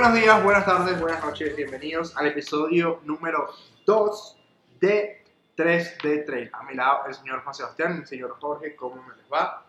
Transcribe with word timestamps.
Buenos 0.00 0.14
días, 0.18 0.42
buenas 0.42 0.64
tardes, 0.64 0.98
buenas 0.98 1.22
noches, 1.22 1.54
bienvenidos 1.54 2.16
al 2.16 2.26
episodio 2.28 3.02
número 3.04 3.50
2 3.84 4.36
de 4.80 5.22
3 5.56 5.98
de 6.02 6.18
Trail. 6.22 6.50
A 6.54 6.62
mi 6.62 6.74
lado 6.74 7.00
el 7.06 7.12
señor 7.12 7.42
Juan 7.42 7.54
Sebastián, 7.54 7.98
el 7.98 8.06
señor 8.06 8.34
Jorge, 8.40 8.74
¿cómo 8.76 9.02
me 9.02 9.14
les 9.14 9.30
va? 9.30 9.66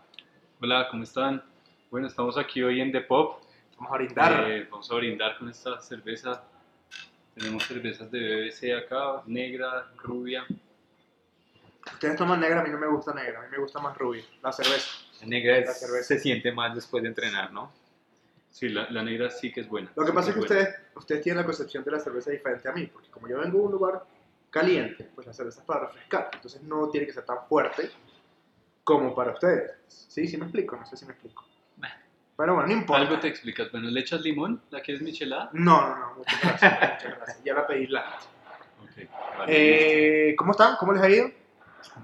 Hola, 0.58 0.88
¿cómo 0.90 1.02
están? 1.02 1.44
Bueno, 1.90 2.06
estamos 2.06 2.38
aquí 2.38 2.62
hoy 2.62 2.80
en 2.80 2.92
The 2.92 3.02
Pop. 3.02 3.42
Vamos 3.76 3.92
a 3.92 3.96
brindar. 3.96 4.50
Eh, 4.50 4.66
vamos 4.70 4.90
a 4.90 4.94
brindar 4.94 5.36
con 5.36 5.50
esta 5.50 5.78
cerveza. 5.82 6.42
Tenemos 7.34 7.64
cervezas 7.66 8.10
de 8.10 8.18
BBC 8.18 8.72
acá, 8.74 9.22
negra, 9.26 9.90
rubia. 10.02 10.46
Ustedes 11.92 12.16
toman 12.16 12.40
negra, 12.40 12.60
a 12.60 12.64
mí 12.64 12.70
no 12.70 12.78
me 12.78 12.86
gusta 12.86 13.12
negra, 13.12 13.40
a 13.40 13.42
mí 13.42 13.48
me 13.50 13.58
gusta 13.58 13.80
más 13.80 13.98
rubia, 13.98 14.24
la 14.42 14.50
cerveza. 14.50 14.88
La 15.20 15.26
negra 15.26 15.58
es- 15.58 15.66
La 15.66 15.74
cerveza. 15.74 16.04
se 16.04 16.18
siente 16.20 16.52
más 16.52 16.74
después 16.74 17.02
de 17.02 17.10
entrenar, 17.10 17.52
¿no? 17.52 17.70
Sí, 18.52 18.68
la, 18.68 18.88
la 18.90 19.02
negra 19.02 19.30
sí 19.30 19.50
que 19.50 19.62
es 19.62 19.68
buena. 19.68 19.90
Lo 19.96 20.04
que 20.04 20.10
sí 20.10 20.14
pasa 20.14 20.28
es 20.28 20.34
que 20.34 20.40
buena. 20.40 20.56
ustedes, 20.60 20.80
ustedes 20.94 21.22
tienen 21.22 21.38
la 21.40 21.44
concepción 21.46 21.82
de 21.82 21.90
la 21.90 21.98
cerveza 21.98 22.30
diferente 22.30 22.68
a 22.68 22.72
mí, 22.72 22.86
porque 22.86 23.08
como 23.10 23.26
yo 23.28 23.38
vengo 23.40 23.58
de 23.58 23.64
un 23.64 23.72
lugar 23.72 24.04
caliente, 24.50 25.08
pues 25.14 25.26
la 25.26 25.32
cerveza 25.32 25.60
es 25.60 25.66
para 25.66 25.86
refrescar, 25.86 26.28
entonces 26.34 26.62
no 26.62 26.88
tiene 26.90 27.06
que 27.06 27.12
ser 27.14 27.24
tan 27.24 27.38
fuerte 27.48 27.90
como 28.84 29.14
para 29.14 29.32
ustedes. 29.32 29.72
Sí, 29.88 30.28
sí 30.28 30.36
me 30.36 30.44
explico, 30.44 30.76
no 30.76 30.84
sé 30.86 30.96
si 30.96 31.06
me 31.06 31.12
explico. 31.12 31.44
Bueno. 31.76 31.94
Pero 32.36 32.54
bueno, 32.54 32.68
no 32.68 32.74
importa. 32.74 33.02
Algo 33.02 33.18
te 33.20 33.28
explicas. 33.28 33.70
Bueno, 33.72 33.88
¿le 33.88 34.00
echas 34.00 34.20
limón? 34.20 34.60
¿La 34.70 34.80
quieres 34.80 35.02
michelada? 35.02 35.48
No, 35.52 35.88
no, 35.88 35.96
no, 35.98 36.14
muchas 36.16 36.40
gracias, 36.42 36.72
muchas 36.80 37.16
gracias. 37.18 37.44
Ya 37.44 37.54
la 37.54 37.66
pedí 37.66 37.86
la. 37.86 38.18
Ok. 38.82 39.08
vale, 39.38 39.52
Eh, 40.30 40.36
¿Cómo 40.36 40.52
están? 40.52 40.76
¿Cómo 40.76 40.92
les 40.92 41.02
ha 41.02 41.08
ido? 41.08 41.30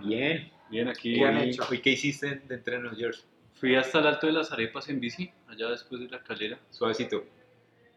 Bien. 0.00 0.50
Bien, 0.70 0.86
aquí 0.88 1.14
¿Qué 1.14 1.24
han 1.26 1.38
¿Y 1.38 1.50
hecho? 1.50 1.64
hoy 1.70 1.80
qué 1.80 1.90
hiciste 1.90 2.36
de 2.46 2.54
entreno, 2.54 2.90
George? 2.94 3.22
Fui 3.60 3.74
hasta 3.76 3.98
el 3.98 4.06
Alto 4.06 4.26
de 4.26 4.32
las 4.32 4.52
Arepas 4.52 4.88
en 4.88 5.00
bici, 5.00 5.30
allá 5.48 5.68
después 5.70 6.00
de 6.00 6.08
la 6.08 6.22
calera. 6.22 6.58
Suavecito. 6.70 7.24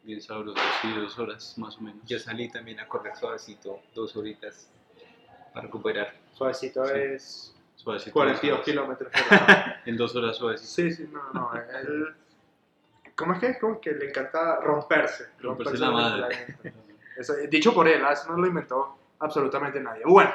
Bien 0.03 0.19
sabroso, 0.21 0.59
sí, 0.81 0.91
dos 0.99 1.19
horas 1.19 1.55
más 1.59 1.77
o 1.77 1.81
menos. 1.81 2.01
Yo 2.07 2.17
salí 2.17 2.49
también 2.49 2.79
a 2.79 2.87
correr 2.87 3.15
suavecito, 3.15 3.81
dos 3.93 4.15
horitas 4.15 4.67
para 5.53 5.67
recuperar. 5.67 6.15
Suavecito 6.33 6.83
Sí. 6.85 6.93
es 6.95 7.55
Suavecito, 7.75 8.11
42 8.13 8.41
dos 8.41 8.53
horas. 8.53 8.65
kilómetros 8.65 9.11
por 9.11 9.21
hora. 9.39 9.81
En 9.85 9.97
dos 9.97 10.15
horas 10.15 10.37
suavecito. 10.37 10.71
Sí, 10.71 10.91
sí, 10.91 11.09
no, 11.11 11.21
no. 11.33 11.51
Él, 11.53 12.15
¿Cómo 13.15 13.33
es 13.33 13.39
que 13.39 13.47
es? 13.49 13.59
Como 13.59 13.79
que 13.79 13.91
le 13.91 14.09
encanta 14.09 14.59
romperse. 14.61 15.25
Romperse 15.39 15.77
la 15.77 15.91
madre. 15.91 16.57
Eso, 17.17 17.35
dicho 17.49 17.71
por 17.73 17.87
él, 17.87 18.03
¿ah? 18.03 18.13
eso 18.13 18.31
no 18.31 18.37
lo 18.37 18.47
inventó 18.47 18.97
absolutamente 19.19 19.79
nadie. 19.79 20.01
Bueno, 20.05 20.31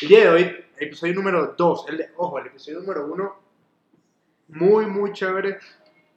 el 0.00 0.08
día 0.08 0.20
de 0.20 0.28
hoy, 0.30 0.64
episodio 0.78 1.12
número 1.14 1.54
2. 1.58 1.84
El 1.88 1.96
de- 1.98 2.10
ojo, 2.16 2.38
el 2.38 2.46
episodio 2.46 2.80
número 2.80 3.06
1, 3.06 3.36
muy, 4.48 4.86
muy 4.86 5.12
chévere 5.12 5.58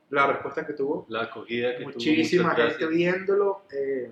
la 0.10 0.28
respuesta 0.28 0.66
que 0.66 0.74
tuvo. 0.74 1.06
La 1.10 1.24
acogida 1.24 1.72
que 1.72 1.84
tuvo, 1.84 1.94
Muchísima 1.94 2.56
gente 2.56 2.88
viéndolo. 2.88 3.64
eh, 3.72 4.12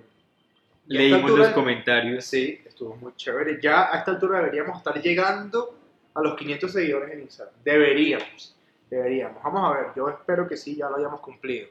Leímos 0.86 1.22
altura- 1.24 1.44
los 1.44 1.52
comentarios. 1.52 2.24
Sí, 2.24 2.62
estuvo 2.64 2.96
muy 2.96 3.14
chévere. 3.14 3.58
Ya 3.60 3.92
a 3.92 3.98
esta 3.98 4.12
altura 4.12 4.38
deberíamos 4.38 4.78
estar 4.78 5.00
llegando 5.00 5.76
a 6.14 6.22
los 6.22 6.34
500 6.36 6.72
seguidores 6.72 7.10
en 7.12 7.20
Instagram. 7.20 7.54
Deberíamos. 7.62 8.56
Deberíamos. 8.88 9.42
Vamos 9.42 9.70
a 9.70 9.76
ver. 9.78 9.86
Yo 9.94 10.08
espero 10.08 10.48
que 10.48 10.56
sí, 10.56 10.76
ya 10.76 10.88
lo 10.88 10.96
hayamos 10.96 11.20
cumplido. 11.20 11.68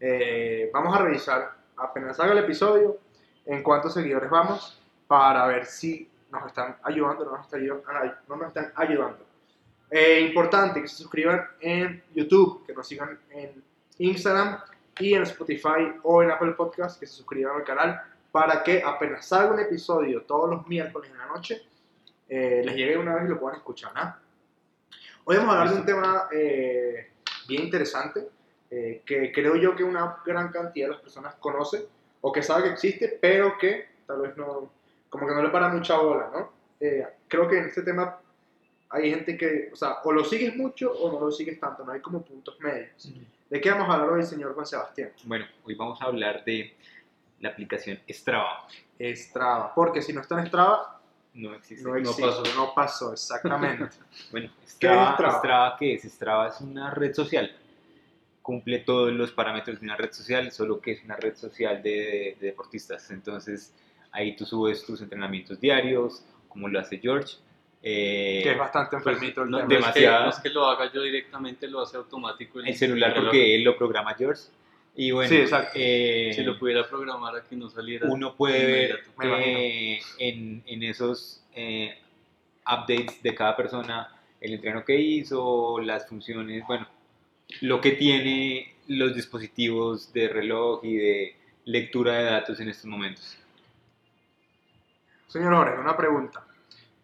Eh, 0.00 0.70
vamos 0.72 0.96
a 0.96 1.02
revisar 1.02 1.52
apenas 1.76 2.18
haga 2.18 2.32
el 2.32 2.38
episodio 2.38 2.98
en 3.46 3.62
cuántos 3.62 3.94
seguidores 3.94 4.28
vamos 4.28 4.80
para 5.06 5.46
ver 5.46 5.64
si 5.66 6.08
nos 6.32 6.44
están 6.46 6.76
ayudando 6.82 7.22
o 7.22 7.24
no 7.26 7.36
nos 7.36 8.48
están 8.48 8.72
ayudando. 8.74 9.24
Eh, 9.90 10.20
importante 10.20 10.82
que 10.82 10.88
se 10.88 10.96
suscriban 10.96 11.46
en 11.60 12.02
YouTube, 12.14 12.66
que 12.66 12.74
nos 12.74 12.86
sigan 12.86 13.18
en 13.30 13.62
Instagram 13.98 14.60
y 14.98 15.14
en 15.14 15.22
Spotify 15.22 15.92
o 16.02 16.22
en 16.22 16.30
Apple 16.30 16.52
Podcast, 16.52 17.00
que 17.00 17.06
se 17.06 17.14
suscriban 17.14 17.56
al 17.56 17.64
canal 17.64 18.00
para 18.30 18.62
que 18.62 18.82
apenas 18.84 19.26
salga 19.26 19.54
un 19.54 19.60
episodio 19.60 20.22
todos 20.22 20.50
los 20.50 20.66
miércoles 20.66 21.10
en 21.10 21.18
la 21.18 21.26
noche, 21.26 21.62
eh, 22.28 22.62
les 22.64 22.76
llegue 22.76 22.98
una 22.98 23.14
vez 23.14 23.24
y 23.24 23.28
lo 23.28 23.40
puedan 23.40 23.56
escuchar. 23.56 23.92
¿ah? 23.94 24.18
Hoy 25.24 25.36
vamos 25.36 25.54
a 25.54 25.60
hablar 25.60 25.74
de 25.74 25.80
un 25.80 25.86
tema 25.86 26.28
eh, 26.32 27.12
bien 27.46 27.64
interesante 27.64 28.28
eh, 28.70 29.02
que 29.04 29.32
creo 29.32 29.56
yo 29.56 29.74
que 29.74 29.82
una 29.82 30.18
gran 30.24 30.50
cantidad 30.50 30.86
de 30.88 30.92
las 30.92 31.00
personas 31.00 31.34
conoce 31.36 31.86
o 32.20 32.30
que 32.30 32.42
sabe 32.42 32.64
que 32.64 32.70
existe, 32.70 33.18
pero 33.20 33.56
que 33.56 33.88
tal 34.06 34.20
vez 34.20 34.36
no, 34.36 34.70
como 35.08 35.26
que 35.26 35.34
no 35.34 35.42
le 35.42 35.48
para 35.48 35.68
mucha 35.68 35.96
bola, 35.96 36.30
¿no? 36.32 36.52
Eh, 36.78 37.06
creo 37.26 37.48
que 37.48 37.58
en 37.58 37.64
este 37.66 37.82
tema 37.82 38.20
hay 38.90 39.10
gente 39.10 39.36
que, 39.36 39.70
o 39.72 39.76
sea, 39.76 39.98
o 40.04 40.12
lo 40.12 40.24
sigues 40.24 40.56
mucho 40.56 40.92
o 40.92 41.12
no 41.12 41.26
lo 41.26 41.30
sigues 41.30 41.58
tanto, 41.60 41.84
no 41.84 41.92
hay 41.92 42.00
como 42.00 42.22
puntos 42.24 42.58
medios. 42.60 43.12
¿De 43.50 43.60
qué 43.60 43.70
vamos 43.70 43.88
a 43.88 43.94
hablar 43.94 44.10
hoy, 44.10 44.22
señor 44.24 44.54
Juan 44.54 44.66
Sebastián? 44.66 45.10
Bueno, 45.24 45.46
hoy 45.64 45.74
vamos 45.74 46.00
a 46.02 46.06
hablar 46.06 46.44
de 46.44 46.74
la 47.40 47.50
aplicación 47.50 47.98
Strava. 48.08 48.66
Strava, 49.00 49.74
porque 49.74 50.02
si 50.02 50.12
no 50.12 50.20
está 50.20 50.38
en 50.40 50.46
Strava, 50.46 51.00
No 51.34 51.54
existe. 51.54 51.84
no 51.84 51.90
no 51.90 51.98
existe, 51.98 52.22
pasó. 52.22 52.42
no 52.56 52.74
pasó, 52.74 53.12
exactamente. 53.12 53.88
Bueno, 54.30 54.50
¿Qué 54.58 54.64
es 54.64 54.72
Strava, 54.72 55.12
Strava? 55.14 55.38
Strava, 55.38 55.76
¿qué 55.78 55.94
es? 55.94 56.02
Strava 56.04 56.48
es 56.48 56.60
una 56.60 56.90
red 56.90 57.14
social. 57.14 57.54
Cumple 58.42 58.78
todos 58.80 59.12
los 59.12 59.30
parámetros 59.32 59.78
de 59.80 59.84
una 59.86 59.96
red 59.96 60.10
social, 60.12 60.50
solo 60.52 60.80
que 60.80 60.92
es 60.92 61.04
una 61.04 61.16
red 61.16 61.36
social 61.36 61.82
de, 61.82 62.36
de 62.40 62.46
deportistas. 62.46 63.10
Entonces, 63.10 63.74
ahí 64.10 64.34
tú 64.36 64.46
subes 64.46 64.84
tus 64.84 65.02
entrenamientos 65.02 65.60
diarios, 65.60 66.24
como 66.48 66.66
lo 66.68 66.80
hace 66.80 66.98
George. 66.98 67.36
Eh, 67.82 68.40
que 68.42 68.52
es 68.52 68.58
bastante 68.58 68.96
enfermito 68.96 69.42
el 69.42 69.50
No, 69.50 69.58
tema. 69.58 69.68
no 69.68 69.74
es 69.74 69.78
que- 69.94 70.00
demasiado. 70.00 70.24
no 70.24 70.30
es 70.30 70.38
que 70.40 70.48
lo 70.50 70.66
haga 70.66 70.92
yo 70.92 71.02
directamente, 71.02 71.68
lo 71.68 71.80
hace 71.80 71.96
automático. 71.96 72.58
el 72.60 72.74
celular 72.74 73.10
reloj. 73.10 73.24
porque 73.26 73.54
él 73.54 73.62
lo 73.64 73.76
programa 73.76 74.14
George. 74.14 74.42
Y 74.96 75.12
bueno, 75.12 75.28
Sí, 75.30 75.36
exacto. 75.36 75.70
eh, 75.76 76.32
Si 76.34 76.42
lo 76.42 76.58
pudiera 76.58 76.88
programar 76.88 77.36
a 77.36 77.44
que 77.44 77.54
no 77.54 77.68
saliera. 77.70 78.08
uno 78.10 78.34
puede 78.34 78.66
ver 78.66 79.00
que 79.20 80.00
en, 80.18 80.62
en 80.66 80.82
esos 80.82 81.44
eh, 81.54 81.96
updates 82.66 83.22
de 83.22 83.34
cada 83.34 83.56
persona 83.56 84.12
el 84.40 84.54
entreno 84.54 84.84
que 84.84 84.96
hizo, 85.00 85.78
las 85.80 86.08
funciones, 86.08 86.64
bueno, 86.66 86.86
lo 87.60 87.80
que 87.80 87.92
tiene 87.92 88.74
los 88.88 89.14
dispositivos 89.14 90.12
de 90.12 90.28
reloj 90.28 90.84
y 90.84 90.96
de 90.96 91.36
lectura 91.64 92.14
de 92.14 92.24
datos 92.24 92.58
en 92.60 92.68
estos 92.68 92.86
momentos. 92.86 93.38
Señor 95.28 95.54
Jorge, 95.54 95.78
una 95.80 95.96
pregunta. 95.96 96.44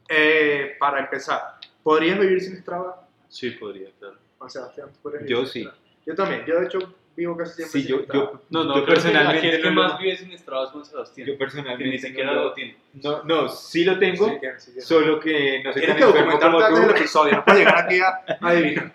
Eh, 0.09 0.77
para 0.79 1.01
empezar, 1.01 1.41
¿podrías 1.83 2.19
vivir 2.19 2.41
sin 2.41 2.57
Strava, 2.59 3.07
Sí, 3.29 3.51
podría, 3.51 3.89
claro. 3.99 4.17
Juan 4.39 4.51
Sebastián? 4.51 4.89
¿tú 4.93 4.99
podrías 5.03 5.25
Yo 5.29 5.37
vivir 5.39 5.49
sin 5.49 5.63
sí. 5.63 5.69
Strava? 5.69 5.79
Yo 6.07 6.15
también, 6.15 6.45
yo 6.47 6.61
de 6.61 6.67
hecho 6.67 6.79
vivo 7.17 7.37
casi 7.37 7.55
siempre 7.55 7.81
Sí, 7.81 7.87
sin 7.87 7.97
yo, 7.97 8.03
Strava. 8.05 8.25
yo, 8.33 8.41
No, 8.51 8.65
no, 8.65 8.75
yo 8.77 8.85
que 8.85 8.93
personalmente 8.93 9.49
el 9.51 9.63
que 9.63 9.71
no 9.71 9.83
lo- 9.83 9.89
más 9.89 9.99
vive 9.99 10.17
sin 10.17 10.39
Strava 10.39 10.65
es 10.65 10.71
Juan 10.71 10.85
Sebastián. 10.85 11.27
yo 11.29 11.33
que 11.35 11.39
personalmente 11.39 11.85
ni 11.93 11.99
siquiera 11.99 12.33
no, 12.35 12.43
lo 12.45 12.53
tiene. 12.53 12.77
no, 13.03 13.23
no, 13.25 13.49
sí 13.49 13.85
lo 13.85 13.99
tengo, 13.99 14.29
Sí, 14.29 14.41
que- 14.41 14.61
sí, 14.61 14.75
que- 14.75 14.81
solo 14.83 15.19
que 15.21 15.63
no 15.65 15.73
soy 15.73 15.81
Tienes 15.83 15.97
que 15.99 16.05
documentarte 16.05 16.47
antes 16.65 16.81
del 16.81 16.91
episodio, 16.91 17.33
no 17.37 17.45
puedes 17.45 17.61
llegar 17.61 17.79
aquí 17.85 18.01
a 18.01 18.25
adivinar. 18.43 18.93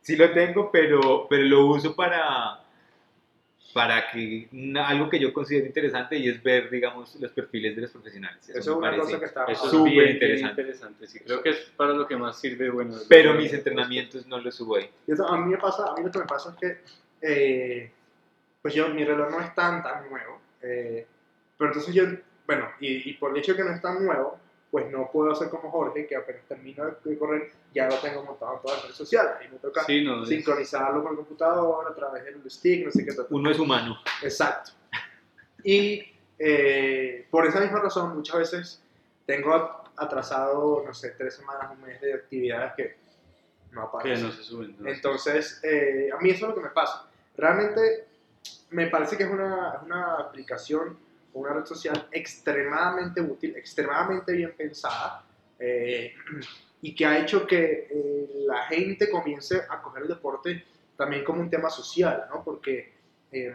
Sí 0.00 0.16
lo 0.16 0.30
tengo, 0.30 0.70
pero, 0.70 1.26
pero 1.28 1.42
lo 1.44 1.66
uso 1.66 1.94
para, 1.94 2.60
para 3.74 4.10
que 4.10 4.48
una- 4.52 4.88
algo 4.88 5.08
que 5.10 5.18
yo 5.18 5.32
considero 5.32 5.66
interesante 5.66 6.16
y 6.16 6.28
es 6.28 6.42
ver, 6.42 6.70
digamos, 6.70 7.14
los 7.16 7.30
perfiles 7.32 7.76
de 7.76 7.82
los 7.82 7.90
profesionales. 7.90 8.48
Eso 8.48 8.58
es 8.58 8.66
me 8.68 8.72
una 8.74 8.86
parece. 8.90 9.02
cosa 9.06 9.18
que 9.20 9.24
está... 9.26 9.44
Eso 9.44 9.64
es 9.66 9.70
Súper 9.70 10.10
interesante. 10.10 10.60
interesante. 10.62 11.06
Sí, 11.06 11.20
creo 11.20 11.42
que 11.42 11.50
es 11.50 11.56
para 11.76 11.92
lo 11.92 12.06
que 12.06 12.16
más 12.16 12.40
sirve. 12.40 12.70
Bueno, 12.70 12.94
Pero 13.08 13.34
mis 13.34 13.52
entrenamientos 13.52 14.26
no 14.26 14.38
los 14.40 14.54
subo 14.54 14.76
ahí. 14.76 14.90
Eso, 15.06 15.28
a 15.28 15.36
mí 15.38 15.50
me 15.52 15.58
pasa, 15.58 15.84
a 15.92 15.94
mí 15.96 16.04
lo 16.04 16.10
que 16.10 16.18
me 16.18 16.24
pasa 16.24 16.50
es 16.50 16.56
que, 16.56 16.78
eh, 17.22 17.90
pues 18.62 18.74
yo, 18.74 18.88
mi 18.88 19.04
reloj 19.04 19.30
no 19.30 19.40
es 19.40 19.54
tan, 19.54 19.82
tan 19.82 20.08
nuevo, 20.08 20.40
eh, 20.62 21.06
pero 21.56 21.70
entonces 21.70 21.94
yo, 21.94 22.04
bueno, 22.46 22.68
y, 22.80 23.10
y 23.10 23.12
por 23.14 23.30
el 23.32 23.38
hecho 23.38 23.52
de 23.52 23.58
que 23.58 23.64
no 23.64 23.74
es 23.74 23.82
tan 23.82 24.04
nuevo, 24.04 24.38
pues 24.70 24.90
no 24.90 25.10
puedo 25.10 25.32
hacer 25.32 25.48
como 25.48 25.70
Jorge, 25.70 26.06
que 26.06 26.14
apenas 26.16 26.42
termino 26.46 26.84
de 27.02 27.18
correr, 27.18 27.50
ya 27.74 27.88
lo 27.88 27.96
tengo 27.96 28.22
montado 28.22 28.56
en 28.56 28.60
todas 28.62 28.76
las 28.76 28.84
redes 28.84 28.96
sociales, 28.96 29.32
y 29.48 29.52
me 29.52 29.58
toca 29.58 29.82
Sí, 29.84 30.04
no, 30.04 30.22
es- 30.22 30.28
sincronizarlo 30.28 31.02
con 31.02 31.12
el 31.12 31.16
computador 31.16 31.86
a 31.90 31.94
través 31.94 32.24
del 32.24 32.50
stick, 32.50 32.84
no 32.84 32.90
sé 32.90 33.04
qué 33.04 33.12
tal. 33.14 33.26
Uno 33.30 33.50
es 33.50 33.58
humano. 33.58 33.96
Exacto. 34.22 34.72
Y 35.64 36.02
eh, 36.38 37.26
por 37.30 37.46
esa 37.46 37.60
misma 37.60 37.80
razón, 37.80 38.14
muchas 38.14 38.38
veces 38.38 38.82
tengo 39.26 39.54
atrasado, 39.96 40.82
no 40.86 40.94
sé, 40.94 41.10
tres 41.10 41.34
semanas, 41.36 41.70
un 41.72 41.80
mes 41.80 42.00
de 42.00 42.14
actividades 42.14 42.72
que 42.76 42.96
no 43.72 43.80
que 43.82 43.86
aparecen. 43.86 44.26
no 44.26 44.32
se 44.32 44.42
suben. 44.44 44.76
no. 44.78 44.88
Entonces, 44.88 45.60
eh, 45.64 46.10
a 46.16 46.20
mí 46.20 46.30
eso 46.30 46.44
es 46.46 46.48
lo 46.50 46.54
que 46.54 46.62
me 46.68 46.70
pasa. 46.70 47.06
Realmente 47.36 48.06
me 48.70 48.86
parece 48.88 49.16
que 49.16 49.24
es 49.24 49.30
una, 49.30 49.74
es 49.76 49.82
una 49.82 50.14
aplicación, 50.14 50.98
una 51.32 51.52
red 51.52 51.64
social 51.64 52.08
extremadamente 52.12 53.20
útil, 53.20 53.56
extremadamente 53.56 54.32
bien 54.32 54.54
pensada 54.56 55.24
eh, 55.58 56.14
y 56.82 56.94
que 56.94 57.06
ha 57.06 57.18
hecho 57.18 57.46
que 57.46 57.88
eh, 57.90 58.44
la 58.46 58.64
gente 58.66 59.10
comience 59.10 59.62
a 59.68 59.80
coger 59.82 60.02
el 60.02 60.08
deporte 60.08 60.64
también 60.96 61.24
como 61.24 61.40
un 61.40 61.50
tema 61.50 61.70
social, 61.70 62.26
¿no? 62.30 62.42
Porque 62.42 62.92
eh, 63.30 63.54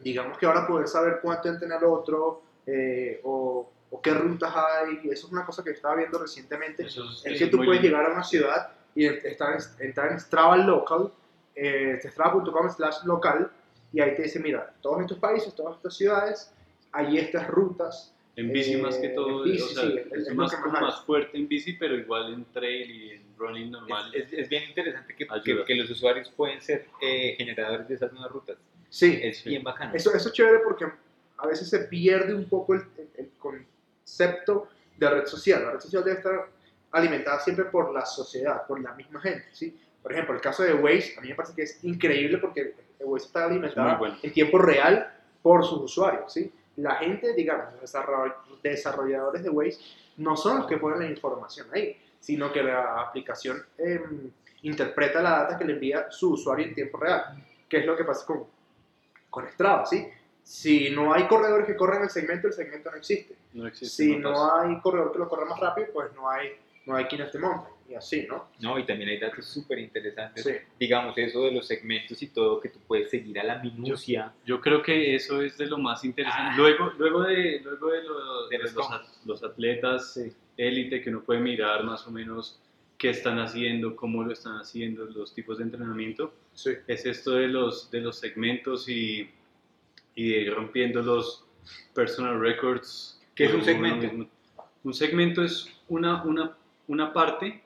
digamos 0.00 0.38
que 0.38 0.46
ahora 0.46 0.66
poder 0.66 0.88
saber 0.88 1.20
cuánto 1.22 1.48
entrena 1.48 1.76
el 1.76 1.84
otro 1.84 2.42
eh, 2.66 3.20
o, 3.24 3.72
o 3.90 4.00
qué 4.00 4.12
rutas 4.14 4.52
hay, 4.54 5.08
eso 5.10 5.26
es 5.26 5.32
una 5.32 5.44
cosa 5.44 5.62
que 5.62 5.70
estaba 5.70 5.96
viendo 5.96 6.18
recientemente, 6.18 6.84
Eso 6.84 7.04
es 7.04 7.22
eso 7.24 7.44
que 7.44 7.50
tú 7.50 7.58
puedes 7.58 7.82
llegar 7.82 8.06
a 8.06 8.12
una 8.12 8.24
ciudad 8.24 8.72
y 8.94 9.06
estar 9.06 9.54
en, 9.54 9.86
entrar 9.86 10.12
en 10.12 10.18
Strava 10.18 10.56
local, 10.56 11.12
eh, 11.54 12.00
strava.com 12.02 12.70
slash 12.70 13.04
local, 13.04 13.50
y 13.92 14.00
ahí 14.00 14.14
te 14.14 14.22
dice, 14.22 14.40
mira, 14.40 14.74
todos 14.80 15.02
estos 15.02 15.18
países, 15.18 15.54
todas 15.54 15.76
estas 15.76 15.94
ciudades, 15.94 16.52
hay 16.92 17.18
estas 17.18 17.48
rutas. 17.48 18.14
En 18.34 18.50
bici 18.50 18.76
más 18.76 18.96
que 18.96 19.08
Eh, 19.08 19.10
todo, 19.14 19.42
bici, 19.42 19.62
o 19.62 19.66
sea, 19.66 19.82
sí, 19.82 19.94
es- 19.98 20.06
es, 20.12 20.28
es 20.28 20.34
más, 20.34 20.50
que 20.54 20.70
más 20.70 20.80
más 20.80 21.04
fuerte 21.04 21.36
en 21.36 21.46
bici, 21.48 21.74
pero 21.74 21.94
igual 21.96 22.32
en 22.32 22.44
trail 22.46 22.90
y 22.90 23.10
en 23.10 23.22
running 23.36 23.70
normal. 23.70 24.10
Es, 24.14 24.32
es- 24.32 24.38
es 24.40 24.48
bien 24.48 24.64
interesante 24.70 25.14
que, 25.14 25.26
que, 25.44 25.64
que 25.66 25.74
los 25.74 25.90
usuarios 25.90 26.30
pueden 26.30 26.60
ser 26.62 26.86
eh, 27.02 27.34
generadores 27.36 27.86
de 27.88 27.94
esas 27.94 28.10
nuevas 28.12 28.32
rutas. 28.32 28.56
Sí, 28.88 29.20
Es 29.22 29.38
Sí. 29.40 29.50
bien 29.50 29.62
bacano. 29.62 29.94
Eso, 29.94 30.14
eso 30.14 30.28
es 30.28 30.34
chévere 30.34 30.60
porque 30.64 30.86
a 31.38 31.46
veces 31.46 31.68
se 31.68 31.80
pierde 31.80 32.32
un 32.34 32.48
poco 32.48 32.72
el, 32.74 32.80
el- 32.96 33.08
el 33.18 33.30
concepto 33.38 34.68
de 34.96 35.10
red 35.10 35.26
social. 35.26 35.64
La 35.64 35.72
red 35.72 35.80
social 35.80 36.02
debe 36.04 36.16
estar 36.16 36.48
alimentada 36.92 37.38
siempre 37.40 37.66
por 37.66 37.92
la 37.92 38.04
sociedad, 38.06 38.66
por 38.66 38.80
la 38.80 38.92
misma 38.94 39.20
gente. 39.20 39.44
¿sí? 39.52 39.78
Por 40.02 40.12
ejemplo, 40.12 40.34
el 40.34 40.40
caso 40.40 40.62
de 40.62 40.74
Waze, 40.74 41.14
a 41.18 41.20
mí 41.20 41.28
me 41.28 41.34
parece 41.34 41.54
que 41.54 41.62
es 41.62 41.82
increíble 41.84 42.38
porque 42.38 42.74
Waze 43.00 43.26
está 43.26 43.44
alimentada 43.44 43.88
muy 43.90 43.98
bueno. 43.98 44.16
en 44.22 44.32
tiempo 44.32 44.58
real 44.58 45.12
por 45.42 45.64
sus 45.64 45.80
usuarios. 45.82 46.32
¿sí? 46.32 46.50
La 46.76 46.96
gente, 46.96 47.34
digamos, 47.34 47.72
los 47.74 47.82
desarroll- 47.82 48.34
desarrolladores 48.62 49.42
de 49.42 49.50
Waze 49.50 49.78
no 50.18 50.36
son 50.36 50.58
los 50.58 50.66
que 50.66 50.78
ponen 50.78 51.00
la 51.00 51.06
información 51.06 51.66
ahí, 51.72 51.96
sino 52.20 52.52
que 52.52 52.62
la 52.62 53.00
aplicación 53.02 53.64
em, 53.78 54.30
interpreta 54.62 55.20
la 55.20 55.30
data 55.42 55.58
que 55.58 55.64
le 55.64 55.74
envía 55.74 56.10
su 56.10 56.32
usuario 56.32 56.66
en 56.66 56.74
tiempo 56.74 56.98
real. 56.98 57.44
¿Qué 57.68 57.78
es 57.78 57.86
lo 57.86 57.96
que 57.96 58.04
pasa 58.04 58.24
con, 58.26 58.44
con 59.28 59.48
Strava? 59.48 59.84
¿sí? 59.86 60.08
Si 60.42 60.90
no 60.90 61.12
hay 61.12 61.26
corredores 61.26 61.66
que 61.66 61.76
corran 61.76 62.02
el 62.02 62.10
segmento, 62.10 62.46
el 62.48 62.52
segmento 62.52 62.90
no 62.90 62.96
existe. 62.96 63.36
No 63.54 63.66
existe. 63.66 63.94
Si 64.04 64.16
no 64.16 64.54
hay 64.56 64.80
corredor 64.80 65.12
que 65.12 65.18
lo 65.18 65.28
corra 65.28 65.44
más 65.46 65.58
rápido, 65.60 65.88
pues 65.92 66.12
no 66.14 66.28
hay, 66.28 66.50
no 66.86 66.96
hay 66.96 67.04
quien 67.06 67.28
te 67.30 67.38
monte. 67.38 67.68
Y 67.92 67.94
así, 67.94 68.26
¿no? 68.26 68.48
No, 68.60 68.78
y 68.78 68.86
también 68.86 69.10
hay 69.10 69.18
datos 69.18 69.44
súper 69.44 69.78
interesantes. 69.78 70.42
Sí. 70.44 70.52
Digamos, 70.80 71.16
eso 71.18 71.44
de 71.44 71.52
los 71.52 71.66
segmentos 71.66 72.22
y 72.22 72.28
todo, 72.28 72.58
que 72.58 72.70
tú 72.70 72.78
puedes 72.86 73.10
seguir 73.10 73.38
a 73.38 73.44
la 73.44 73.58
minucia. 73.58 74.32
Yo 74.46 74.60
creo 74.62 74.80
que 74.82 75.14
eso 75.14 75.42
es 75.42 75.58
de 75.58 75.66
lo 75.66 75.76
más 75.78 76.02
interesante. 76.04 76.52
Ah. 76.52 76.56
Luego, 76.56 76.92
luego 76.98 77.22
de, 77.24 77.60
luego 77.60 77.90
de, 77.90 78.02
lo- 78.02 78.48
De 78.48 78.58
de 78.58 78.70
los 79.26 79.42
atletas 79.44 80.18
élite 80.56 81.02
que 81.02 81.10
uno 81.10 81.22
puede 81.22 81.40
mirar 81.40 81.84
más 81.84 82.06
o 82.06 82.10
menos 82.10 82.58
qué 82.96 83.10
están 83.10 83.38
haciendo, 83.40 83.94
cómo 83.96 84.22
lo 84.22 84.32
están 84.32 84.56
haciendo, 84.58 85.04
los 85.06 85.34
tipos 85.34 85.58
de 85.58 85.64
entrenamiento, 85.64 86.32
Sí. 86.54 86.70
es 86.86 87.04
esto 87.04 87.32
de 87.32 87.48
los, 87.48 87.90
de 87.90 88.00
los 88.00 88.18
segmentos 88.18 88.88
y, 88.88 89.28
y 90.14 90.30
de 90.30 90.38
ir 90.42 90.54
rompiendo 90.54 91.02
los 91.02 91.44
personal 91.94 92.40
records. 92.40 93.20
¿Qué 93.34 93.44
es 93.46 93.54
un 93.54 93.64
segmento? 93.64 94.28
Un 94.84 94.94
segmento 94.94 95.42
es 95.42 95.68
una, 95.88 96.22
una, 96.22 96.56
una 96.86 97.12
parte 97.12 97.62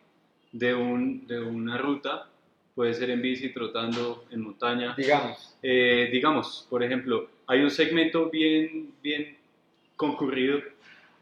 de, 0.58 0.74
un, 0.74 1.26
de 1.26 1.40
una 1.40 1.78
ruta, 1.78 2.28
puede 2.74 2.94
ser 2.94 3.10
en 3.10 3.22
bici, 3.22 3.52
trotando, 3.52 4.24
en 4.30 4.40
montaña. 4.40 4.94
Digamos, 4.96 5.56
Eh, 5.62 6.08
digamos, 6.12 6.66
por 6.70 6.82
ejemplo, 6.82 7.28
hay 7.46 7.62
un 7.62 7.70
segmento 7.70 8.30
bien, 8.30 8.92
bien 9.02 9.36
concurrido 9.96 10.60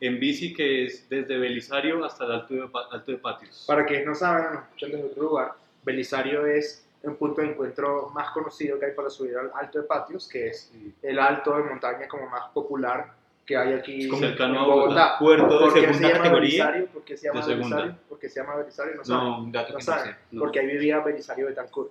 en 0.00 0.18
bici 0.18 0.52
que 0.52 0.84
es 0.84 1.08
desde 1.08 1.38
Belisario 1.38 2.04
hasta 2.04 2.24
el 2.24 2.32
Alto 2.32 2.54
de, 2.54 2.68
Alto 2.90 3.12
de 3.12 3.18
Patios. 3.18 3.64
Para 3.66 3.86
quienes 3.86 4.06
no 4.06 4.14
saben, 4.14 4.54
nos 4.54 4.64
escuchan 4.64 4.90
desde 4.90 5.04
otro 5.04 5.22
lugar, 5.22 5.52
Belisario 5.84 6.46
es 6.46 6.86
un 7.02 7.16
punto 7.16 7.40
de 7.42 7.48
encuentro 7.48 8.10
más 8.14 8.30
conocido 8.30 8.78
que 8.78 8.86
hay 8.86 8.92
para 8.92 9.08
subir 9.08 9.36
al 9.36 9.50
Alto 9.54 9.80
de 9.80 9.84
Patios, 9.84 10.28
que 10.28 10.48
es 10.48 10.72
el 11.02 11.18
alto 11.18 11.56
de 11.56 11.62
montaña 11.64 12.08
como 12.08 12.28
más 12.28 12.50
popular 12.52 13.14
que 13.46 13.56
hay 13.56 13.74
aquí 13.74 14.04
Es 14.04 14.08
como 14.08 14.22
en 14.22 14.28
cercano 14.30 14.60
a 14.60 14.64
Bogotá. 14.66 15.18
puerto 15.18 15.58
de 15.58 15.64
¿Por 15.66 15.74
qué 15.74 15.80
segunda 15.94 16.12
categoría. 16.12 16.86
¿Por 16.92 17.04
qué 17.04 17.16
se 17.16 17.26
llama 17.28 17.40
De 17.40 17.46
segunda. 17.46 17.76
Belisario? 17.76 18.00
¿Por 18.08 18.18
qué 18.18 18.28
se 18.28 18.40
llama 18.40 18.56
Belisario? 18.56 18.94
No 18.96 19.04
saben. 19.04 19.24
No, 19.24 19.38
un 19.40 19.52
dato 19.52 19.72
No 19.72 19.78
que 19.78 19.84
no 19.84 19.92
saben. 19.92 20.12
sé. 20.12 20.18
no. 20.32 20.40
Porque 20.40 20.60
ahí 20.60 20.66
vivía 20.66 20.98
Belisario 21.00 21.46
de 21.48 21.52
Tancur. 21.52 21.90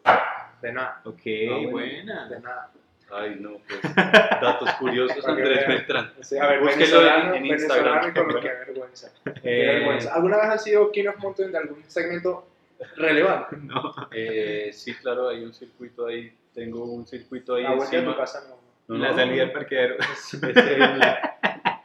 De 0.61 0.71
nada, 0.73 1.01
Ok, 1.05 1.21
bueno. 1.25 1.69
buena. 1.71 2.27
de 2.29 2.39
nada. 2.39 2.71
Ay, 3.15 3.37
no, 3.39 3.51
pues, 3.67 3.79
datos 4.41 4.71
curiosos, 4.79 5.27
Andrés. 5.27 5.67
Beltrán. 5.67 6.11
Sí, 6.21 6.35
a 6.39 6.47
ver, 6.47 6.61
Búsquelo 6.61 7.05
en- 7.05 7.35
en 7.35 7.45
Instagram. 7.45 8.09
y 8.09 8.13
con 8.13 8.27
lo 8.33 8.39
que 8.41 8.47
vergüenza. 8.47 9.11
Qué 9.23 9.31
Eh, 9.43 9.65
vergüenza. 9.75 10.15
¿Alguna 10.15 10.37
vez 10.37 10.45
has 10.47 10.63
sido 10.63 10.91
King 10.91 11.07
of 11.09 11.17
Mountain 11.19 11.51
de 11.51 11.57
algún 11.59 11.83
segmento 11.87 12.47
relevante? 12.95 13.57
no. 13.61 13.93
Eh, 14.11 14.71
sí, 14.73 14.95
claro, 14.95 15.29
hay 15.29 15.43
un 15.43 15.53
circuito 15.53 16.07
ahí, 16.07 16.35
tengo 16.55 16.85
un 16.85 17.05
circuito 17.05 17.53
ahí 17.53 17.63
La 17.63 17.75
vuelta 17.75 17.95
de 17.97 18.01
tu 18.01 18.09
encima. 18.09 18.17
casa 18.25 18.43
no. 18.49 18.63
No, 18.85 18.97
la 18.97 19.09
no, 19.11 19.15
salida 19.15 19.43
al 19.43 19.51
parqueadero. 19.51 19.95
es 19.99 20.33
el- 20.33 21.01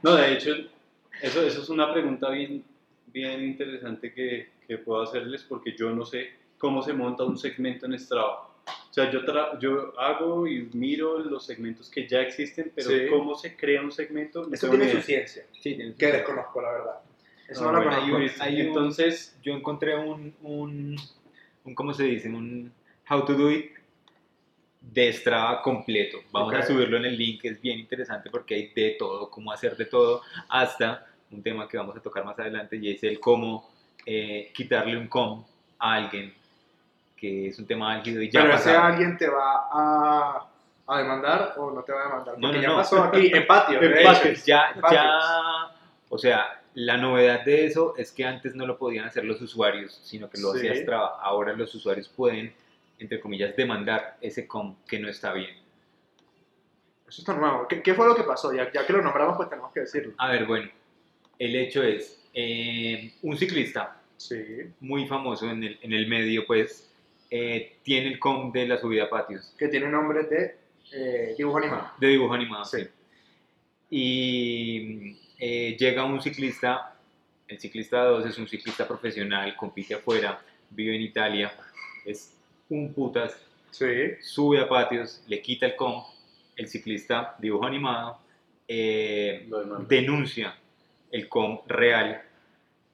no, 0.02 0.14
de 0.16 0.32
hecho, 0.34 0.54
eso, 1.22 1.42
eso 1.42 1.62
es 1.62 1.68
una 1.68 1.92
pregunta 1.92 2.30
bien, 2.30 2.64
bien 3.06 3.42
interesante 3.44 4.12
que, 4.12 4.48
que 4.66 4.78
puedo 4.78 5.02
hacerles 5.02 5.42
porque 5.44 5.74
yo 5.76 5.90
no 5.90 6.04
sé 6.04 6.30
cómo 6.58 6.82
se 6.82 6.92
monta 6.92 7.24
un 7.24 7.38
segmento 7.38 7.86
en 7.86 7.98
Strava. 7.98 8.48
O 8.90 8.92
sea, 8.92 9.10
yo, 9.10 9.22
tra- 9.24 9.58
yo 9.60 9.98
hago 9.98 10.46
y 10.46 10.68
miro 10.72 11.18
los 11.20 11.46
segmentos 11.46 11.88
que 11.90 12.06
ya 12.06 12.20
existen, 12.20 12.70
pero 12.74 12.90
Sí. 12.90 13.06
cómo 13.08 13.34
se 13.34 13.56
crea 13.56 13.80
un 13.82 13.92
segmento, 13.92 14.46
no 14.46 14.54
Eso 14.54 14.68
tiene 14.68 14.84
ni 14.86 14.90
su 14.90 14.96
idea. 14.96 15.04
ciencia, 15.06 15.44
Sí, 15.52 15.74
tienes 15.74 15.96
que 15.96 16.06
razón. 16.06 16.18
desconozco, 16.20 16.62
la 16.62 16.72
verdad. 16.72 17.00
Eso 17.48 17.62
Ah, 17.68 17.72
no 17.72 17.78
lo 17.78 17.84
bueno, 17.84 17.90
conozco. 18.00 18.04
hay 18.06 18.12
un- 18.14 18.22
listo. 18.22 18.42
hay 18.44 18.60
un- 18.60 18.66
Entonces, 18.68 19.38
Yo 19.42 19.54
encontré 19.54 19.96
un, 19.96 20.34
un, 20.42 20.96
un, 21.64 21.74
¿cómo 21.74 21.94
se 21.94 22.04
dice? 22.04 22.28
Un 22.28 22.72
how 23.08 23.24
to 23.24 23.32
do 23.34 23.50
it 23.50 23.72
de 24.92 25.12
Strava 25.12 25.60
completo. 25.62 26.18
Vamos 26.32 26.52
Ok. 26.54 26.60
a 26.60 26.62
subirlo 26.66 26.96
en 26.96 27.04
el 27.04 27.16
link, 27.18 27.44
es 27.44 27.60
bien 27.60 27.78
interesante 27.78 28.30
porque 28.30 28.54
hay 28.54 28.68
de 28.68 28.96
todo, 28.98 29.30
cómo 29.30 29.52
hacer 29.52 29.76
de 29.76 29.84
todo, 29.86 30.22
hasta 30.48 31.06
un 31.30 31.42
tema 31.42 31.68
que 31.68 31.76
vamos 31.76 31.96
a 31.96 32.00
tocar 32.00 32.24
más 32.24 32.38
adelante 32.38 32.76
y 32.76 32.90
es 32.90 33.02
el 33.04 33.20
cómo 33.20 33.70
eh, 34.06 34.50
quitarle 34.54 34.96
un 34.96 35.08
com 35.08 35.44
a 35.78 35.94
alguien, 35.94 36.32
que 37.16 37.48
es 37.48 37.58
un 37.58 37.66
tema 37.66 37.92
álgido 37.94 38.22
y 38.22 38.30
ya 38.30 38.42
Pero 38.42 38.54
ese 38.54 38.70
alguien 38.70 39.18
te 39.18 39.28
va 39.28 39.68
a, 39.70 40.46
a 40.86 40.98
demandar 40.98 41.52
o 41.58 41.70
no 41.70 41.82
te 41.82 41.92
va 41.92 42.00
a 42.00 42.04
demandar. 42.04 42.34
No, 42.38 42.40
Porque 42.48 42.56
no, 42.56 42.62
ya 42.62 42.68
no. 42.70 42.76
pasó 42.76 43.02
aquí 43.04 43.30
en 43.32 43.46
patio. 43.46 43.82
En. 43.82 44.04
Patios, 44.04 44.44
ya, 44.46 44.70
En 44.74 44.80
Patios. 44.80 45.02
ya, 45.02 45.76
o 46.08 46.16
sea, 46.16 46.62
la 46.74 46.96
novedad 46.96 47.44
de 47.44 47.66
eso 47.66 47.94
es 47.98 48.10
que 48.12 48.24
antes 48.24 48.54
no 48.54 48.66
lo 48.66 48.78
podían 48.78 49.04
hacer 49.04 49.24
los 49.24 49.42
usuarios, 49.42 50.00
sino 50.02 50.30
que 50.30 50.40
lo 50.40 50.52
Sí. 50.52 50.58
hacía 50.66 50.74
Strava. 50.82 51.18
Ahora 51.20 51.52
los 51.52 51.74
usuarios 51.74 52.08
pueden, 52.08 52.54
entre 52.98 53.20
comillas, 53.20 53.54
demandar 53.56 54.16
ese 54.20 54.46
com 54.46 54.76
que 54.86 54.98
no 54.98 55.08
está 55.08 55.32
bien. 55.32 55.56
Eso 57.08 57.22
está 57.22 57.34
nuevo. 57.34 57.66
¿Qué, 57.68 57.82
qué 57.82 57.94
fue 57.94 58.06
lo 58.06 58.14
que 58.14 58.22
pasó? 58.24 58.52
Ya, 58.54 58.70
ya 58.72 58.86
que 58.86 58.92
lo 58.92 59.02
nombramos, 59.02 59.36
pues 59.36 59.48
tenemos 59.48 59.72
que 59.72 59.80
decirlo. 59.80 60.12
A 60.18 60.30
ver, 60.30 60.44
bueno, 60.46 60.70
el 61.38 61.56
hecho 61.56 61.82
es, 61.82 62.22
eh, 62.34 63.14
un 63.22 63.36
ciclista 63.36 63.94
Sí. 64.16 64.36
muy 64.80 65.06
famoso 65.06 65.48
en 65.48 65.62
el, 65.62 65.78
en 65.80 65.92
el 65.92 66.08
medio, 66.08 66.44
pues, 66.46 66.90
eh, 67.30 67.76
tiene 67.84 68.08
el 68.08 68.18
com 68.18 68.50
de 68.52 68.66
la 68.66 68.78
subida 68.78 69.04
a 69.04 69.08
patios, 69.10 69.54
Que 69.58 69.68
tiene 69.68 69.88
nombre 69.88 70.24
de 70.24 70.58
eh, 70.92 71.34
dibujo 71.38 71.58
animado. 71.58 71.90
de 71.98 72.08
dibujo 72.08 72.34
animado. 72.34 72.64
Sí. 72.64 72.82
sí. 72.82 72.88
Y 73.90 75.16
eh, 75.38 75.76
llega 75.78 76.04
un 76.04 76.20
ciclista, 76.20 76.94
el 77.46 77.58
ciclista 77.58 78.02
2 78.04 78.26
es 78.26 78.38
un 78.38 78.48
ciclista 78.48 78.86
profesional, 78.86 79.54
compite 79.56 79.94
afuera, 79.94 80.40
vive 80.70 80.94
en 80.96 81.02
Italia, 81.02 81.52
es 82.04 82.37
un 82.70 82.92
putas, 82.92 83.36
Sí. 83.70 83.86
sube 84.22 84.60
a 84.60 84.68
patios, 84.68 85.22
le 85.26 85.40
quita 85.42 85.66
el 85.66 85.76
com, 85.76 86.02
el 86.56 86.68
ciclista 86.68 87.36
dibujo 87.38 87.66
animado 87.66 88.18
eh, 88.66 89.48
denuncia 89.86 90.54
el 91.10 91.28
com 91.28 91.60
real 91.66 92.20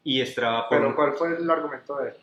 y 0.04 0.20
Strava 0.26 0.68
por 0.68 0.78
Pero 0.78 0.94
¿cuál 0.96 1.12
fue 1.14 1.36
el 1.36 1.48
argumento 1.50 1.96
de 1.98 2.10
él? 2.10 2.14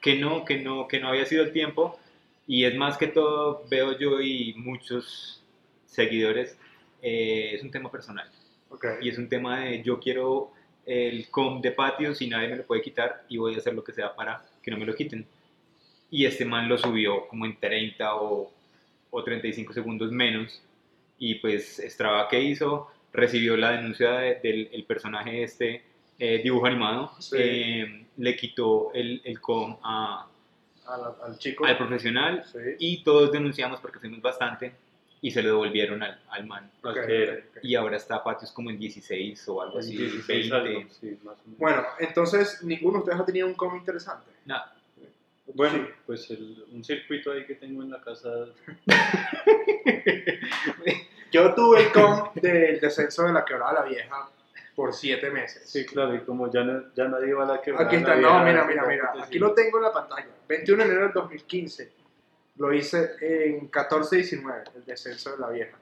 que 0.00 0.16
no, 0.16 0.44
que 0.44 0.58
no, 0.60 0.88
que 0.88 0.98
no 1.00 1.08
había 1.08 1.26
sido 1.26 1.42
el 1.44 1.52
tiempo 1.52 1.98
y 2.46 2.64
es 2.64 2.74
más 2.76 2.96
que 2.96 3.06
todo 3.08 3.64
veo 3.68 3.98
yo 3.98 4.20
y 4.20 4.54
muchos 4.54 5.42
seguidores 5.86 6.56
eh, 7.02 7.50
es 7.54 7.62
un 7.62 7.70
tema 7.70 7.90
personal 7.90 8.28
Ok. 8.70 8.86
y 9.02 9.08
es 9.10 9.18
un 9.18 9.28
tema 9.28 9.60
de 9.60 9.82
yo 9.82 9.98
quiero 10.00 10.52
el 10.86 11.28
com 11.30 11.60
de 11.60 11.72
patios 11.72 12.22
y 12.22 12.28
nadie 12.28 12.48
me 12.48 12.56
lo 12.56 12.64
puede 12.64 12.80
quitar 12.82 13.24
y 13.28 13.36
voy 13.38 13.54
a 13.54 13.58
hacer 13.58 13.74
lo 13.74 13.84
que 13.84 13.92
sea 13.92 14.14
para 14.14 14.42
que 14.62 14.70
no 14.70 14.78
me 14.78 14.86
lo 14.86 14.94
quiten 14.94 15.26
y 16.10 16.24
este 16.26 16.44
man 16.44 16.68
lo 16.68 16.76
subió 16.78 17.26
como 17.28 17.46
en 17.46 17.58
30 17.58 18.14
o, 18.16 18.52
o 19.10 19.24
35 19.24 19.72
segundos 19.72 20.10
menos 20.10 20.62
y 21.18 21.36
pues 21.36 21.80
Strava 21.86 22.28
que 22.28 22.40
hizo 22.42 22.88
recibió 23.12 23.56
la 23.56 23.72
denuncia 23.72 24.12
de- 24.12 24.40
del 24.42 24.68
el 24.72 24.84
personaje 24.84 25.42
este 25.42 25.82
eh, 26.18 26.40
dibujo 26.42 26.66
animado 26.66 27.12
Sí. 27.18 27.36
eh, 27.38 28.06
le 28.16 28.36
quitó 28.36 28.92
el, 28.94 29.20
el 29.24 29.40
com 29.40 29.78
a, 29.82 30.26
Al, 30.86 31.00
al 31.32 31.38
chico. 31.38 31.64
al 31.66 31.76
profesional 31.78 32.44
Sí. 32.44 32.58
y 32.78 33.02
todos 33.04 33.30
denunciamos 33.32 33.80
porque 33.80 33.98
fuimos 33.98 34.20
bastante 34.20 34.72
y 35.22 35.30
se 35.30 35.42
lo 35.42 35.48
devolvieron 35.50 36.02
al, 36.02 36.18
al 36.30 36.46
man 36.46 36.70
Ok, 36.82 36.90
Ok. 36.90 36.96
ok, 36.98 37.44
ok. 37.56 37.58
y 37.64 37.74
ahora 37.74 37.96
está 37.98 38.22
Patios 38.24 38.50
como 38.52 38.70
en 38.70 38.78
16 38.78 39.48
o 39.48 39.60
algo 39.62 39.78
así 39.78 39.96
16 39.96 40.50
20 40.50 40.56
algo, 40.56 40.90
sí, 40.90 41.18
más 41.22 41.36
o 41.38 41.42
menos. 41.44 41.58
Bueno, 41.58 41.84
entonces 41.98 42.62
ninguno 42.64 42.94
de 42.94 43.04
ustedes 43.04 43.20
ha 43.20 43.24
tenido 43.26 43.46
un 43.46 43.54
cómic 43.54 43.80
interesante. 43.80 44.30
Nada. 44.46 44.74
Bueno, 45.54 45.88
pues 46.06 46.30
el- 46.30 46.64
un 46.72 46.84
circuito 46.84 47.32
ahí 47.32 47.44
que 47.46 47.54
tengo 47.56 47.82
en 47.82 47.90
la 47.90 48.00
casa. 48.00 48.30
Yo 51.32 51.54
tuve 51.54 51.84
el 51.86 51.92
com 51.92 52.30
del 52.34 52.80
descenso 52.80 53.24
de 53.26 53.32
la 53.32 53.44
quebrada 53.44 53.72
la 53.74 53.82
vieja 53.84 54.28
por 54.74 54.92
siete 54.92 55.30
meses. 55.30 55.68
Sí, 55.68 55.84
claro, 55.86 56.14
y 56.14 56.20
como 56.20 56.50
ya, 56.50 56.62
no- 56.64 56.92
ya 56.94 57.06
nadie 57.08 57.32
va 57.34 57.44
a 57.44 57.54
la 57.54 57.62
que 57.62 57.72
Aquí 57.76 57.96
está, 57.96 58.16
no, 58.16 58.44
mira, 58.44 58.64
mira, 58.64 58.84
mira. 58.86 59.12
Aquí 59.22 59.38
lo 59.38 59.52
tengo 59.54 59.78
en 59.78 59.84
la 59.84 59.92
pantalla. 59.92 60.26
21 60.48 60.84
de 60.84 60.90
enero 60.90 61.04
del 61.06 61.12
2015. 61.12 61.92
lo 62.56 62.74
hice 62.74 63.12
en 63.22 63.70
14-19, 63.70 64.64
el 64.76 64.84
descenso 64.84 65.32
de 65.32 65.38
la 65.38 65.48
vieja. 65.48 65.78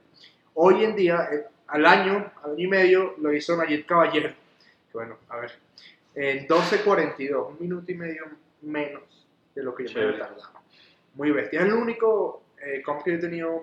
Hoy 0.54 0.84
en 0.84 0.94
día, 0.94 1.28
eh, 1.32 1.44
al 1.66 1.84
año, 1.86 2.30
al 2.44 2.52
año 2.52 2.64
y 2.64 2.68
medio, 2.68 3.14
lo 3.18 3.32
hizo 3.32 3.56
Nayib 3.56 3.84
Caballero. 3.84 4.32
Bueno, 4.92 5.18
a 5.28 5.38
ver, 5.38 5.52
en 6.14 6.46
12.42, 6.46 7.48
un 7.50 7.56
minuto 7.58 7.90
y 7.90 7.96
medio 7.96 8.26
menos 8.62 9.17
de 9.58 9.64
lo 9.64 9.74
que 9.74 9.86
yo 9.86 9.94
me 9.94 10.06
había 10.06 10.16
Chévere. 10.18 10.34
tardado. 10.36 10.58
Muy 11.14 11.30
bestia. 11.32 11.60
Es 11.60 11.66
el 11.66 11.72
único 11.74 12.44
eh, 12.64 12.80
comp 12.82 13.02
que 13.02 13.10
yo 13.12 13.16
he 13.16 13.20
tenido, 13.20 13.62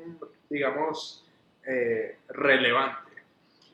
digamos, 0.50 1.26
eh, 1.66 2.18
relevante. 2.30 3.12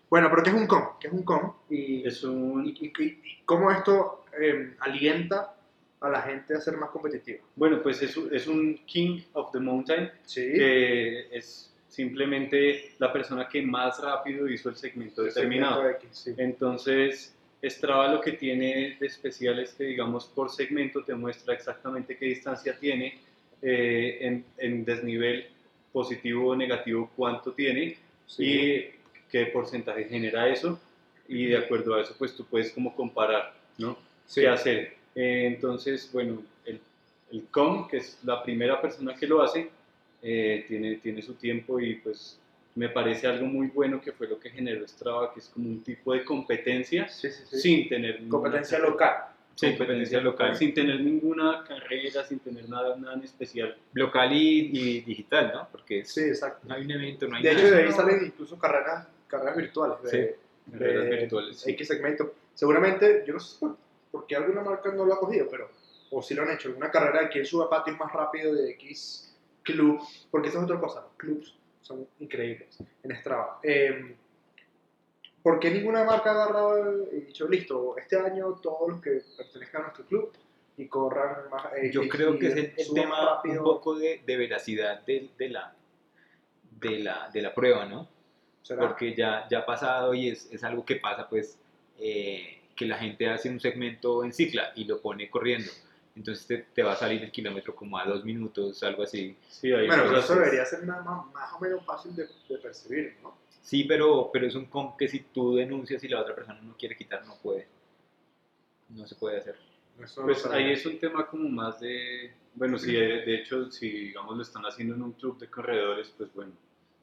Bueno, 0.10 0.30
pero 0.30 0.44
¿qué 0.44 0.50
es 0.50 0.56
un 0.56 0.68
comp? 0.68 1.00
¿Qué 1.00 1.08
es 1.08 1.14
un 1.14 1.24
comp? 1.24 1.56
Y, 1.70 2.06
Es 2.06 2.24
un, 2.24 2.66
y, 2.66 2.72
y- 2.80 2.92
y 3.06 3.42
cómo 3.46 3.72
esto 3.72 4.26
eh, 4.40 4.76
alienta 4.80 5.56
a 6.02 6.10
la 6.10 6.22
gente 6.22 6.56
a 6.56 6.60
ser 6.62 6.78
más 6.78 6.90
competitiva. 6.90 7.40
bueno, 7.56 7.82
pues 7.84 8.02
es 8.02 8.18
es 8.32 8.48
un 8.48 8.78
King 8.86 9.22
of 9.34 9.52
the 9.52 9.60
Mountain, 9.60 10.12
Sí. 10.24 10.42
que 10.54 11.36
es 11.36 11.74
simplemente 11.88 12.96
la 13.00 13.12
persona 13.14 13.48
que 13.48 13.62
más 13.62 14.02
rápido 14.02 14.48
hizo 14.48 14.70
el 14.70 14.76
segmento 14.76 15.22
determinado. 15.24 15.82
Segmento 15.82 15.98
X, 16.06 16.18
sí. 16.18 16.34
Entonces, 16.38 17.36
Strava 17.64 18.12
lo 18.12 18.22
que 18.22 18.32
tiene 18.34 18.98
de 19.00 19.06
especial 19.06 19.60
es 19.60 19.74
que, 19.74 19.84
digamos, 19.84 20.26
por 20.26 20.50
segmento 20.50 21.04
te 21.04 21.14
muestra 21.14 21.54
exactamente 21.54 22.18
qué 22.18 22.26
distancia 22.26 22.78
tiene, 22.80 23.20
eh, 23.62 24.18
en, 24.22 24.46
en 24.58 24.84
desnivel 24.84 25.46
positivo 25.94 26.50
o 26.50 26.56
negativo 26.56 27.12
cuánto 27.16 27.52
tiene 27.54 27.98
Sí. 28.26 28.44
y 28.46 28.92
qué 29.30 29.46
porcentaje 29.48 30.06
genera 30.06 30.48
eso. 30.50 30.80
Y 31.28 31.46
de 31.46 31.58
acuerdo 31.58 31.96
a 31.96 32.02
eso, 32.02 32.16
pues 32.18 32.36
tú 32.36 32.46
puedes 32.46 32.72
como 32.72 32.96
comparar, 32.96 33.54
¿no? 33.78 33.98
Sí. 34.26 34.42
qué 34.42 34.48
hacer. 34.48 34.94
Eh, 35.16 35.46
entonces, 35.54 36.10
bueno, 36.12 36.42
el, 36.66 36.80
el 37.32 37.44
com, 37.52 37.88
que 37.88 37.98
es 37.98 38.18
la 38.24 38.42
primera 38.44 38.82
persona 38.82 39.14
que 39.16 39.28
lo 39.28 39.42
hace, 39.42 39.70
eh, 40.24 40.66
tiene, 40.68 40.96
tiene 40.96 41.22
su 41.22 41.34
tiempo 41.36 41.80
y 41.80 41.96
pues 41.96 42.40
me 42.76 42.90
parece 42.90 43.28
algo 43.28 43.46
muy 43.48 43.68
bueno 43.68 44.00
que 44.02 44.12
fue 44.14 44.28
lo 44.28 44.40
que 44.40 44.50
generó 44.50 44.88
Strava, 44.88 45.34
que 45.34 45.40
es 45.42 45.50
como 45.50 45.68
un 45.70 45.84
tipo 45.84 46.14
de 46.14 46.24
competencia 46.24 47.08
Sí, 47.10 47.30
sí, 47.30 47.44
sí. 47.50 47.60
sin 47.60 47.90
tener 47.90 48.22
ninguna 48.22 48.30
Competencia 48.44 48.78
carrera. 48.78 48.92
local. 48.92 49.26
Sí, 49.56 49.78
competencia 49.78 50.22
local, 50.22 50.56
sin 50.56 50.74
tener 50.74 51.02
ninguna 51.02 51.64
carrera, 51.68 52.24
sin 52.24 52.40
tener 52.40 52.68
nada, 52.70 52.96
nada 52.96 53.14
en 53.16 53.24
especial. 53.24 53.78
Local 53.94 54.32
y, 54.34 54.70
y 54.72 55.02
digital, 55.02 55.52
¿no? 55.54 55.68
Porque 55.72 56.06
Sí, 56.06 56.22
exacto. 56.22 56.68
no 56.68 56.74
hay 56.76 56.86
un 56.86 56.92
evento, 56.92 57.28
no 57.28 57.36
hay 57.36 57.44
De 57.44 57.52
hecho, 57.52 57.64
nada. 57.64 57.76
de 57.78 57.84
ahí 57.84 57.92
salen 57.92 58.26
incluso 58.26 58.58
carreras, 58.58 59.08
carreras 59.28 59.58
virtuales. 59.58 60.02
De, 60.04 60.10
Sí, 60.10 60.72
carreras 60.72 61.04
de 61.04 61.16
virtuales. 61.18 61.68
X 61.68 61.88
segmento. 61.88 62.34
Seguramente, 62.56 63.24
yo 63.28 63.34
no 63.34 63.40
sé 63.40 63.58
por, 63.60 63.76
por 64.12 64.26
qué 64.26 64.38
alguna 64.38 64.62
marca 64.62 64.92
no 64.94 65.06
lo 65.06 65.14
ha 65.14 65.20
cogido, 65.20 65.48
pero, 65.52 65.70
o 66.10 66.22
si 66.22 66.34
lo 66.34 66.44
han 66.44 66.52
hecho, 66.52 66.70
alguna 66.70 66.90
carrera 66.90 67.24
de 67.24 67.30
quién 67.30 67.46
sube 67.46 67.66
patios 67.70 67.98
más 68.00 68.12
rápido 68.14 68.56
de 68.56 68.72
X 68.72 69.36
club, 69.64 70.00
porque 70.32 70.48
esa 70.48 70.58
es 70.60 70.64
otra 70.64 70.80
cosa, 70.80 71.06
clubs 71.18 71.56
son 71.82 72.08
increíbles 72.20 72.78
en 73.04 73.16
Strava. 73.18 73.60
Eh, 73.64 74.16
¿Por 75.44 75.60
qué 75.60 75.72
ninguna 75.72 76.04
marca 76.04 76.32
ha 76.32 76.34
agarrado 76.44 77.08
y 77.12 77.22
dicho, 77.22 77.48
listo, 77.48 77.98
este 77.98 78.16
año 78.18 78.54
todos 78.62 78.90
los 78.90 79.02
que 79.02 79.22
pertenezcan 79.38 79.82
a 79.82 79.86
nuestro 79.86 80.06
club 80.06 80.32
y 80.78 80.88
corran 80.88 81.50
más... 81.50 81.66
eh, 81.78 81.90
Yo 81.92 82.04
y- 82.04 82.10
creo 82.10 82.38
que 82.38 82.48
es 82.48 82.56
el, 82.56 82.94
tema 82.94 83.26
rápido"? 83.26 83.58
un 83.60 83.64
poco 83.64 83.96
de, 83.96 84.22
de 84.26 84.38
veracidad 84.38 85.02
de, 85.06 85.30
de 85.38 85.50
la, 85.50 85.74
de, 86.80 87.00
la, 87.00 87.30
de 87.34 87.42
la 87.42 87.54
prueba, 87.56 87.86
¿no? 87.86 88.08
¿Será? 88.62 88.88
Porque 88.88 89.16
ya, 89.16 89.48
ya 89.50 89.60
ha 89.60 89.66
pasado 89.66 90.14
y 90.14 90.30
es, 90.30 90.52
es 90.52 90.64
algo 90.64 90.86
que 90.86 90.98
pasa, 90.98 91.28
pues, 91.28 91.58
eh, 91.98 92.60
que 92.76 92.86
la 92.86 92.98
gente 92.98 93.28
hace 93.28 93.50
un 93.50 93.60
segmento 93.60 94.24
en 94.24 94.34
cicla 94.34 94.72
y 94.76 94.86
lo 94.86 95.02
pone 95.02 95.30
corriendo. 95.30 95.72
Entonces 96.22 96.46
te, 96.46 96.58
te 96.76 96.84
va 96.84 96.92
a 96.94 96.96
salir 96.96 97.24
el 97.24 97.32
kilómetro 97.32 97.74
como 97.76 97.98
a 97.98 98.06
dos 98.06 98.24
minutos, 98.24 98.84
algo 98.84 99.02
así. 99.02 99.36
Sí, 99.50 99.74
hay 99.74 99.88
Bueno, 99.88 100.04
pero 100.04 100.16
cosas- 100.18 100.26
eso 100.30 100.36
debería 100.40 100.66
ser 100.66 100.84
más, 100.86 101.04
más, 101.04 101.54
o 101.54 101.60
menos 101.60 101.84
fácil 101.84 102.16
de, 102.16 102.28
de 102.48 102.58
percibir, 102.60 103.18
¿no? 103.24 103.36
Sí, 103.64 103.86
pero, 103.86 104.30
pero 104.32 104.46
es 104.46 104.54
un 104.54 104.66
comp 104.66 104.98
que 104.98 105.08
si 105.08 105.22
tú 105.22 105.56
denuncias 105.56 106.04
y 106.04 106.08
la 106.08 106.22
otra 106.22 106.36
persona 106.36 106.62
no 106.62 106.78
quiere 106.78 106.96
quitar, 106.96 107.26
no 107.26 107.34
puede. 107.42 107.68
No 108.90 109.08
se 109.08 109.16
puede 109.16 109.38
hacer. 109.40 109.56
Eso 110.00 110.22
Pues 110.24 110.46
no 110.46 110.52
ahí 110.52 110.72
es 110.74 110.86
un 110.86 111.00
tema 111.00 111.26
como 111.26 111.50
más 111.50 111.80
de, 111.80 112.32
bueno, 112.54 112.78
si 112.78 112.94
de, 112.94 113.22
de 113.26 113.36
hecho, 113.38 113.72
si 113.72 113.90
digamos 113.90 114.36
lo 114.36 114.44
están 114.44 114.64
haciendo 114.64 114.94
en 114.94 115.02
un 115.02 115.14
club 115.14 115.40
de 115.40 115.48
corredores, 115.50 116.14
pues 116.16 116.32
bueno, 116.36 116.52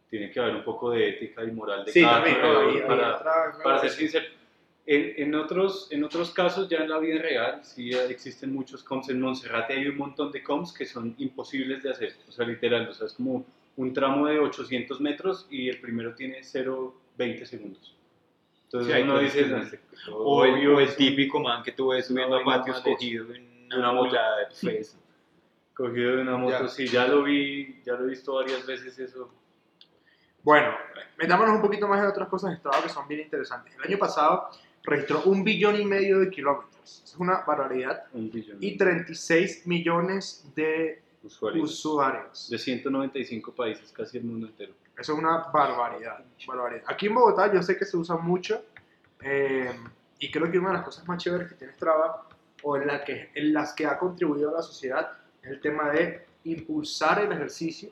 tiene 0.08 0.30
que 0.30 0.38
haber 0.38 0.54
un 0.54 0.64
poco 0.64 0.92
de 0.92 1.08
ética 1.08 1.42
y 1.42 1.50
moral 1.50 1.84
de 1.84 1.90
Sí, 1.90 2.02
cada 2.02 2.18
también, 2.18 2.36
corredor 2.36 2.68
Ahí- 2.68 2.76
ahí 2.82 2.86
para, 2.86 3.52
para 3.64 3.78
ser 3.80 3.90
sincero. 3.90 4.26
En, 4.90 5.12
en 5.22 5.34
otros, 5.34 5.88
en 5.90 6.02
otros 6.02 6.30
casos, 6.30 6.66
ya 6.68 6.78
en 6.78 6.88
la 6.88 6.98
vida 6.98 7.20
real, 7.20 7.60
sí 7.62 7.90
existen 7.90 8.54
muchos 8.54 8.82
comps. 8.82 9.10
En 9.10 9.20
Monserrate 9.20 9.74
hay 9.74 9.86
un 9.86 9.98
montón 9.98 10.32
de 10.32 10.42
comps 10.42 10.72
que 10.72 10.86
son 10.86 11.14
imposibles 11.18 11.82
de 11.82 11.90
hacer, 11.90 12.14
o 12.26 12.32
sea, 12.32 12.46
literal, 12.46 12.88
o 12.88 12.94
sea, 12.94 13.06
es 13.06 13.12
como 13.12 13.44
un 13.76 13.92
tramo 13.92 14.26
de 14.26 14.38
800 14.38 14.98
metros 15.02 15.46
y 15.50 15.68
el 15.68 15.78
primero 15.78 16.14
tiene 16.14 16.40
0,20 16.40 17.44
segundos. 17.44 17.94
Entonces 18.64 18.94
Sí, 18.96 19.02
uno 19.02 19.18
dice, 19.18 19.44
obvio, 20.10 20.16
O 20.16 20.44
el, 20.46 20.68
o 20.68 20.80
el 20.80 20.96
típico 20.96 21.38
man 21.38 21.62
que 21.62 21.72
tú 21.72 21.88
ves 21.88 22.06
subiendo 22.06 22.36
a 22.36 22.44
patios 22.44 22.80
cogido 22.80 23.34
en 23.34 23.66
una, 23.66 23.76
Una 23.78 23.92
moto. 23.92 24.16
eso. 24.70 24.96
cogido 25.74 26.16
de 26.16 26.22
una 26.22 26.36
moto, 26.38 26.62
Ya. 26.62 26.68
sí, 26.68 26.86
ya 26.86 27.06
lo 27.06 27.24
vi, 27.24 27.82
ya 27.84 27.92
lo 27.92 28.06
he 28.06 28.08
visto 28.08 28.32
varias 28.34 28.64
veces 28.66 28.98
eso. 28.98 29.30
Bueno, 30.42 30.70
metámonos 31.18 31.56
un 31.56 31.60
poquito 31.60 31.86
más 31.86 32.00
en 32.00 32.06
otras 32.06 32.28
cosas 32.28 32.52
de 32.52 32.56
Strava 32.56 32.82
que 32.82 32.88
son 32.88 33.06
bien 33.06 33.20
interesantes. 33.20 33.74
El 33.76 33.82
año 33.82 33.98
pasado 33.98 34.48
registró 34.88 35.22
un 35.24 35.44
billón 35.44 35.80
y 35.80 35.84
medio 35.84 36.18
de 36.18 36.30
kilómetros. 36.30 37.02
Es 37.04 37.16
una 37.18 37.42
barbaridad. 37.46 38.04
Un 38.12 38.30
billón 38.30 38.58
Y 38.60 38.76
36 38.76 39.66
millones 39.66 40.50
de 40.54 41.02
usuarios 41.22 41.70
usuarios. 41.70 42.48
de 42.50 42.58
195 42.58 43.52
países, 43.52 43.92
casi 43.92 44.18
el 44.18 44.24
mundo 44.24 44.46
entero. 44.46 44.72
Eso 44.98 45.12
es 45.12 45.18
una 45.18 45.48
barbaridad, 45.52 46.24
barbaridad. 46.46 46.84
Aquí 46.86 47.06
en 47.06 47.14
Bogotá 47.14 47.52
yo 47.52 47.62
sé 47.62 47.76
que 47.76 47.84
se 47.84 47.96
usa 47.96 48.16
mucho 48.16 48.64
eh, 49.22 49.72
y 50.18 50.30
creo 50.30 50.50
que 50.50 50.58
una 50.58 50.70
de 50.70 50.74
las 50.76 50.84
cosas 50.84 51.06
más 51.06 51.22
chéveres 51.22 51.48
que 51.48 51.54
tiene 51.54 51.72
Strava 51.74 52.26
o 52.62 52.76
en, 52.76 52.86
la 52.86 53.04
que, 53.04 53.30
en 53.34 53.52
las 53.52 53.72
que 53.74 53.86
ha 53.86 53.98
contribuido 53.98 54.50
a 54.50 54.54
la 54.54 54.62
sociedad 54.62 55.12
es 55.42 55.50
el 55.50 55.60
tema 55.60 55.90
de 55.90 56.26
impulsar 56.44 57.20
el 57.20 57.30
ejercicio 57.30 57.90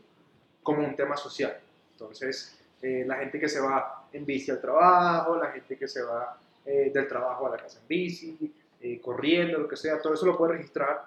como 0.63 0.85
un 0.85 0.97
tema 0.97 1.17
social. 1.17 1.57
Entonces, 1.93 2.59
eh, 2.83 3.05
la 3.07 3.17
gente 3.17 3.39
que 3.39 3.49
se 3.49 3.61
va 3.61 4.09
en 4.13 4.27
bici 4.27 4.51
al 4.51 4.61
trabajo, 4.61 5.37
la 5.37 5.53
gente 5.53 5.77
que 5.77 5.87
se 5.87 6.03
va 6.03 6.39
eh, 6.67 6.91
del 6.93 7.07
trabajo 7.07 7.47
a 7.47 7.51
la 7.51 7.57
casa 7.57 7.81
en 7.81 7.89
bici, 7.89 8.55
eh, 8.81 9.01
corriendo, 9.01 9.59
lo 9.59 9.69
que 9.69 9.77
sea, 9.77 10.01
todo 10.01 10.15
eso 10.15 10.27
lo 10.27 10.37
puede 10.37 10.55
registrar. 10.55 11.05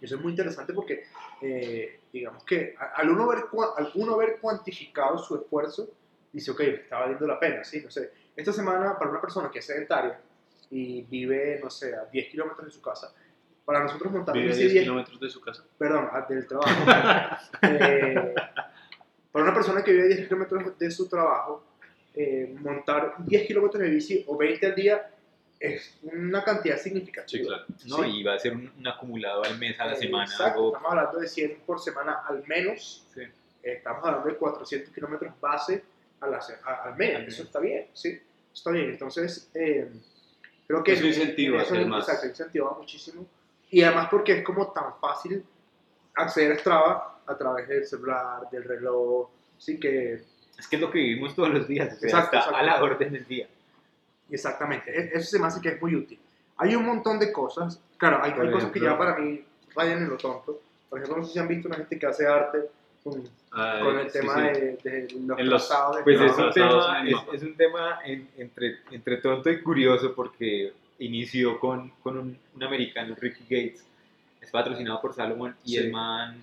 Y 0.00 0.04
eso 0.04 0.16
es 0.16 0.20
muy 0.20 0.32
interesante 0.32 0.72
porque 0.74 1.04
eh, 1.40 2.00
digamos 2.12 2.44
que 2.44 2.74
al 2.94 3.08
uno, 3.10 3.26
ver, 3.28 3.44
al 3.76 3.90
uno 3.94 4.16
ver 4.16 4.38
cuantificado 4.40 5.16
su 5.18 5.36
esfuerzo, 5.36 5.88
dice, 6.32 6.50
ok, 6.50 6.60
está 6.60 6.98
valiendo 6.98 7.26
la 7.26 7.40
pena, 7.40 7.64
¿sí? 7.64 7.80
No 7.82 7.90
sé, 7.90 8.12
esta 8.36 8.52
semana 8.52 8.98
para 8.98 9.10
una 9.10 9.20
persona 9.20 9.50
que 9.50 9.60
es 9.60 9.66
sedentaria 9.66 10.20
y 10.70 11.02
vive, 11.02 11.60
no 11.62 11.70
sé, 11.70 11.94
a 11.94 12.04
10 12.06 12.28
kilómetros 12.30 12.66
de 12.66 12.72
su 12.72 12.82
casa, 12.82 13.14
para 13.64 13.80
nosotros 13.82 14.12
montar 14.12 14.34
Vive 14.34 14.48
bici 14.48 14.60
10 14.60 14.72
10 14.72 14.84
kilómetros 14.84 15.18
de 15.20 15.30
su 15.30 15.40
casa. 15.40 15.64
perdón, 15.78 16.08
a- 16.12 16.20
del 16.22 16.46
trabajo. 16.46 16.70
Eh, 17.62 18.34
para 19.32 19.44
una 19.44 19.54
persona 19.54 19.82
que 19.82 19.92
vive 19.92 20.04
a 20.04 20.08
10 20.08 20.28
kilómetros 20.28 20.78
de 20.78 20.90
su 20.90 21.08
trabajo, 21.08 21.64
eh, 22.16 22.54
montar 22.60 23.14
10 23.18 23.46
kilómetros 23.46 23.82
de 23.82 23.90
bici 23.90 24.24
o 24.26 24.36
20 24.36 24.66
al 24.66 24.74
día 24.74 25.10
es 25.60 25.98
una 26.02 26.42
cantidad 26.44 26.76
significativa. 26.76 27.26
Sí, 27.26 27.46
claro. 27.46 27.64
¿no? 27.86 28.02
Sí. 28.04 28.20
Y 28.20 28.22
va 28.24 28.34
a 28.34 28.38
ser 28.38 28.52
un, 28.54 28.70
un 28.78 28.88
acumulado 28.88 29.42
al 29.44 29.58
mes, 29.58 29.78
a 29.80 29.86
la 29.86 29.92
Eh, 29.92 29.96
semana. 29.96 30.24
Exacto, 30.24 30.66
estamos 30.68 30.90
hablando 30.92 31.18
de 31.20 31.28
100 31.28 31.60
por 31.66 31.80
semana 31.80 32.22
al 32.28 32.44
menos. 32.46 33.06
Sí. 33.14 33.22
Estamos 33.62 34.04
hablando 34.04 34.28
de 34.28 34.36
400 34.36 34.92
kilómetros 34.94 35.32
base 35.40 35.82
a 36.20 36.26
la 36.26 36.38
a- 36.64 36.84
al 36.84 36.96
mes. 36.96 37.16
Al 37.16 37.22
Eso 37.26 37.38
mes. 37.42 37.46
está 37.46 37.60
bien, 37.60 37.86
sí. 37.92 38.20
Está 38.54 38.70
bien. 38.70 38.90
Entonces, 38.90 39.50
eh, 39.54 39.90
creo 40.66 40.82
que 40.82 40.92
Eso 40.92 41.06
incentiva 41.06 41.62
eso 41.62 41.74
más. 41.86 42.06
Exacto, 42.08 42.26
incentiva 42.28 42.74
muchísimo. 42.78 43.26
Y 43.70 43.82
además 43.82 44.08
porque 44.10 44.38
es 44.38 44.44
como 44.44 44.72
tan 44.72 44.98
fácil 45.00 45.44
acceder 46.14 46.52
a 46.52 46.58
Strava 46.58 47.20
a 47.26 47.36
través 47.36 47.66
del 47.68 47.84
celular, 47.84 48.42
del 48.50 48.64
reloj. 48.64 49.28
Sí 49.58 49.78
que, 49.80 50.22
Es 50.58 50.66
que 50.68 50.76
es 50.76 50.82
lo 50.82 50.90
que 50.90 50.98
vivimos 50.98 51.34
todos 51.34 51.50
los 51.50 51.68
días, 51.68 51.94
o 51.94 51.98
sea, 51.98 52.08
Exacto, 52.08 52.38
está 52.38 52.58
a 52.58 52.62
la 52.62 52.82
orden 52.82 53.12
del 53.12 53.26
día. 53.26 53.46
exactamente. 54.30 54.90
E- 54.90 55.10
Eso 55.14 55.30
se 55.30 55.38
me 55.38 55.46
hace 55.46 55.60
que 55.60 55.68
es 55.70 55.82
muy 55.82 55.94
útil. 55.94 56.18
Hay 56.58 56.74
un 56.74 56.86
montón 56.86 57.18
de 57.18 57.32
cosas. 57.32 57.80
Claro, 57.98 58.20
hay, 58.22 58.32
hay 58.32 58.50
cosas 58.50 58.70
que 58.70 58.80
ya 58.80 58.96
para 58.96 59.16
mí 59.18 59.42
rayan 59.74 59.98
en 59.98 60.08
lo 60.08 60.16
tonto. 60.16 60.60
Por 60.88 60.98
ejemplo, 60.98 61.20
no 61.20 61.26
sé 61.26 61.34
si 61.34 61.38
han 61.38 61.48
visto 61.48 61.68
una 61.68 61.76
gente 61.76 61.98
que 61.98 62.06
hace 62.06 62.26
arte 62.26 62.58
con 63.04 63.22
Ah, 63.52 63.80
con 63.82 63.98
el 63.98 64.10
sí, 64.10 64.18
tema 64.18 64.34
sí. 64.54 64.60
De, 64.60 64.76
de 64.82 65.08
los 65.26 65.38
En 65.38 65.48
los- 65.50 65.68
trazados 65.68 65.96
de 65.96 66.02
Pues 66.02 66.20
es 66.20 66.36
un 66.38 66.50
tema, 66.52 67.00
en 67.00 67.06
es, 67.08 67.14
es 67.32 67.42
un 67.42 67.56
tema 67.56 67.98
en- 68.04 68.28
entre, 68.36 68.78
entre 68.90 69.16
tonto 69.18 69.50
y 69.50 69.62
curioso 69.62 70.14
porque 70.14 70.72
inició 70.98 71.58
con, 71.60 71.90
con 72.02 72.18
un, 72.18 72.38
un 72.54 72.62
americano, 72.62 73.14
Ricky 73.18 73.44
Gates, 73.44 73.86
es 74.40 74.50
patrocinado 74.50 75.00
por 75.00 75.14
Salomon 75.14 75.54
y 75.64 75.70
Sí. 75.72 75.76
el 75.78 75.92
man 75.92 76.38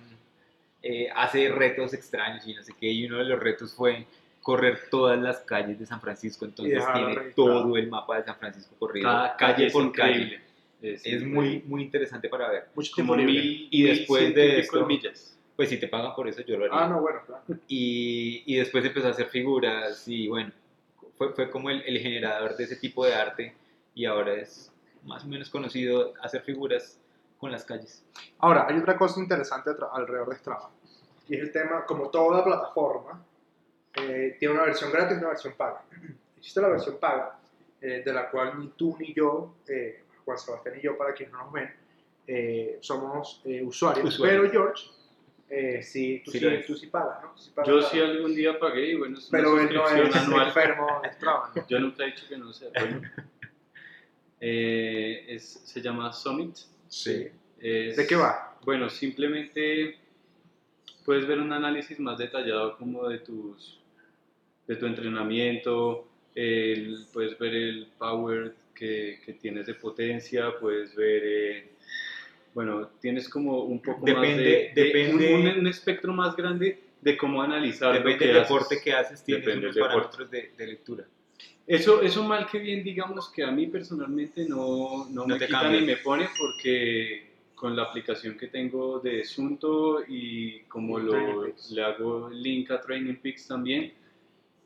eh, 0.86 1.08
hace 1.14 1.48
retos 1.48 1.94
extraños 1.94 2.46
y 2.46 2.54
no 2.54 2.62
sé 2.62 2.72
qué, 2.78 2.90
y 2.90 3.06
uno 3.06 3.18
de 3.18 3.24
los 3.24 3.40
retos 3.40 3.74
fue 3.74 4.06
correr 4.42 4.78
todas 4.90 5.18
las 5.18 5.38
calles 5.38 5.78
de 5.78 5.86
San 5.86 6.00
Francisco, 6.02 6.44
entonces 6.44 6.82
tiene 6.94 7.16
todo 7.34 7.76
el 7.78 7.88
mapa 7.88 8.18
de 8.18 8.24
San 8.24 8.36
Francisco 8.36 8.74
corrido, 8.78 9.08
Cada 9.08 9.36
calle 9.36 9.70
por 9.70 9.90
calle. 9.92 10.12
increíble. 10.12 10.40
Es, 10.82 11.06
Es 11.06 11.22
muy, 11.24 11.62
muy 11.66 11.82
interesante 11.82 12.28
para 12.28 12.50
ver. 12.50 12.64
mucho 12.74 12.92
tiempo 12.94 13.16
libre. 13.16 13.32
mil, 13.32 13.68
Y 13.70 13.82
después 13.84 14.34
de 14.34 14.60
esto- 14.60 14.84
millas. 14.86 15.30
Pues 15.56 15.68
si 15.70 15.78
te 15.78 15.86
pagan 15.88 16.14
por 16.14 16.28
eso, 16.28 16.42
yo 16.44 16.58
lo 16.58 16.64
haría. 16.66 16.76
Ah, 16.78 16.88
no, 16.88 17.00
bueno, 17.00 17.20
claro. 17.24 17.42
y, 17.68 18.42
y 18.44 18.56
después 18.56 18.84
empezó 18.84 19.06
a 19.06 19.12
hacer 19.12 19.26
figuras 19.28 20.06
y 20.08 20.26
bueno, 20.28 20.50
fue, 21.16 21.32
fue 21.32 21.48
como 21.48 21.70
el, 21.70 21.80
el 21.86 21.98
generador 22.00 22.56
de 22.56 22.64
ese 22.64 22.76
tipo 22.76 23.06
de 23.06 23.14
arte 23.14 23.54
y 23.94 24.04
ahora 24.04 24.34
es 24.34 24.70
más 25.04 25.24
o 25.24 25.28
menos 25.28 25.48
conocido 25.48 26.12
hacer 26.20 26.42
figuras 26.42 26.98
con 27.38 27.50
las 27.52 27.64
calles. 27.64 28.04
Ahora, 28.38 28.66
hay 28.68 28.78
otra 28.78 28.96
cosa 28.96 29.20
interesante 29.20 29.70
alrededor 29.92 30.28
de 30.30 30.36
Strava. 30.36 30.70
Y 31.28 31.36
es 31.36 31.42
el 31.42 31.52
tema, 31.52 31.84
como 31.86 32.10
toda 32.10 32.44
plataforma, 32.44 33.24
eh, 33.96 34.36
tiene 34.38 34.54
una 34.54 34.64
versión 34.64 34.90
gratis 34.92 35.16
y 35.16 35.20
una 35.20 35.28
versión 35.28 35.54
paga. 35.56 35.82
Existe 36.36 36.60
la 36.60 36.68
versión 36.68 36.98
paga, 36.98 37.38
eh, 37.80 38.02
de 38.04 38.12
la 38.12 38.30
cual 38.30 38.58
ni 38.58 38.68
tú 38.68 38.96
ni 38.98 39.12
yo, 39.14 39.56
eh, 39.68 40.04
Juan 40.24 40.38
Sebastián 40.38 40.76
y 40.78 40.82
yo, 40.82 40.96
para 40.98 41.12
quienes 41.14 41.32
no 41.32 41.44
nos 41.44 41.52
ven, 41.52 41.70
eh, 42.26 42.78
somos 42.80 43.42
eh, 43.44 43.62
usuarios. 43.62 44.06
Usuarios. 44.08 44.40
Pero 44.40 44.52
George, 44.52 44.84
eh, 45.50 45.82
sí, 45.82 46.22
tú 46.24 46.30
Sí 46.30 46.38
sí, 46.38 46.46
tú 46.66 46.74
sí 46.76 46.86
pagas, 46.86 47.22
¿no? 47.22 47.36
Sí 47.36 47.50
pagas 47.54 47.68
Yo 47.68 47.76
la- 47.76 47.86
sí 47.88 48.00
algún 48.00 48.34
día 48.34 48.58
pagué 48.58 48.92
y 48.92 48.94
bueno, 48.96 49.18
es 49.18 49.28
una 49.30 49.38
Pero 49.38 49.60
él 49.60 49.74
no 49.74 49.86
es 49.88 50.16
anual. 50.16 50.46
enfermo 50.48 51.00
de 51.02 51.12
Strava, 51.12 51.52
¿no? 51.54 51.66
Yo 51.68 51.78
nunca 51.78 52.02
he 52.04 52.06
dicho 52.06 52.24
que 52.28 52.36
no 52.38 52.52
sea. 52.52 52.70
Bueno. 52.78 53.00
Eh, 54.46 55.24
es, 55.34 55.62
se 55.64 55.80
llama 55.80 56.12
Summit. 56.12 56.54
Sí. 56.88 57.28
Es- 57.60 57.96
¿De 57.96 58.06
qué 58.06 58.16
va? 58.16 58.56
Bueno, 58.64 58.88
simplemente 58.90 59.96
puedes 61.04 61.26
ver 61.26 61.38
un 61.38 61.52
análisis 61.52 61.98
más 61.98 62.18
detallado 62.18 62.76
como 62.78 63.08
de 63.08 63.18
tus 63.18 63.80
de 64.66 64.76
tu 64.76 64.86
entrenamiento, 64.86 66.08
el- 66.34 67.04
puedes 67.12 67.38
ver 67.38 67.54
el 67.54 67.86
power 67.98 68.54
que, 68.74 69.20
que 69.24 69.34
tienes 69.34 69.66
de 69.66 69.74
potencia, 69.74 70.52
puedes 70.58 70.94
ver, 70.96 71.22
eh, 71.22 71.68
bueno, 72.54 72.88
tienes 73.00 73.28
como 73.28 73.64
un 73.64 73.82
poco 73.82 74.06
más 74.06 74.22
Depende- 74.22 74.42
de, 74.42 74.72
de- 74.74 74.84
depende- 74.84 75.34
un, 75.34 75.46
un- 75.48 75.58
un 75.58 75.66
espectro 75.66 76.14
más 76.14 76.34
grande 76.34 76.78
de 77.02 77.16
cómo 77.18 77.42
analizar 77.42 77.92
Depende 77.92 78.26
del 78.26 78.36
deporte 78.36 78.80
que 78.82 78.92
haces, 78.94 79.22
tienes 79.22 79.44
Depende 79.44 79.66
unos 79.66 79.76
parámetros 79.78 80.30
de, 80.30 80.52
de 80.56 80.66
lectura. 80.66 81.04
Eso, 81.66 82.02
eso 82.02 82.22
mal 82.24 82.46
que 82.46 82.58
bien, 82.58 82.84
digamos 82.84 83.30
que 83.30 83.42
a 83.42 83.50
mí 83.50 83.66
personalmente 83.68 84.46
no, 84.48 85.06
no, 85.10 85.22
No 85.22 85.26
me 85.26 85.38
te 85.38 85.46
quita 85.46 85.62
cambia. 85.62 85.80
ni 85.80 85.86
me 85.86 85.96
pone 85.96 86.28
porque 86.38 87.30
con 87.54 87.74
la 87.74 87.84
aplicación 87.84 88.36
que 88.36 88.48
tengo 88.48 88.98
de 89.00 89.24
Sunto 89.24 90.02
y 90.06 90.60
como 90.64 90.98
lo, 90.98 91.46
le 91.70 91.82
hago 91.82 92.28
link 92.30 92.70
a 92.70 92.78
Training 92.80 93.14
Peaks 93.16 93.48
también, 93.48 93.94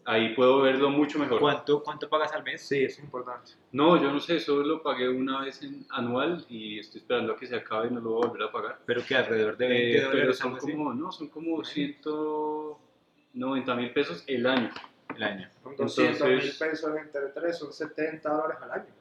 ahí 0.05 0.35
puedo 0.35 0.61
verlo 0.63 0.91
mucho 0.91 1.21
mejor. 1.21 1.39
¿Cuánto, 1.39 1.85
¿Cuánto 1.85 2.09
pagas 2.09 2.33
al 2.33 2.43
mes? 2.43 2.63
Sí, 2.63 2.83
es 2.83 2.99
importante. 2.99 3.53
No, 3.71 3.97
yo 4.03 4.11
no 4.11 4.19
sé, 4.19 4.41
solo 4.41 4.67
lo 4.67 4.83
pagué 4.83 5.09
una 5.09 5.43
vez 5.43 5.63
en 5.63 5.87
anual 5.91 6.45
y 6.49 6.81
estoy 6.81 7.01
esperando 7.03 7.35
a 7.35 7.37
que 7.37 7.47
se 7.47 7.55
acabe 7.55 7.87
y 7.89 7.93
no 7.93 8.01
lo 8.01 8.11
voy 8.11 8.25
a 8.25 8.29
volver 8.31 8.49
a 8.49 8.53
pagar. 8.53 8.81
Pero 8.87 9.05
que 9.07 9.15
alrededor 9.15 9.57
de 9.57 9.69
20 9.69 9.91
Eh, 9.91 9.93
pero 9.99 10.11
dólares 10.11 10.39
son 10.39 10.47
algo 10.49 10.59
así, 10.59 10.73
como, 10.73 10.93
no, 10.95 11.13
son 11.13 11.29
como 11.29 11.63
190 11.63 13.75
mil 13.77 13.91
pesos 13.93 14.25
el 14.27 14.45
año. 14.47 14.71
El 15.19 15.23
año. 15.25 15.49
Son 15.63 15.77
200 15.77 16.29
mil 16.29 16.53
pesos 16.59 16.97
entre 16.97 17.21
3, 17.35 17.59
son 17.59 17.73
70 17.73 18.29
dólares 18.31 18.59
al 18.63 18.71
año. 18.73 18.95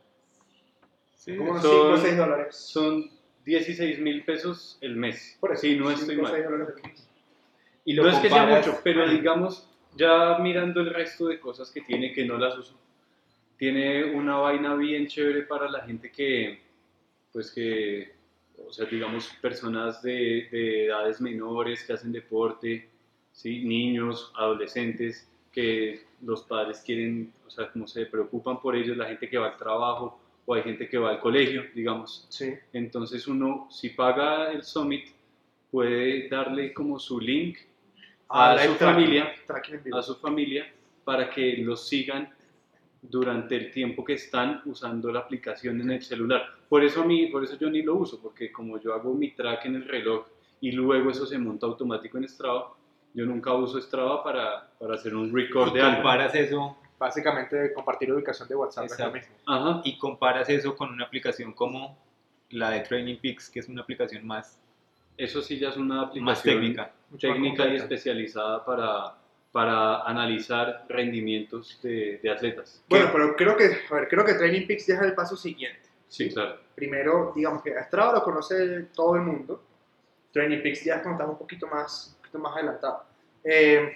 Como 1.37 1.51
unos 1.51 1.61
son- 1.61 1.71
5 1.71 1.93
o 1.93 1.97
6 1.97 2.17
dólares. 2.17 2.55
Son 2.55 3.11
16 3.45 3.99
mil 3.99 4.23
pesos 4.25 4.77
el 4.81 4.95
mes. 4.95 5.37
Por 5.39 5.53
eso, 5.53 5.61
sí, 5.61 5.75
no 5.77 5.87
5 5.89 6.01
estoy 6.01 6.17
mal. 6.17 6.31
6 6.33 6.43
dólares 6.45 6.67
al 6.75 6.89
mes. 6.91 7.07
Y 7.85 7.93
No 7.93 8.09
es 8.09 8.17
que 8.17 8.29
sea 8.29 8.45
mucho, 8.45 8.79
pero 8.83 9.09
digamos, 9.09 9.69
ya 9.95 10.37
mirando 10.39 10.81
el 10.81 10.93
resto 10.93 11.27
de 11.27 11.39
cosas 11.39 11.71
que 11.71 11.81
tiene 11.81 12.11
que 12.13 12.25
no 12.25 12.37
las 12.37 12.57
uso, 12.57 12.77
tiene 13.57 14.03
una 14.13 14.35
vaina 14.37 14.75
bien 14.75 15.07
chévere 15.07 15.43
para 15.43 15.69
la 15.69 15.81
gente 15.83 16.11
que, 16.11 16.61
pues 17.31 17.49
que, 17.51 18.13
o 18.57 18.71
sea, 18.73 18.85
digamos, 18.85 19.29
personas 19.41 20.01
de, 20.01 20.47
de 20.51 20.85
edades 20.85 21.21
menores 21.21 21.83
que 21.85 21.93
hacen 21.93 22.11
deporte, 22.11 22.89
¿sí? 23.31 23.63
niños, 23.63 24.31
adolescentes, 24.35 25.29
que 25.57 26.03
los 26.21 26.43
padres 26.43 26.83
quieren, 26.85 27.33
o 27.47 27.49
sea, 27.49 27.71
como 27.71 27.87
se 27.87 28.05
preocupan 28.05 28.61
por 28.61 28.75
ellos, 28.75 28.95
la 28.95 29.07
gente 29.07 29.27
que 29.27 29.39
va 29.39 29.47
al 29.47 29.57
trabajo 29.57 30.19
o 30.45 30.53
hay 30.53 30.61
gente 30.61 30.87
que 30.87 30.99
va 30.99 31.09
al 31.09 31.19
colegio, 31.19 31.63
digamos. 31.73 32.27
Sí. 32.29 32.53
Entonces 32.73 33.27
uno, 33.27 33.67
si 33.71 33.89
paga 33.89 34.51
el 34.51 34.61
Summit, 34.61 35.07
puede 35.71 36.29
darle 36.29 36.75
como 36.75 36.99
su 36.99 37.19
link 37.19 37.57
a 38.29 38.53
live 38.53 38.67
su 38.67 38.75
tracking, 38.75 38.93
familia, 38.93 39.35
tracking 39.47 39.93
a 39.95 40.03
su 40.03 40.15
familia, 40.17 40.71
para 41.03 41.27
que 41.31 41.57
los 41.57 41.87
sigan 41.87 42.31
durante 43.01 43.55
el 43.55 43.71
tiempo 43.71 44.05
que 44.05 44.13
están 44.13 44.61
usando 44.65 45.11
la 45.11 45.21
aplicación 45.21 45.81
en 45.81 45.89
el 45.89 46.03
celular. 46.03 46.43
Por 46.69 46.83
eso 46.83 47.01
a 47.01 47.05
mí, 47.05 47.25
por 47.31 47.43
eso 47.43 47.57
yo 47.57 47.67
ni 47.71 47.81
lo 47.81 47.95
uso, 47.95 48.21
porque 48.21 48.51
como 48.51 48.79
yo 48.79 48.93
hago 48.93 49.11
mi 49.15 49.31
track 49.31 49.65
en 49.65 49.77
el 49.77 49.87
reloj 49.87 50.27
y 50.61 50.71
luego 50.71 51.09
eso 51.09 51.25
se 51.25 51.39
monta 51.39 51.65
automático 51.65 52.19
en 52.19 52.29
Strava, 52.29 52.76
yo 53.17 53.25
nunca 53.25 53.51
uso 53.53 53.81
Strava 53.81 54.23
para, 54.23 54.69
para 54.79 54.93
hacer 54.95 55.15
un 55.15 55.33
record 55.35 55.71
y 55.71 55.73
de 55.73 55.81
algo. 55.81 55.95
comparas 55.95 56.35
eso 56.35 56.77
Básicamente, 56.99 57.73
compartir 57.73 58.11
ubicación 58.11 58.47
de 58.47 58.55
WhatsApp 58.55 58.85
es 58.85 58.91
lo 58.91 58.95
Exacto. 59.05 59.17
mismo. 59.17 59.35
Ajá. 59.45 59.81
y 59.83 59.97
comparas 59.97 60.49
eso 60.49 60.75
con 60.75 60.91
una 60.91 61.05
aplicación 61.05 61.53
como 61.53 61.97
la 62.49 62.71
de 62.71 62.79
Training 62.81 63.17
Peaks, 63.17 63.49
que 63.51 63.59
es 63.59 63.67
una 63.69 63.81
aplicación 63.83 64.25
más, 64.25 64.59
Eso 65.15 65.41
sí 65.41 65.57
ya 65.59 65.69
es 65.69 65.77
una 65.77 66.01
aplicación 66.01 66.25
más 66.25 66.41
técnica. 66.43 66.91
Mucho 67.09 67.27
más 67.27 67.35
técnica 67.35 67.53
y 67.53 67.57
completa. 67.67 67.83
especializada 67.83 68.65
para, 68.65 69.15
para 69.51 70.01
analizar 70.03 70.85
rendimientos 70.89 71.79
de, 71.83 72.19
de 72.21 72.29
atletas. 72.31 72.83
Bueno, 72.89 73.09
pero 73.11 73.35
creo 73.35 73.55
que, 73.57 73.65
a 73.91 73.93
ver, 73.95 74.07
creo 74.07 74.25
que 74.25 74.33
Training 74.33 74.65
Peaks 74.67 74.87
ya 74.87 74.95
es 74.95 75.01
el 75.01 75.13
paso 75.13 75.35
siguiente. 75.37 75.87
Sí, 76.07 76.29
claro. 76.29 76.57
Primero, 76.75 77.31
digamos 77.35 77.61
que 77.61 77.75
a 77.77 77.83
Strava 77.83 78.13
lo 78.13 78.23
conoce 78.23 78.87
todo 78.95 79.15
el 79.15 79.21
mundo. 79.21 79.63
Training 80.31 80.61
Peaks 80.63 80.83
ya 80.83 80.95
es 80.95 81.01
cuando 81.01 81.17
estamos 81.17 81.33
un 81.33 81.39
poquito 81.39 81.67
más, 81.67 82.16
poquito 82.37 82.49
más 82.49 82.55
adelantado. 82.55 83.03
Eh, 83.43 83.95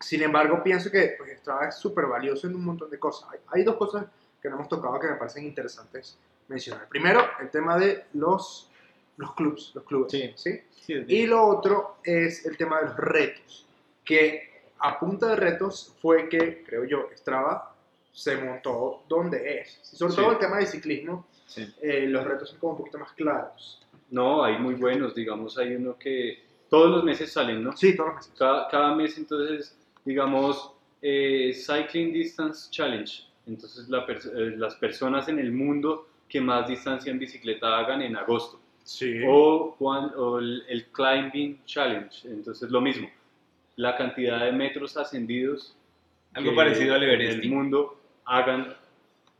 sin 0.00 0.22
embargo, 0.22 0.62
pienso 0.62 0.90
que 0.90 1.14
pues, 1.18 1.38
Strava 1.38 1.68
es 1.68 1.76
súper 1.76 2.06
valioso 2.06 2.46
en 2.46 2.54
un 2.54 2.64
montón 2.64 2.90
de 2.90 2.98
cosas. 2.98 3.28
Hay, 3.32 3.38
hay 3.48 3.64
dos 3.64 3.76
cosas 3.76 4.06
que 4.40 4.48
no 4.48 4.56
hemos 4.56 4.68
tocado 4.68 4.98
que 4.98 5.08
me 5.08 5.16
parecen 5.16 5.44
interesantes 5.44 6.18
mencionar. 6.48 6.88
Primero, 6.88 7.24
el 7.40 7.50
tema 7.50 7.78
de 7.78 8.04
los, 8.14 8.70
los 9.16 9.34
clubs, 9.34 9.72
los 9.74 9.84
clubes. 9.84 10.10
Sí. 10.10 10.32
¿sí? 10.34 10.60
Sí, 10.72 11.04
Y 11.06 11.26
lo 11.26 11.46
otro 11.46 11.98
es 12.02 12.44
el 12.44 12.56
tema 12.56 12.80
de 12.80 12.86
los 12.86 12.96
retos, 12.96 13.66
que 14.04 14.50
a 14.80 14.98
punta 14.98 15.28
de 15.28 15.36
retos 15.36 15.96
fue 16.02 16.28
que, 16.28 16.64
creo 16.64 16.84
yo, 16.84 17.08
Strava 17.16 17.72
se 18.12 18.36
montó 18.36 19.04
donde 19.08 19.60
es. 19.60 19.78
Sobre 19.82 20.14
todo 20.14 20.32
el 20.32 20.38
tema 20.38 20.58
de 20.58 20.66
ciclismo, 20.66 21.26
eh, 21.56 22.06
los 22.08 22.24
retos 22.24 22.50
son 22.50 22.58
como 22.58 22.72
un 22.72 22.78
poquito 22.78 22.98
más 22.98 23.12
claros. 23.12 23.80
No, 24.10 24.42
hay 24.42 24.58
muy 24.58 24.74
buenos, 24.74 25.14
digamos, 25.14 25.56
hay 25.56 25.76
uno 25.76 25.96
que 25.96 26.42
todos 26.72 26.90
los 26.90 27.04
meses 27.04 27.30
salen, 27.30 27.62
¿no? 27.62 27.76
Sí, 27.76 27.94
todos 27.94 28.08
los 28.08 28.16
meses. 28.16 28.32
Cada, 28.38 28.66
cada 28.68 28.94
mes, 28.94 29.18
entonces, 29.18 29.76
digamos, 30.06 30.72
eh, 31.02 31.52
Cycling 31.54 32.12
Distance 32.14 32.70
Challenge. 32.70 33.12
Entonces, 33.46 33.88
la 33.90 34.06
pers- 34.06 34.30
eh, 34.34 34.56
las 34.56 34.74
personas 34.76 35.28
en 35.28 35.38
el 35.38 35.52
mundo 35.52 36.08
que 36.30 36.40
más 36.40 36.66
distancia 36.66 37.10
en 37.12 37.18
bicicleta 37.18 37.78
hagan 37.78 38.00
en 38.00 38.16
agosto. 38.16 38.58
Sí. 38.84 39.20
O, 39.28 39.76
o 39.78 40.38
el, 40.38 40.64
el 40.68 40.86
Climbing 40.86 41.60
Challenge. 41.66 42.26
Entonces, 42.28 42.70
lo 42.70 42.80
mismo. 42.80 43.08
La 43.76 43.94
cantidad 43.96 44.40
de 44.44 44.52
metros 44.52 44.96
ascendidos 44.96 45.76
Algo 46.32 46.50
que 46.50 46.56
parecido 46.56 46.94
al 46.94 47.02
en 47.02 47.10
Everest. 47.10 47.42
el 47.44 47.50
mundo 47.50 48.00
hagan 48.24 48.74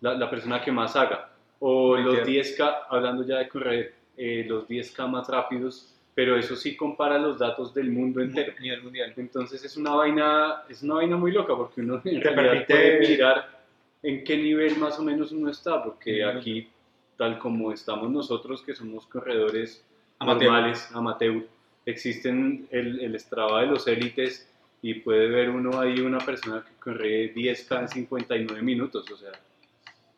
la, 0.03 0.15
la 0.15 0.29
persona 0.29 0.61
que 0.63 0.71
más 0.71 0.95
haga. 0.97 1.31
O 1.61 1.97
los 1.97 2.19
Entiendo. 2.19 2.43
10K, 2.43 2.77
hablando 2.91 3.25
ya 3.27 3.39
de 3.39 3.49
correr, 3.49 3.95
eh, 4.19 4.45
los 4.47 4.69
10K 4.69 5.09
más 5.09 5.29
rápidos, 5.29 5.89
pero 6.15 6.37
eso 6.37 6.57
sí 6.57 6.77
compara 6.77 7.19
los 7.19 7.39
datos 7.39 7.73
del 7.73 7.91
mundo 7.91 8.21
entero. 8.21 8.53
Nivel 8.61 8.83
mundial. 8.83 9.13
Entonces 9.17 9.65
es 9.65 9.77
una 9.77 9.95
vaina, 9.95 10.63
es 10.69 10.83
una 10.83 10.95
vaina 10.97 11.17
muy 11.17 11.33
loca 11.33 11.57
porque 11.57 11.81
uno 11.81 12.01
en 12.05 12.21
Te 12.21 12.31
realidad 12.31 12.67
permite- 12.67 12.67
puede 12.67 13.09
mirar 13.09 13.63
en 14.03 14.25
qué 14.25 14.37
nivel 14.37 14.77
más 14.79 14.99
o 14.99 15.03
menos 15.03 15.33
uno 15.33 15.51
está, 15.51 15.83
porque 15.83 16.25
Ujú. 16.27 16.39
aquí, 16.39 16.69
tal 17.17 17.39
como 17.39 17.73
estamos 17.73 18.11
nosotros, 18.11 18.63
que 18.63 18.75
somos 18.75 19.07
corredores 19.07 19.85
Amateur. 20.19 20.51
normales, 20.51 20.91
amateur, 20.93 21.47
existen 21.87 22.67
el, 22.71 23.01
el 23.01 23.19
Strava 23.19 23.61
de 23.63 23.67
los 23.69 23.87
élites 23.89 24.49
y 24.83 24.95
puede 24.95 25.29
ver 25.29 25.51
uno 25.51 25.81
ahí 25.81 26.01
una 26.01 26.19
persona 26.19 26.65
que 26.67 26.73
corre 26.81 27.33
10K 27.35 27.81
en 27.83 27.89
59 27.89 28.63
minutos, 28.63 29.09
o 29.11 29.17
sea, 29.17 29.31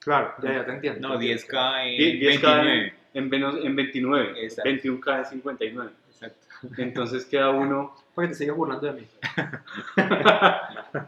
Claro, 0.01 0.35
ya, 0.43 0.53
ya 0.53 0.65
te 0.67 0.73
entiendo. 0.73 1.09
No, 1.09 1.19
10K 1.19 1.85
en 1.87 2.21
10K 2.21 2.65
29. 2.65 2.95
En, 3.15 3.25
en, 3.25 3.31
menos- 3.31 3.65
en 3.65 3.75
29, 3.77 4.45
Exacto. 4.45 4.71
21K 4.71 5.19
en 5.19 5.25
59. 5.27 5.91
Exacto. 6.11 6.47
Entonces 6.79 7.25
queda 7.27 7.51
uno 7.51 7.95
Porque 8.15 8.29
te 8.29 8.35
sigues 8.35 8.55
burlando 8.55 8.87
de 8.93 9.01
mí. 9.01 9.07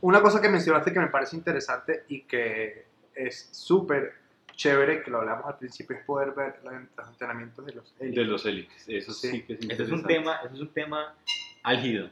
Una 0.00 0.20
cosa 0.20 0.40
que 0.40 0.48
mencionaste 0.48 0.92
que 0.92 0.98
me 1.00 1.06
parece 1.08 1.36
interesante 1.36 2.04
y 2.08 2.22
que 2.22 2.86
es 3.14 3.48
súper 3.52 4.14
chévere, 4.56 5.02
que 5.02 5.10
lo 5.10 5.18
hablamos 5.20 5.46
al 5.46 5.58
principio, 5.58 5.96
es 5.96 6.04
poder 6.04 6.32
ver 6.32 6.56
los 6.64 7.08
entrenamientos 7.08 7.64
de 7.66 7.72
los 7.74 7.98
de 7.98 8.06
élites. 8.06 8.26
los 8.26 8.46
élites. 8.46 8.84
Eso 8.88 9.12
sí, 9.12 9.30
Sí. 9.30 9.42
que 9.42 9.52
es 9.54 9.60
Ese 9.60 9.72
es 9.84 9.90
un 9.90 10.00
interesante. 10.00 10.14
tema, 10.14 10.40
ese 10.44 10.54
es 10.54 10.60
un 10.60 10.68
tema 10.72 11.14
álgido, 11.62 12.10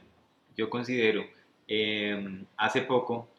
yo 0.55 0.69
considero. 0.69 1.23
Eh, 1.67 2.43
hace 2.57 2.81
poco, 2.81 3.29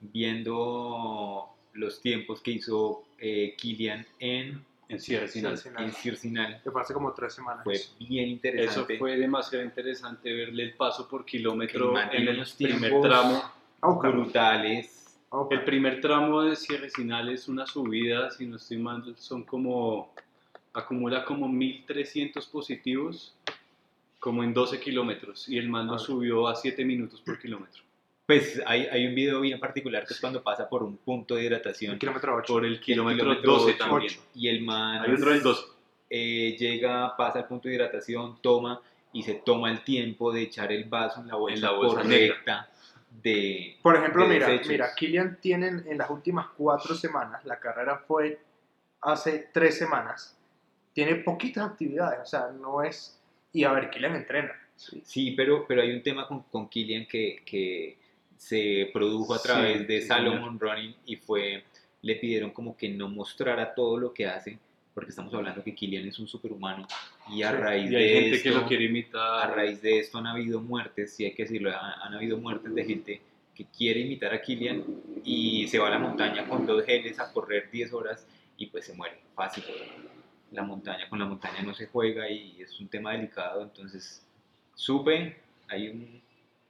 viendo 0.00 1.48
los 1.74 2.00
tiempos 2.00 2.40
que 2.42 2.52
hizo 2.52 3.04
eh, 3.18 3.54
Kilian 3.56 4.06
en 4.20 4.64
En 4.88 5.00
cierre 5.00 5.28
final. 5.28 5.58
Circinal. 5.58 5.84
en 5.84 5.92
Circinal. 5.92 6.60
Que 6.62 6.70
fue 6.70 6.80
hace 6.80 6.94
como 6.94 7.12
tres 7.12 7.34
semanas. 7.34 7.62
Fue 7.62 7.78
bien 7.98 8.24
Eso 8.24 8.32
interesante. 8.32 8.98
fue 8.98 9.16
demasiado 9.16 9.64
interesante 9.64 10.32
verle 10.32 10.62
el 10.62 10.74
paso 10.74 11.06
por 11.06 11.24
kilómetro 11.26 11.94
en 11.98 12.28
el 12.28 12.44
primer 12.56 13.00
tramo. 13.00 13.42
Buscarlo, 13.82 14.22
brutales. 14.22 14.98
El 15.50 15.62
primer 15.64 16.00
tramo 16.00 16.42
de 16.42 16.56
cierre 16.56 16.88
final 16.88 17.28
es 17.28 17.48
una 17.48 17.66
subida, 17.66 18.30
si 18.30 18.46
no 18.46 18.56
estoy 18.56 18.78
mal, 18.78 19.14
son 19.18 19.44
como, 19.44 20.14
acumula 20.72 21.22
como 21.24 21.48
1300 21.48 22.46
positivos, 22.46 23.36
como 24.18 24.42
en 24.42 24.54
12 24.54 24.80
kilómetros, 24.80 25.46
y 25.48 25.58
el 25.58 25.68
man 25.68 25.86
lo 25.86 25.98
subió 25.98 26.48
a 26.48 26.54
7 26.54 26.82
minutos 26.82 27.20
por 27.20 27.38
kilómetro. 27.38 27.82
Pues 28.28 28.60
hay, 28.66 28.82
hay 28.92 29.06
un 29.06 29.14
video 29.14 29.40
bien 29.40 29.58
particular 29.58 30.04
que 30.06 30.12
es 30.12 30.20
cuando 30.20 30.42
pasa 30.42 30.68
por 30.68 30.82
un 30.82 30.98
punto 30.98 31.34
de 31.34 31.40
El 31.40 31.46
hidratación. 31.46 31.98
kilómetro 31.98 32.36
8. 32.36 32.52
Por 32.52 32.66
el 32.66 32.78
kilómetro, 32.78 33.22
kilómetro 33.24 33.52
12 33.54 33.70
ocho. 33.70 33.78
también. 33.78 34.12
Y 34.34 34.48
el 34.48 34.60
man 34.60 35.02
Hay 35.02 35.14
otro 35.14 35.30
del 35.30 35.42
12. 35.42 35.62
eh, 36.10 36.54
llega, 36.58 37.16
pasa 37.16 37.38
al 37.38 37.46
punto 37.48 37.68
de 37.68 37.74
hidratación, 37.76 38.36
toma 38.42 38.82
y 39.14 39.22
se 39.22 39.32
toma 39.32 39.70
el 39.70 39.82
tiempo 39.82 40.30
de 40.30 40.42
echar 40.42 40.70
el 40.72 40.84
vaso 40.84 41.22
en 41.22 41.28
la 41.28 41.36
bolsa, 41.36 41.54
En 41.56 41.62
la 41.62 41.70
bolsa 41.72 42.02
correcta 42.02 42.68
de... 43.22 43.78
Por 43.80 43.96
ejemplo, 43.96 44.28
de 44.28 44.34
mira, 44.34 44.46
desechos. 44.48 44.68
mira, 44.68 44.94
Kilian 44.94 45.38
tienen 45.40 45.84
en 45.88 45.96
las 45.96 46.10
últimas 46.10 46.48
cuatro 46.54 46.94
semanas, 46.94 47.42
la 47.46 47.58
carrera 47.58 47.96
fue 48.06 48.38
hace 49.00 49.48
tres 49.54 49.78
semanas, 49.78 50.36
tiene 50.92 51.14
poquitas 51.16 51.66
actividades, 51.70 52.20
o 52.20 52.26
sea, 52.26 52.50
no 52.60 52.82
es... 52.82 53.18
Y 53.54 53.64
a 53.64 53.72
ver, 53.72 53.88
Kilian 53.88 54.14
entrena. 54.16 54.52
¿sí? 54.76 55.00
Sí, 55.02 55.30
pero, 55.30 55.64
pero 55.66 55.80
hay 55.80 55.92
un 55.92 56.02
tema 56.02 56.28
con, 56.28 56.42
con 56.42 56.68
Killian 56.68 57.06
que, 57.06 57.42
que 57.46 57.96
se 58.38 58.90
produjo 58.94 59.34
a 59.34 59.40
Sí, 59.40 59.44
través 59.44 59.86
de 59.88 60.02
Salomon 60.02 60.58
Running 60.60 60.96
y 61.06 61.16
fue, 61.16 61.64
le 62.02 62.16
pidieron 62.16 62.52
como 62.52 62.76
que 62.76 62.88
no 62.88 63.08
mostrara 63.10 63.74
todo 63.74 63.98
lo 63.98 64.14
que 64.14 64.26
hace, 64.26 64.58
porque 64.94 65.10
estamos 65.10 65.34
hablando 65.34 65.62
que 65.64 65.74
Killian 65.74 66.08
es 66.08 66.18
un 66.18 66.28
superhumano 66.28 66.88
y 67.30 67.42
a 67.42 67.52
Sí, 67.52 67.56
raíz 67.56 67.90
Y 67.90 67.96
hay 67.96 68.08
de 68.08 68.08
gente 68.08 68.36
esto, 68.36 68.42
que 68.42 68.50
lo 68.52 68.66
quiere 68.66 68.84
a 68.84 68.88
imitar. 68.88 69.54
raíz 69.54 69.82
de 69.82 69.98
esto 70.00 70.18
han 70.18 70.26
habido 70.28 70.60
muertes, 70.60 71.14
si 71.14 71.24
hay 71.26 71.34
que 71.34 71.44
decirlo, 71.44 71.70
han, 71.70 72.00
han 72.02 72.14
habido 72.14 72.38
muertes 72.38 72.74
de 72.74 72.84
gente 72.84 73.22
que 73.54 73.66
quiere 73.66 74.00
imitar 74.00 74.32
a 74.34 74.40
Killian 74.42 74.84
y 75.24 75.66
se 75.68 75.78
va 75.80 75.88
a 75.88 75.90
la 75.90 75.98
montaña 75.98 76.46
con 76.48 76.66
dos 76.66 76.84
geles 76.84 77.18
a 77.20 77.32
correr 77.32 77.70
10 77.72 77.92
horas 77.92 78.26
y 78.56 78.66
pues 78.66 78.86
se 78.86 78.94
muere, 78.94 79.18
fácil. 79.34 79.64
La 80.52 80.62
montaña, 80.62 81.08
con 81.08 81.18
la 81.18 81.26
montaña 81.26 81.62
no 81.62 81.74
se 81.74 81.86
juega 81.88 82.30
y 82.30 82.62
es 82.62 82.80
un 82.80 82.88
tema 82.88 83.12
delicado, 83.12 83.62
entonces 83.62 84.24
supe, 84.74 85.36
hay 85.68 85.88
un, 85.88 86.22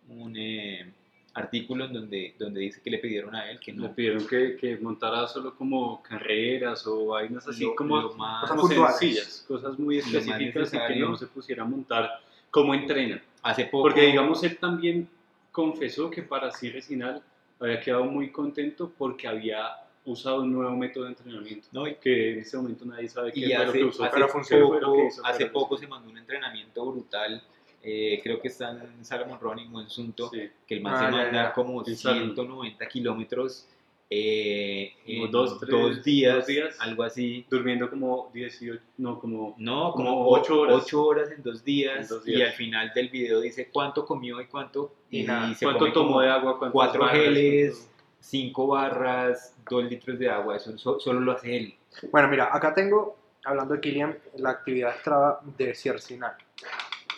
un, 0.09 0.37
eh, 0.37 0.93
artículo 1.35 1.85
en 1.85 1.93
donde, 1.93 2.35
donde 2.38 2.61
dice 2.61 2.81
que 2.83 2.91
le 2.91 2.99
pidieron 2.99 3.35
a 3.35 3.51
él 3.51 3.61
que 3.61 3.73
Le 3.73 3.79
no 3.79 3.95
pidieron 3.95 4.27
que, 4.27 4.57
que 4.57 4.77
montara 4.79 5.27
solo 5.29 5.55
como 5.55 6.03
carreras 6.03 6.87
o 6.87 7.07
vainas 7.07 7.47
así 7.47 7.64
Lo- 7.64 7.77
como, 7.77 8.01
lo 8.01 8.14
más- 8.14 8.43
Cosas 8.51 8.57
como 8.57 8.88
sencillas, 8.88 9.45
cosas 9.47 9.79
muy 9.79 9.97
Lo 9.97 10.01
específicas 10.03 10.75
y 10.75 10.79
que 10.79 10.97
no 10.97 11.17
se 11.17 11.27
pusiera 11.27 11.62
a 11.62 11.67
montar 11.67 12.11
como 12.51 12.75
entrena. 12.75 13.23
hace 13.43 13.67
poco 13.67 13.83
Porque 13.83 14.03
digamos, 14.07 14.43
él 14.43 14.57
también 14.59 15.09
confesó 15.53 16.11
que 16.11 16.23
para 16.23 16.51
Cierre 16.51 16.83
Final 16.83 17.23
había 17.61 17.81
quedado 17.81 18.05
muy 18.05 18.31
contento 18.31 18.91
porque 18.97 19.29
había 19.29 19.67
usado 20.05 20.41
un 20.43 20.53
nuevo 20.53 20.75
método 20.77 21.05
de 21.05 21.11
entrenamiento. 21.11 21.69
¿no? 21.73 21.87
Y- 21.87 21.97
Que 21.97 22.33
en 22.33 22.38
este 22.41 22.57
momento 22.57 22.85
nadie 22.87 23.09
sabe 23.09 23.31
qué 23.33 23.41
y 23.41 23.53
lo 23.53 23.62
hace, 23.62 23.73
que 23.79 23.85
usó. 23.85 24.05
hace 24.05 24.14
pero 24.14 24.29
funcionó, 24.29 24.67
poco, 24.69 24.79
fue 24.79 24.87
lo 24.88 24.93
que 24.95 25.07
hizo, 25.09 25.27
hace 25.27 25.38
pero- 25.41 25.53
poco 25.53 25.77
se 25.77 25.87
mandó 25.87 26.09
un 26.11 26.19
entrenamiento 26.19 26.85
brutal 26.91 27.43
eh, 27.83 28.21
creo 28.23 28.41
que 28.41 28.49
está 28.49 28.71
en 28.71 29.05
Salomon 29.05 29.38
Running 29.41 29.75
o 29.75 29.81
en 29.81 29.88
Sunto 29.88 30.29
Sí. 30.31 30.49
que 30.67 30.75
el 30.75 30.81
man 30.83 30.95
Ah, 30.97 31.07
se 31.07 31.11
manda 31.12 31.53
como 31.53 31.87
En 31.87 31.97
Salomon. 31.97 32.25
190 32.35 32.88
kilómetros 32.88 33.67
eh, 34.11 34.95
en 35.07 35.31
dos, 35.31 35.59
tres, 35.61 35.71
dos 35.71 36.03
días, 36.03 36.35
dos 36.37 36.47
días. 36.47 36.77
algo 36.81 37.03
así 37.03 37.45
Durmiendo 37.51 37.91
como 37.91 38.31
18, 38.33 38.81
no, 38.97 39.19
como 39.21 39.55
No, 39.59 39.93
Como 39.93 40.09
como 40.11 40.29
ocho 40.31 40.61
ocho 40.62 41.03
horas. 41.07 41.27
horas. 41.29 41.31
en 41.37 41.43
dos 41.43 41.62
días. 41.64 42.01
En 42.01 42.09
dos 42.09 42.27
Y 42.27 42.33
días. 42.37 42.49
al 42.51 42.55
final 42.57 42.93
del 42.95 43.09
video 43.11 43.41
dice 43.41 43.69
cuánto 43.73 44.07
comió 44.07 44.41
y 44.41 44.47
cuánto. 44.47 44.95
Y 45.11 45.25
nada. 45.25 45.55
se 45.55 45.67
cuánto 45.67 45.93
tomó 45.93 46.21
de 46.23 46.31
agua, 46.31 46.59
cuatro 46.73 47.01
barras, 47.03 47.21
geles, 47.23 47.75
cuánto- 47.77 47.88
cinco 48.21 48.67
barras, 48.69 49.55
dos 49.69 49.85
litros 49.85 50.19
de 50.19 50.29
agua. 50.31 50.57
Eso 50.57 50.77
so- 50.79 50.99
solo 50.99 51.21
lo 51.21 51.33
hace 51.33 51.57
él. 51.57 51.75
Bueno, 52.11 52.29
mira, 52.29 52.49
acá 52.51 52.73
tengo, 52.75 53.17
hablando 53.45 53.75
de 53.75 53.81
Kilian, 53.81 54.19
la 54.37 54.51
actividad 54.51 54.99
Strava 55.01 55.41
de 55.57 55.75
Ciercinal, 55.75 56.33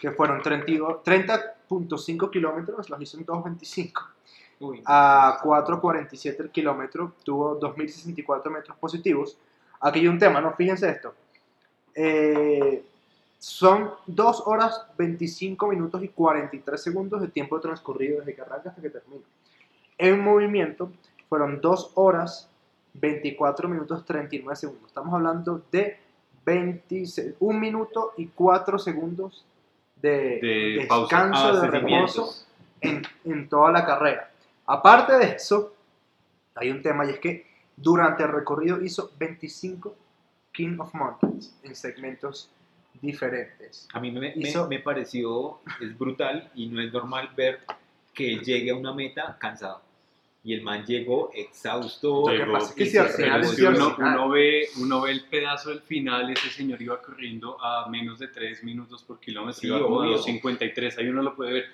que 0.00 0.10
fueron 0.12 0.42
32 0.42 1.04
30.5 1.04 2.30
kilómetros, 2.30 2.88
los 2.88 3.02
hizo 3.02 3.18
en 3.18 3.26
2.25. 3.26 3.92
Uy, 4.60 4.82
A 4.86 5.40
4.47 5.42 6.40
el 6.40 6.50
kilómetro, 6.50 7.14
tuvo 7.22 7.60
2.064 7.60 8.50
metros 8.50 8.76
positivos. 8.78 9.36
Aquí 9.80 10.00
hay 10.00 10.08
un 10.08 10.18
tema, 10.18 10.40
¿no? 10.40 10.54
Fíjense 10.54 10.88
esto. 10.88 11.14
Eh, 11.94 12.84
son 13.38 13.90
2 14.06 14.42
horas 14.46 14.86
25 14.96 15.66
minutos 15.68 16.02
y 16.02 16.08
43 16.08 16.82
segundos 16.82 17.20
de 17.20 17.28
tiempo 17.28 17.60
transcurrido 17.60 18.20
desde 18.20 18.34
que 18.34 18.42
arranca 18.42 18.70
hasta 18.70 18.82
que 18.82 18.90
termina. 18.90 19.24
En 19.98 20.20
movimiento 20.20 20.92
fueron 21.28 21.60
2 21.60 21.92
horas 21.94 22.50
24 22.94 23.68
minutos 23.68 24.04
39 24.04 24.56
segundos. 24.56 24.86
Estamos 24.88 25.12
hablando 25.14 25.62
de 25.70 25.98
1 27.38 27.58
minuto 27.58 28.12
y 28.16 28.26
4 28.26 28.78
segundos 28.78 29.44
de, 30.00 30.38
descanso, 31.02 31.60
de 31.60 31.68
reposo 31.70 32.46
en, 32.80 33.02
en 33.24 33.48
toda 33.48 33.70
la 33.72 33.84
carrera. 33.84 34.30
Aparte 34.66 35.14
de 35.18 35.32
eso, 35.36 35.74
hay 36.54 36.70
un 36.70 36.82
tema 36.82 37.04
y 37.06 37.10
es 37.10 37.18
que 37.18 37.46
durante 37.76 38.22
el 38.22 38.30
recorrido 38.30 38.80
hizo 38.82 39.10
25 39.18 39.94
King 40.52 40.78
of 40.78 40.92
Mountains 40.94 41.54
en 41.62 41.74
segmentos 41.74 42.50
diferentes. 43.00 43.88
A 43.94 44.00
mí 44.00 44.10
me, 44.10 44.20
me- 44.20 44.32
Hizo- 44.36 44.68
me 44.68 44.78
pareció, 44.80 45.60
es 45.80 45.96
brutal 45.96 46.50
y 46.54 46.66
no 46.68 46.80
es 46.80 46.92
normal 46.92 47.30
ver 47.36 47.60
que 48.14 48.38
llegue 48.38 48.70
a 48.70 48.74
una 48.74 48.92
meta 48.92 49.36
cansado. 49.38 49.80
Y 50.42 50.54
el 50.54 50.62
man 50.62 50.86
llegó 50.86 51.30
exhausto. 51.34 52.22
Lo 52.26 52.32
que 52.32 52.38
Llegó, 52.38 52.52
pasa 52.54 52.74
que 52.74 52.86
si 52.86 52.92
se 52.92 52.98
al 53.00 53.08
final 53.10 53.42
es 53.42 53.58
uno, 53.58 53.94
uno 53.98 54.28
ve, 54.30 54.68
uno 54.78 55.02
ve 55.02 55.10
el 55.10 55.24
pedazo 55.24 55.68
del 55.68 55.80
final, 55.80 56.30
ese 56.30 56.48
señor 56.48 56.80
iba 56.80 57.00
corriendo 57.02 57.62
a 57.62 57.88
menos 57.90 58.18
de 58.18 58.28
3 58.28 58.64
minutos 58.64 59.02
por 59.02 59.20
kilómetro, 59.20 59.60
Sí, 59.60 59.66
iba 59.66 59.80
como 59.82 59.96
a 59.96 60.04
obvio. 60.04 60.12
los 60.12 60.24
53, 60.24 60.96
ahí 60.98 61.08
uno 61.08 61.22
lo 61.22 61.36
puede 61.36 61.52
ver. 61.52 61.66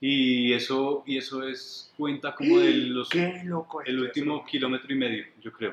Y 0.00 0.52
eso, 0.52 1.02
y 1.06 1.16
eso 1.16 1.48
es 1.48 1.92
cuenta 1.96 2.34
como 2.34 2.58
de 2.58 2.72
los, 2.74 3.08
Qué 3.08 3.40
loco 3.44 3.80
el 3.82 3.98
último 4.00 4.44
kilómetro 4.44 4.92
y 4.92 4.96
medio, 4.96 5.24
yo 5.40 5.50
creo. 5.50 5.72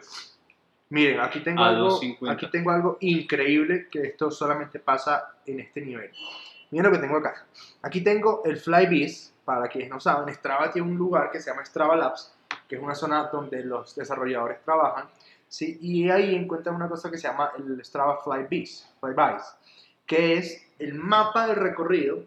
Miren, 0.90 1.20
aquí 1.20 1.40
tengo, 1.42 1.62
A 1.64 1.70
algo, 1.70 2.00
2.50. 2.02 2.32
aquí 2.32 2.48
tengo 2.48 2.72
algo 2.72 2.98
increíble 3.02 3.88
que 3.92 4.04
esto 4.04 4.32
solamente 4.32 4.80
pasa 4.80 5.36
en 5.46 5.60
este 5.60 5.82
nivel. 5.82 6.12
Miren 6.70 6.86
lo 6.86 6.92
que 6.94 7.02
tengo 7.02 7.18
acá. 7.18 7.46
Aquí 7.82 8.02
tengo 8.02 8.42
el 8.46 8.56
Flybees. 8.58 9.31
Para 9.54 9.68
quienes 9.68 9.90
no 9.90 10.00
saben, 10.00 10.34
Strava 10.34 10.72
tiene 10.72 10.88
un 10.90 10.96
lugar 10.98 11.30
que 11.30 11.42
se 11.42 11.50
llama 11.50 11.66
Strava 11.66 11.94
Labs, 11.98 12.34
que 12.70 12.78
es 12.78 12.82
una 12.82 12.96
zona 12.96 13.24
donde 13.26 13.66
los 13.66 13.94
desarrolladores 13.94 14.62
trabajan. 14.64 15.10
¿sí? 15.50 15.78
Y 15.82 16.10
ahí 16.10 16.34
encuentran 16.36 16.74
una 16.76 16.88
cosa 16.88 17.12
que 17.12 17.18
se 17.18 17.28
llama 17.28 17.52
el 17.58 17.84
Strava 17.84 18.22
Flybees, 18.24 18.90
Flybees, 19.02 19.44
que 20.06 20.38
es 20.38 20.66
el 20.80 20.94
mapa 20.94 21.48
del 21.48 21.58
recorrido. 21.58 22.24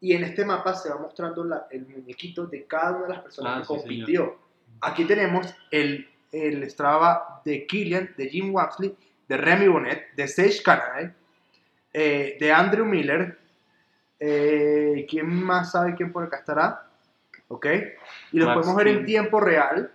Y 0.00 0.14
en 0.14 0.24
este 0.24 0.46
mapa 0.46 0.72
se 0.74 0.88
va 0.88 0.96
mostrando 0.96 1.44
la- 1.44 1.66
el 1.70 1.86
muñequito 1.86 2.46
de 2.46 2.64
cada 2.64 2.92
una 2.92 3.02
de 3.02 3.12
las 3.12 3.22
personas 3.22 3.52
Ah, 3.56 3.60
que 3.60 3.66
sí, 3.66 3.80
compitió. 3.80 4.38
Aquí 4.80 5.04
tenemos 5.04 5.54
el, 5.70 6.08
el 6.32 6.70
Strava 6.70 7.42
de 7.44 7.66
Killian, 7.66 8.14
de 8.16 8.30
Jim 8.30 8.54
Waxley, 8.54 8.96
de 9.28 9.36
Remy 9.36 9.68
Bonnet, 9.68 10.14
de 10.14 10.26
Sage 10.26 10.62
Canade, 10.62 11.14
eh, 11.92 12.38
de 12.40 12.50
Andrew 12.50 12.86
Miller. 12.86 13.38
Eh, 14.18 15.06
¿Quién 15.08 15.32
más 15.32 15.72
sabe 15.72 15.94
quién 15.94 16.12
por 16.12 16.24
acá 16.24 16.38
estará? 16.38 16.86
¿Ok? 17.48 17.66
Y 18.32 18.38
los 18.38 18.48
Max 18.48 18.58
podemos 18.58 18.76
ver 18.76 18.88
en 18.88 18.98
King. 18.98 19.04
tiempo 19.04 19.40
real. 19.40 19.92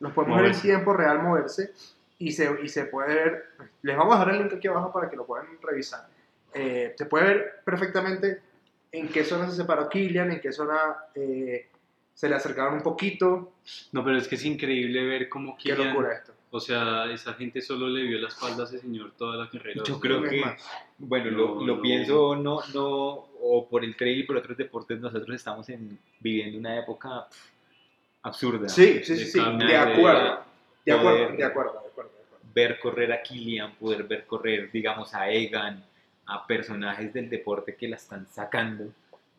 Los 0.00 0.12
podemos 0.12 0.40
ver 0.40 0.52
en 0.52 0.60
tiempo 0.60 0.92
real 0.92 1.22
moverse. 1.22 1.72
Y 2.18 2.32
se, 2.32 2.50
y 2.62 2.68
se 2.68 2.86
puede 2.86 3.14
ver. 3.14 3.44
Les 3.82 3.96
vamos 3.96 4.16
a 4.16 4.20
dejar 4.20 4.34
el 4.34 4.42
link 4.42 4.54
aquí 4.54 4.68
abajo 4.68 4.92
para 4.92 5.10
que 5.10 5.16
lo 5.16 5.26
puedan 5.26 5.46
revisar. 5.62 6.06
Eh, 6.54 6.94
se 6.96 7.06
puede 7.06 7.26
ver 7.26 7.60
perfectamente 7.64 8.40
en 8.92 9.08
qué 9.08 9.24
zona 9.24 9.50
se 9.50 9.56
separó 9.56 9.88
Killian, 9.88 10.30
en 10.30 10.40
qué 10.40 10.52
zona 10.52 10.96
eh, 11.14 11.68
se 12.14 12.28
le 12.28 12.36
acercaron 12.36 12.74
un 12.74 12.82
poquito. 12.82 13.54
No, 13.92 14.04
pero 14.04 14.16
es 14.16 14.28
que 14.28 14.36
es 14.36 14.44
increíble 14.44 15.04
ver 15.04 15.28
cómo 15.28 15.56
Qué 15.56 15.70
Kylian, 15.70 15.88
locura 15.88 16.14
esto. 16.14 16.33
O 16.56 16.60
sea, 16.60 17.10
esa 17.12 17.34
gente 17.34 17.60
solo 17.60 17.88
le 17.88 18.02
vio 18.04 18.18
la 18.18 18.28
espalda 18.28 18.62
a 18.62 18.66
ese 18.66 18.78
señor 18.78 19.12
toda 19.18 19.36
la 19.36 19.50
carrera. 19.50 19.82
Yo 19.84 19.98
creo 19.98 20.22
que, 20.22 20.40
más, 20.40 20.62
bueno, 20.98 21.30
No, 21.32 21.36
lo, 21.36 21.66
lo 21.66 21.76
no. 21.76 21.82
pienso 21.82 22.36
no, 22.36 22.60
no, 22.72 23.28
o 23.42 23.66
por 23.68 23.82
el 23.84 23.96
trail 23.96 24.20
y 24.20 24.22
por 24.22 24.36
otros 24.36 24.56
deportes, 24.56 25.00
nosotros 25.00 25.34
estamos 25.34 25.68
en, 25.68 25.98
viviendo 26.20 26.58
una 26.58 26.78
época 26.78 27.26
pff, 27.28 27.50
absurda. 28.22 28.68
Sí, 28.68 29.00
sí, 29.02 29.12
de 29.14 29.18
sí, 29.18 29.26
sí, 29.32 29.40
de 29.58 29.64
de- 29.66 29.76
acuerdo. 29.76 30.44
De 30.84 30.92
acuerdo, 30.92 31.18
poder- 31.26 31.36
de 31.36 31.44
acuerdo, 31.44 31.72
de 31.72 31.78
acuerdo. 31.88 32.10
de 32.12 32.22
acuerdo. 32.22 32.44
ver 32.54 32.78
correr 32.78 33.12
a 33.12 33.22
Kilian, 33.22 33.72
poder 33.74 34.04
ver 34.04 34.24
correr, 34.26 34.70
digamos, 34.70 35.12
a 35.14 35.28
Egan, 35.30 35.84
a 36.26 36.46
personajes 36.46 37.12
del 37.12 37.28
deporte 37.28 37.74
que 37.74 37.88
la 37.88 37.96
están 37.96 38.26
sacando. 38.28 38.84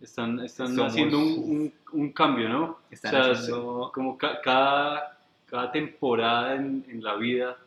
Están, 0.01 0.39
están 0.41 0.75
Somos- 0.75 0.91
haciendo 0.91 1.17
un, 1.19 1.25
un- 1.49 1.73
un 1.93 2.11
cambio, 2.11 2.49
¿no? 2.49 2.79
Están 2.91 3.15
o 3.15 3.23
sea, 3.23 3.31
haciendo- 3.31 3.91
como 3.93 4.17
ca- 4.17 4.41
cada, 4.41 5.14
cada 5.55 5.71
temporada 5.71 6.55
en, 6.55 6.85
en 6.89 7.03
la 7.03 7.15
vida 7.15 7.57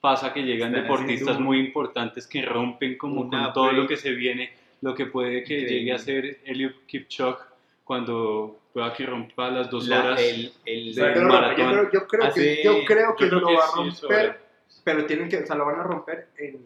pasa 0.00 0.32
que 0.32 0.42
llegan 0.42 0.74
Están 0.74 0.82
deportistas 0.82 1.40
muy 1.40 1.58
importantes 1.58 2.26
que 2.26 2.42
rompen 2.42 2.96
como 2.98 3.28
con 3.28 3.52
todo 3.52 3.72
lo 3.72 3.86
que 3.88 3.96
se 3.96 4.10
viene, 4.12 4.50
lo 4.82 4.94
que 4.94 5.06
puede 5.06 5.42
que 5.44 5.54
Increíble. 5.54 5.70
llegue 5.78 5.92
a 5.92 5.98
ser 5.98 6.38
Eliud 6.44 6.72
Kipchoge 6.86 7.42
cuando 7.84 8.58
pueda 8.72 8.92
que 8.94 9.04
rompa 9.06 9.50
las 9.50 9.70
dos 9.70 9.86
La- 9.88 9.98
horas. 10.04 10.20
el, 10.22 10.52
el- 10.64 10.90
O 10.90 10.92
sea, 10.94 11.04
del 11.06 11.14
que 11.14 11.20
lo 11.20 11.28
rompe. 11.28 11.56
yo, 11.58 11.64
maratón. 11.64 11.72
creo, 11.72 11.92
yo 11.92 12.06
creo 12.08 12.20
que, 12.22 12.28
Hace- 12.28 12.62
yo 12.64 12.84
creo 12.86 13.16
que 13.16 13.24
yo 13.24 13.28
creo 13.30 13.40
lo 13.40 13.46
que 13.46 13.54
va 13.56 13.64
a 13.64 13.68
sí, 13.68 13.76
romper, 14.00 14.20
era. 14.24 14.38
pero 14.84 15.06
tienen 15.06 15.28
que, 15.28 15.36
o 15.38 15.46
sea, 15.46 15.56
lo 15.56 15.66
van 15.66 15.80
a 15.80 15.82
romper 15.82 16.28
en, 16.38 16.58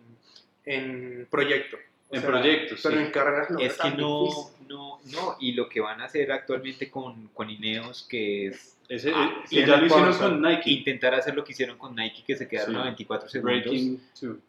en 0.67 1.27
proyecto. 1.31 1.77
En 2.15 2.21
sea, 2.23 2.31
proyectos, 2.31 2.81
Pero 2.83 2.97
sí. 2.97 3.03
en 3.03 3.11
carreras 3.11 3.51
lo 3.51 3.59
es 3.59 3.77
que 3.79 3.91
no, 3.91 4.25
difícil. 4.25 4.45
no, 4.69 4.99
no, 5.13 5.37
y 5.41 5.53
lo 5.53 5.69
que 5.69 5.81
van 5.81 6.01
a 6.01 6.05
hacer 6.05 6.31
actualmente 6.33 6.91
con, 6.91 7.29
con 7.35 7.51
Ineos, 7.51 8.07
que 8.09 8.47
es 8.49 8.77
Ese, 8.89 9.13
Ah, 9.15 9.43
eh, 9.51 9.65
ya 9.67 9.77
lo 9.79 9.87
hicieron 9.87 10.13
sponsor. 10.13 10.31
con 10.33 10.43
Nike. 10.43 10.71
intentar 10.71 11.15
hacer 11.15 11.35
lo 11.35 11.43
que 11.45 11.53
hicieron 11.53 11.79
con 11.79 11.95
Nike, 11.97 12.23
que 12.27 12.37
se 12.37 12.47
quedaron 12.47 12.75
Sí. 12.75 12.81
a 12.81 12.85
24 12.85 13.29
segundos. 13.29 13.75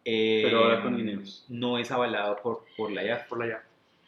Eh, 0.04 0.40
pero 0.44 0.58
ahora 0.64 0.82
con 0.82 0.98
Ineos. 1.00 1.44
No 1.48 1.78
es 1.78 1.90
avalado 1.90 2.36
por, 2.42 2.64
por 2.76 2.90
la 2.92 3.02
IAF. 3.04 3.26
Por 3.28 3.42
allá. 3.42 3.62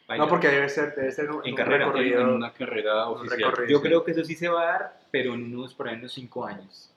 Baila. 0.07 0.23
No, 0.25 0.29
porque 0.29 0.47
debe 0.47 0.69
ser, 0.69 0.95
debe 0.95 1.11
ser 1.11 1.29
un, 1.29 1.41
En 1.45 1.51
un 1.51 1.55
carrera, 1.57 1.85
En 1.85 1.93
recorrido. 1.93 2.35
una 2.35 2.51
carrera 2.53 3.07
oficial. 3.09 3.53
Yo 3.67 3.77
sí. 3.77 3.83
creo 3.83 4.03
que 4.03 4.11
eso 4.11 4.23
sí 4.23 4.35
se 4.35 4.47
va 4.49 4.61
a 4.61 4.65
dar, 4.65 4.99
pero 5.11 5.33
en 5.35 5.53
unos, 5.55 5.73
por 5.75 5.87
ahí 5.87 5.95
unos 5.97 6.11
5 6.13 6.45
años. 6.45 6.88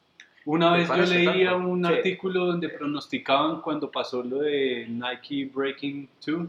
Una 0.45 0.73
¿Te 0.73 0.79
vez 0.81 0.89
yo 0.89 1.15
leía 1.15 1.51
tanto? 1.53 1.69
un 1.69 1.85
Sí. 1.87 1.93
artículo 1.93 2.47
donde 2.47 2.69
pronosticaban 2.69 3.61
cuando 3.61 3.91
pasó 3.91 4.23
lo 4.23 4.39
de 4.39 4.87
Nike 4.89 5.51
Breaking 5.55 6.09
2 6.27 6.49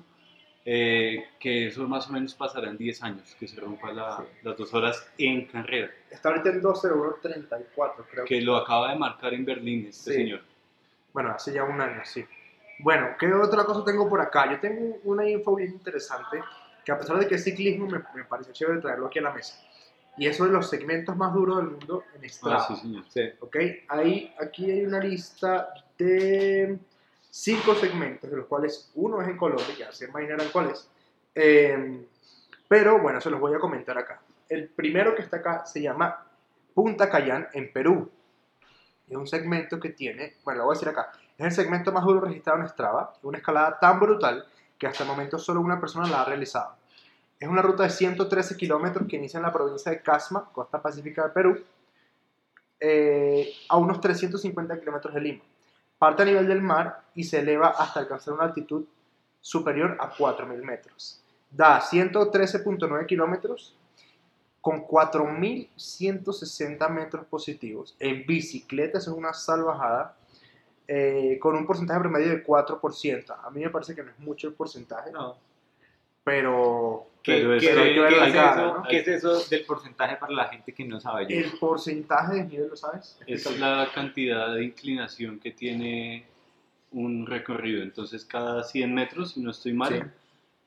eh, 0.65 1.25
que 1.41 1.67
eso 1.67 1.86
más 1.89 2.10
o 2.10 2.13
menos 2.13 2.34
pasará 2.36 2.69
en 2.69 2.77
10 2.77 3.03
años, 3.03 3.36
que 3.38 3.49
se 3.49 3.60
rompa 3.60 3.91
la- 3.91 4.15
Sí. 4.17 4.23
las 4.43 4.56
dos 4.58 4.73
horas 4.73 5.12
en 5.17 5.45
carrera, 5.47 5.91
Está 6.10 6.29
ahorita 6.29 6.51
en 6.51 6.62
2.01.34, 6.62 8.06
creo. 8.10 8.23
que 8.23 8.39
lo 8.41 8.56
acaba 8.56 8.91
de 8.91 8.97
marcar 8.97 9.34
en 9.34 9.43
Berlín 9.43 9.88
este 9.89 10.12
Sí. 10.12 10.17
señor. 10.19 10.41
Bueno, 11.12 11.32
hace 11.32 11.51
ya 11.53 11.65
un 11.65 11.82
año, 11.82 11.99
sí. 12.06 12.23
Bueno, 12.79 13.10
¿qué 13.19 13.32
otra 13.34 13.65
cosa 13.65 13.84
tengo 13.84 14.08
por 14.10 14.21
acá? 14.21 14.49
Yo 14.51 14.60
tengo 14.62 14.99
una 15.03 15.29
info 15.29 15.53
bien 15.56 15.71
interesante, 15.73 16.41
que 16.86 16.91
a 16.93 16.97
pesar 16.97 17.19
de 17.19 17.27
que 17.27 17.36
es 17.36 17.43
ciclismo, 17.43 17.86
me, 17.88 17.99
me 18.15 18.23
parece 18.23 18.53
chévere 18.53 18.79
traerlo 18.79 19.08
aquí 19.08 19.19
a 19.19 19.23
la 19.23 19.32
mesa. 19.34 19.62
Y 20.17 20.28
eso 20.28 20.45
de 20.45 20.52
los 20.52 20.69
segmentos 20.69 21.15
más 21.15 21.34
duros 21.34 21.58
del 21.58 21.71
mundo 21.71 22.04
en 22.15 22.30
Strava. 22.30 22.58
Ah, 22.58 22.67
sí, 22.67 22.76
señor. 22.76 23.04
Sí. 23.10 23.21
¿ok? 23.39 23.56
Ahí, 23.88 24.34
aquí 24.39 24.69
hay 24.69 24.86
una 24.86 24.99
lista 24.99 25.73
de 25.97 26.78
cinco 27.30 27.73
segmentos, 27.73 28.30
de 28.30 28.38
los 28.38 28.45
cuales 28.45 28.91
uno 28.93 29.21
es 29.21 29.28
en 29.28 29.38
Colombia, 29.38 29.76
ya 29.78 29.91
se 29.91 30.06
imaginarán 30.06 30.49
cuál 30.52 30.69
es. 30.69 30.88
Eh, 31.34 32.06
pero 32.67 33.02
bueno, 33.02 33.19
se 33.21 33.32
los 33.32 33.39
voy 33.39 33.56
a 33.56 33.60
comentar 33.60 33.97
acá. 33.97 34.21
El 34.47 34.69
primero 34.69 35.15
que 35.15 35.23
está 35.23 35.38
acá 35.38 35.65
se 35.65 35.82
llama 35.82 36.28
Punta 36.76 37.10
Cayán 37.10 37.47
en 37.54 37.71
Perú. 37.71 38.12
Es 39.10 39.17
un 39.17 39.28
segmento 39.28 39.80
que 39.80 39.89
tiene, 39.89 40.36
bueno, 40.43 40.60
lo 40.60 40.65
voy 40.65 40.76
a 40.76 40.78
decir 40.78 40.89
acá, 40.89 41.12
es 41.38 41.45
el 41.45 41.52
segmento 41.52 41.91
más 41.91 42.04
duro 42.04 42.21
registrado 42.21 42.62
en 42.62 42.69
Strava, 42.69 43.13
una 43.23 43.39
escalada 43.39 43.80
tan 43.80 43.99
brutal 43.99 44.45
que 44.78 44.88
hasta 44.88 45.04
el 45.04 45.10
momento 45.10 45.39
solo 45.39 45.60
una 45.62 45.80
persona 45.80 46.08
la 46.08 46.21
ha 46.21 46.26
realizado. 46.26 46.76
Es 47.39 47.48
una 47.48 47.62
ruta 47.62 47.84
de 47.84 47.89
113 47.89 48.56
kilómetros 48.56 49.08
que 49.08 49.17
inicia 49.17 49.38
en 49.38 49.43
la 49.43 49.52
provincia 49.52 49.91
de 49.91 50.02
Casma, 50.02 50.50
costa 50.52 50.82
pacífica 50.82 51.24
de 51.24 51.30
Perú, 51.30 51.63
eh, 52.80 53.54
a 53.69 53.78
unos 53.78 54.02
350 54.02 54.80
kilómetros 54.80 55.13
de 55.13 55.22
Lima. 55.22 55.43
Parte 55.98 56.24
a 56.24 56.26
nivel 56.26 56.48
del 56.48 56.62
mar 56.62 57.04
y 57.15 57.24
se 57.24 57.39
eleva 57.39 57.69
hasta 57.69 58.02
alcanzar 58.02 58.34
una 58.34 58.43
altitud 58.43 58.84
superior 59.39 59.98
a 60.00 60.13
4.000 60.13 60.63
metros. 60.63 61.24
Da 61.50 61.80
113.9 61.80 63.06
kilómetros 63.06 63.78
con 64.60 64.86
4.160 64.88 66.89
metros 66.89 67.26
positivos. 67.26 67.96
En 68.00 68.26
bicicleta 68.26 68.98
eso 68.98 69.12
es 69.12 69.17
una 69.17 69.34
salvajada 69.34 70.15
eh, 70.88 71.38
con 71.41 71.56
un 71.56 71.65
porcentaje 71.65 72.00
promedio 72.00 72.30
de 72.30 72.46
4%. 72.46 73.36
A 73.43 73.50
mí 73.50 73.62
me 73.62 73.69
parece 73.69 73.93
que 73.93 74.04
no 74.04 74.12
es 74.12 74.19
mucho 74.19 74.48
el 74.48 74.54
porcentaje. 74.54 75.12
Pero 76.23 77.07
¿Qué, 77.21 77.36
Pero 77.36 77.55
es 77.55 77.62
qué- 77.63 77.69
que 77.69 78.07
es 78.27 78.33
cara, 78.33 78.51
eso, 78.51 78.77
¿no? 78.79 78.83
qué 78.89 78.97
es 78.97 79.07
eso 79.07 79.43
del 79.45 79.63
porcentaje 79.63 80.17
para 80.17 80.33
la 80.33 80.45
gente 80.49 80.73
que 80.73 80.83
no 80.83 80.99
sabe? 80.99 81.25
Yo? 81.29 81.38
el 81.38 81.57
porcentaje 81.57 82.36
de 82.36 82.43
nivel, 82.43 82.67
¿lo 82.67 82.75
sabes? 82.75 83.17
Es 83.25 83.45
Explícalo. 83.45 83.77
la 83.77 83.91
cantidad 83.93 84.53
de 84.53 84.65
inclinación 84.65 85.39
que 85.39 85.51
tiene 85.51 86.25
un 86.91 87.25
recorrido. 87.25 87.81
Entonces, 87.81 88.25
cada 88.25 88.62
100 88.63 88.93
metros, 88.93 89.31
si 89.31 89.39
no 89.39 89.51
estoy 89.51 89.71
mal, 89.71 89.93
Sí. 89.93 89.99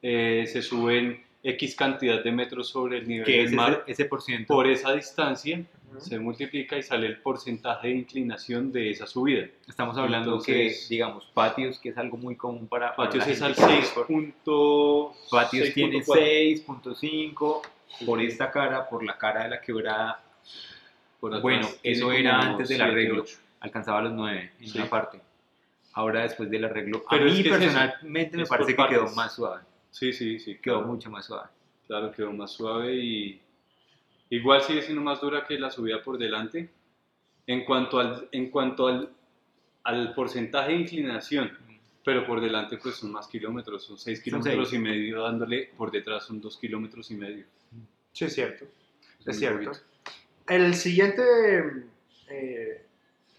eh, 0.00 0.44
se 0.50 0.62
suben 0.62 1.22
X 1.50 1.74
cantidad 1.76 2.22
de 2.24 2.32
metros 2.32 2.68
sobre 2.68 2.98
el 2.98 3.08
nivel 3.08 3.24
¿Qué 3.26 3.32
del 3.38 3.46
es 3.46 3.52
mar. 3.52 3.82
ese, 3.86 3.92
ese 3.92 4.04
por 4.06 4.20
ciento? 4.22 4.52
Por 4.54 4.66
esa 4.66 4.92
distancia 4.92 5.62
Ujú. 5.90 6.00
se 6.00 6.18
multiplica 6.18 6.76
y 6.76 6.82
sale 6.82 7.06
el 7.06 7.18
porcentaje 7.18 7.88
de 7.88 7.94
inclinación 7.94 8.72
de 8.72 8.90
esa 8.90 9.06
subida. 9.06 9.46
Estamos 9.68 9.96
hablando 9.96 10.30
Entonces- 10.32 10.86
que, 10.88 10.94
digamos, 10.94 11.26
patios, 11.32 11.78
que 11.78 11.90
es 11.90 11.98
algo 11.98 12.16
muy 12.16 12.34
común 12.36 12.66
para, 12.66 12.96
para 12.96 13.08
Patios 13.10 13.26
la 13.26 13.32
es 13.32 13.42
al 13.42 13.54
que 13.54 13.60
corre 13.62 14.34
por- 14.44 15.12
6. 15.14 15.28
Patios 15.30 15.72
tiene 15.74 16.02
6.5 16.02 17.62
por 18.04 18.20
esta 18.20 18.50
cara, 18.50 18.88
por 18.88 19.04
la 19.04 19.16
cara 19.16 19.44
de 19.44 19.50
la 19.50 19.60
quebrada. 19.60 20.22
Bueno, 21.20 21.68
eso 21.82 22.12
era 22.12 22.40
antes 22.40 22.68
del 22.68 22.82
arreglo. 22.82 23.24
Alcanzaba 23.60 24.02
los 24.02 24.12
9 24.12 24.52
en 24.60 24.68
Sí. 24.68 24.78
una 24.78 24.88
parte. 24.88 25.20
Ahora 25.94 26.22
después 26.22 26.50
del 26.50 26.64
arreglo, 26.66 27.02
Pero 27.08 27.22
a 27.22 27.24
mí 27.26 27.32
que 27.34 27.40
es 27.40 27.46
eso, 27.46 27.58
personalmente 27.58 28.36
me 28.36 28.42
es 28.42 28.48
parece 28.48 28.72
que 28.72 28.76
por 28.76 28.88
quedó 28.88 29.00
partes. 29.00 29.16
más 29.16 29.34
suave. 29.34 29.62
Sí, 29.98 30.12
sí, 30.12 30.38
sí. 30.38 30.58
Quedó 30.58 30.74
claro. 30.80 30.88
mucho 30.88 31.10
más 31.10 31.24
suave. 31.24 31.48
Claro, 31.86 32.12
quedó 32.12 32.30
más 32.32 32.50
suave 32.50 32.94
y 32.96 33.40
igual 34.28 34.60
sigue 34.60 34.82
siendo 34.82 35.00
más 35.00 35.22
dura 35.22 35.46
que 35.46 35.58
la 35.58 35.70
subida 35.70 36.02
por 36.02 36.18
delante. 36.18 36.68
En 37.46 37.64
cuanto 37.64 37.98
al, 37.98 38.28
en 38.32 38.50
cuanto 38.50 38.88
al, 38.88 39.08
al 39.84 40.12
porcentaje 40.14 40.72
de 40.72 40.78
inclinación, 40.80 41.50
pero 42.04 42.26
por 42.26 42.42
delante 42.42 42.76
pues 42.76 42.96
son 42.96 43.10
más 43.12 43.26
kilómetros, 43.26 43.84
son 43.84 43.96
6 43.96 44.18
Son 44.18 44.24
kilómetros 44.24 44.68
seis. 44.68 44.80
y 44.80 44.84
medio 44.84 45.22
dándole, 45.22 45.70
por 45.78 45.90
detrás 45.90 46.24
son 46.24 46.42
2 46.42 46.58
kilómetros 46.58 47.10
y 47.10 47.14
medio. 47.14 47.46
Sí, 48.12 48.26
es 48.26 48.34
cierto. 48.34 48.64
muy 48.66 49.30
Es 49.32 49.38
cierto. 49.38 49.70
poquito. 49.70 49.84
El 50.48 50.74
siguiente 50.74 51.22
eh, 52.28 52.84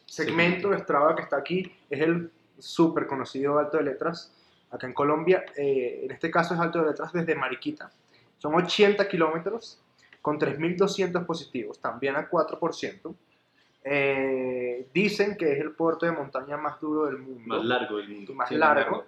segmento 0.08 0.70
de 0.72 0.80
Strava 0.80 1.16
que 1.16 1.22
está 1.22 1.38
aquí 1.38 1.72
es 1.90 2.02
el 2.02 2.32
súper 2.58 3.06
conocido 3.06 3.60
Alto 3.60 3.78
de 3.78 3.84
Letras, 3.84 4.34
acá 4.72 4.88
en 4.88 4.94
Colombia. 4.94 5.46
Eh, 5.56 6.02
en 6.04 6.12
este 6.12 6.30
caso 6.32 6.54
es 6.54 6.60
Alto 6.60 6.80
de 6.80 6.88
Letras 6.88 7.14
desde 7.14 7.36
Mariquita. 7.36 7.92
Son 8.38 8.54
80 8.56 9.08
kilómetros 9.08 9.82
con 10.22 10.40
3.200 10.40 11.26
positivos, 11.26 11.80
también 11.80 12.16
a 12.16 12.30
4%. 12.30 13.16
Eh, 13.90 14.88
dicen 14.94 15.38
que 15.38 15.54
es 15.54 15.60
el 15.62 15.72
puerto 15.72 16.06
de 16.06 16.12
montaña 16.12 16.58
más 16.58 16.80
duro 16.82 17.06
del 17.06 17.20
mundo. 17.20 17.56
Más 17.56 17.64
largo 17.64 17.98
del 17.98 18.10
mundo. 18.10 18.34
más 18.34 18.50
Sí, 18.50 18.56
largo. 18.56 19.06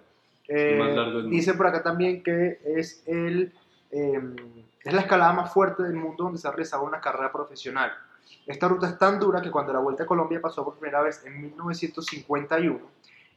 Eh, 0.48 0.76
más 0.78 0.88
largo 0.94 1.12
del 1.12 1.22
mundo. 1.24 1.36
dice 1.36 1.54
por 1.54 1.66
acá 1.66 1.82
también 1.82 2.22
que 2.22 2.58
es, 2.64 3.02
el, 3.06 3.52
eh, 3.90 4.20
es 4.82 4.92
la 4.92 5.02
escalada 5.02 5.34
más 5.34 5.52
fuerte 5.52 5.82
del 5.82 5.94
mundo 5.94 6.24
donde 6.24 6.38
se 6.38 6.48
ha 6.48 6.52
realizado 6.52 6.84
una 6.84 7.00
carrera 7.00 7.30
profesional. 7.30 7.92
Esta 8.46 8.68
ruta 8.68 8.88
es 8.88 8.98
tan 8.98 9.20
dura 9.20 9.42
que 9.42 9.50
cuando 9.50 9.72
la 9.72 9.80
Vuelta 9.80 10.04
a 10.04 10.06
Colombia 10.06 10.40
pasó 10.40 10.64
por 10.64 10.78
primera 10.78 11.02
vez 11.02 11.24
en 11.26 11.38
1951, 11.40 12.80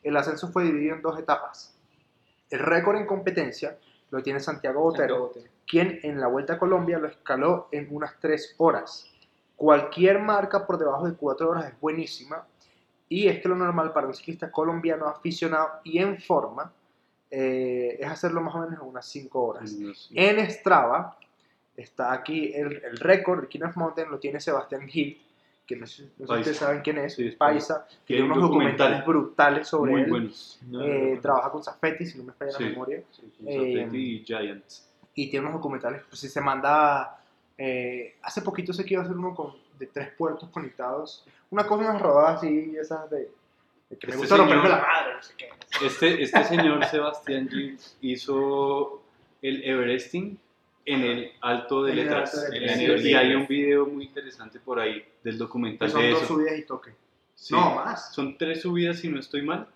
el 0.04 0.18
ascenso 0.18 0.48
fue 0.48 0.64
dividido 0.64 0.96
en 0.96 1.02
dos 1.02 1.20
etapas. 1.20 1.78
El 2.54 2.60
récord 2.60 2.98
en 2.98 3.08
competencia 3.08 3.80
lo 4.12 4.22
tiene 4.22 4.40
Santiago 4.40 4.80
Botero, 4.80 5.34
quien 5.66 6.00
en 6.04 6.22
la 6.22 6.28
Vuelta 6.28 6.54
a 6.54 6.60
Colombia 6.60 7.00
lo 7.00 7.08
escaló 7.08 7.68
en 7.72 7.88
unas 7.90 8.20
3 8.20 8.54
horas. 8.60 9.12
Cualquier 9.56 10.20
marca 10.20 10.68
por 10.68 10.78
debajo 10.78 11.10
de 11.10 11.16
4 11.16 11.50
horas 11.50 11.66
es 11.74 11.80
buenísima 11.80 12.46
y 13.10 13.28
es 13.28 13.42
que 13.42 13.50
lo 13.50 13.56
normal 13.56 13.92
para 13.92 14.06
un 14.06 14.14
ciclista 14.14 14.52
colombiano 14.52 15.08
aficionado 15.08 15.80
y 15.84 15.98
en 15.98 16.22
forma 16.22 16.72
eh, 17.32 17.98
es 18.00 18.08
hacerlo 18.08 18.40
más 18.42 18.54
o 18.54 18.60
menos 18.60 18.76
en 18.76 18.88
unas 18.88 19.08
5 19.08 19.44
horas. 19.44 19.76
En 20.14 20.52
Strava 20.52 21.18
está 21.76 22.14
aquí 22.14 22.54
el, 22.54 22.84
el 22.84 22.98
récord, 22.98 23.40
el 23.40 23.48
King 23.48 23.64
of 23.64 23.76
Mountain 23.78 24.12
lo 24.12 24.20
tiene 24.20 24.40
Sebastián 24.40 24.88
Gil, 24.88 25.23
que 25.66 25.76
no 25.78 25.88
sé, 25.88 26.10
no 26.18 26.28
sé 26.28 26.34
si 26.34 26.40
ustedes 26.40 26.58
saben 26.58 26.82
quién 26.82 26.98
es, 26.98 27.16
Sí, 27.16 27.28
es 27.28 27.36
Paisa, 27.36 27.86
que 27.88 27.96
Tiene 28.16 28.22
tiene 28.22 28.24
un 28.26 28.32
unos 28.38 28.50
documental 28.50 28.78
documentales 28.92 29.06
brutales 29.08 29.68
sobre 29.68 29.94
él. 29.94 30.10
buenos. 30.10 30.60
Eh, 30.82 31.20
trabaja 31.22 31.52
con 31.52 31.64
Zafetti, 31.64 32.06
si 32.06 32.18
no 32.18 32.26
me 32.26 32.34
falla 32.34 32.52
Sí. 32.52 32.64
la 32.64 32.70
memoria 32.70 33.04
Sí, 33.12 33.32
Eh, 33.46 33.74
Safety 33.86 33.98
y 34.16 34.26
Giants. 34.26 34.90
y 35.16 35.30
tiene 35.30 35.46
unos 35.48 35.60
documentales, 35.60 36.02
pues 36.10 36.20
si 36.20 36.28
se 36.28 36.42
manda, 36.42 37.18
eh, 37.58 38.16
hace 38.24 38.42
poquito 38.42 38.74
sé 38.74 38.84
que 38.84 38.96
iba 38.96 39.04
a 39.04 39.06
hacer 39.06 39.16
uno 39.18 39.34
con, 39.34 39.54
de 39.80 39.88
tres 39.88 40.10
puertos 40.18 40.50
conectados, 40.50 41.26
una 41.50 41.66
cosa, 41.66 41.90
unas 41.90 42.02
rodadas 42.02 42.38
así, 42.40 42.76
esas 42.80 43.10
de, 43.10 43.30
de 43.90 43.98
que 43.98 44.08
me 44.08 44.14
Este 44.14 44.18
gusta 44.18 44.38
romperme 44.38 44.64
señor- 44.64 44.78
la 44.80 44.86
madre, 44.88 45.16
no 45.16 45.24
sé 45.24 45.34
qué. 45.38 45.50
Este, 45.86 46.24
este 46.24 46.44
señor 46.44 46.84
Sebastián 46.86 47.48
Gil 47.50 47.78
hizo 48.02 49.02
el 49.42 49.64
Everesting 49.64 50.38
en 50.86 51.02
el 51.02 51.32
Alto 51.42 51.84
de 51.84 51.94
En 51.94 52.00
el 52.00 52.06
Letras. 52.06 52.34
Alto 52.36 52.52
de 52.52 52.58
En 52.58 52.64
Letras. 52.64 53.00
el- 53.02 53.08
y 53.08 53.14
hay 53.14 53.36
un 53.36 53.48
video 53.48 53.86
muy 53.86 54.06
interesante 54.06 54.60
por 54.60 54.80
ahí 54.80 55.04
del 55.24 55.34
Que 55.36 55.40
documental 55.40 55.90
son 55.90 56.02
de 56.02 56.10
dos 56.10 56.24
eso. 56.24 56.34
subidas 56.36 56.58
y 56.60 56.64
toque. 56.64 56.92
Sí. 57.36 57.54
No, 57.54 57.76
más. 57.76 58.14
Son 58.14 58.38
tres 58.38 58.62
subidas 58.62 59.00
si 59.00 59.10
no 59.10 59.20
estoy 59.20 59.42
mal. 59.42 59.68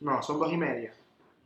No, 0.00 0.22
son 0.22 0.38
dos 0.38 0.52
y 0.52 0.56
media. 0.56 0.92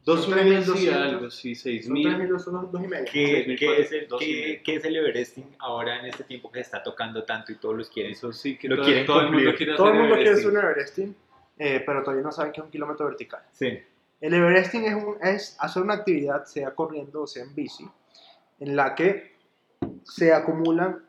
Dos 0.04 0.24
Son 0.24 0.32
subidas 0.32 0.46
y 0.66 0.70
3.200. 0.72 0.94
algo, 0.96 1.30
sí, 1.30 1.54
seis 1.54 1.84
Son 1.84 1.92
mil. 1.92 2.06
tres 2.08 2.18
mil, 2.18 2.40
son 2.40 2.54
dos, 2.54 2.72
dos 2.72 2.82
y 2.82 2.86
media. 2.88 3.04
¿Qué, 3.04 3.44
6.000 3.46 3.58
qué 3.58 3.80
es 3.82 3.92
el, 3.92 4.08
dos 4.08 4.22
y 4.22 4.26
qué- 4.26 4.62
qué 4.64 4.74
es 4.76 4.84
el 4.86 4.96
Everesting 4.96 5.56
ahora 5.58 5.98
en 6.00 6.06
este 6.06 6.24
tiempo 6.24 6.50
que 6.50 6.58
se 6.60 6.62
está 6.62 6.82
tocando 6.82 7.22
tanto 7.24 7.52
y 7.52 7.56
todos 7.56 7.76
los 7.76 7.90
quieren? 7.90 8.12
Eso 8.12 8.32
sí, 8.32 8.56
que 8.56 8.66
Lo 8.68 8.76
todo, 8.76 8.86
quieren 8.86 9.04
todo 9.06 9.20
el 9.20 9.26
mundo 9.26 9.38
cumplir. 9.38 9.56
quiere 9.56 9.74
Todo 9.76 9.86
el 9.88 9.92
hacer 9.92 10.00
mundo 10.00 10.14
quiere 10.16 10.30
Everesting. 10.30 10.48
hacer 10.56 10.64
un 10.64 10.70
Everesting. 10.70 11.16
eh, 11.58 11.82
pero 11.84 12.02
todavía 12.02 12.22
no 12.24 12.32
saben 12.32 12.52
qué 12.52 12.60
es 12.60 12.64
un 12.64 12.70
kilómetro 12.70 13.04
vertical. 13.06 13.42
Sí. 13.52 13.78
El 14.22 14.32
Everesting 14.34 14.84
es, 14.84 14.94
un- 14.94 15.16
es 15.22 15.56
hacer 15.60 15.82
una 15.82 15.94
actividad, 15.94 16.44
sea 16.46 16.74
corriendo 16.74 17.22
o 17.22 17.26
sea 17.26 17.42
en 17.44 17.54
bici, 17.54 17.86
en 18.60 18.76
la 18.76 18.94
que 18.94 19.36
se 20.04 20.32
acumulan 20.32 21.04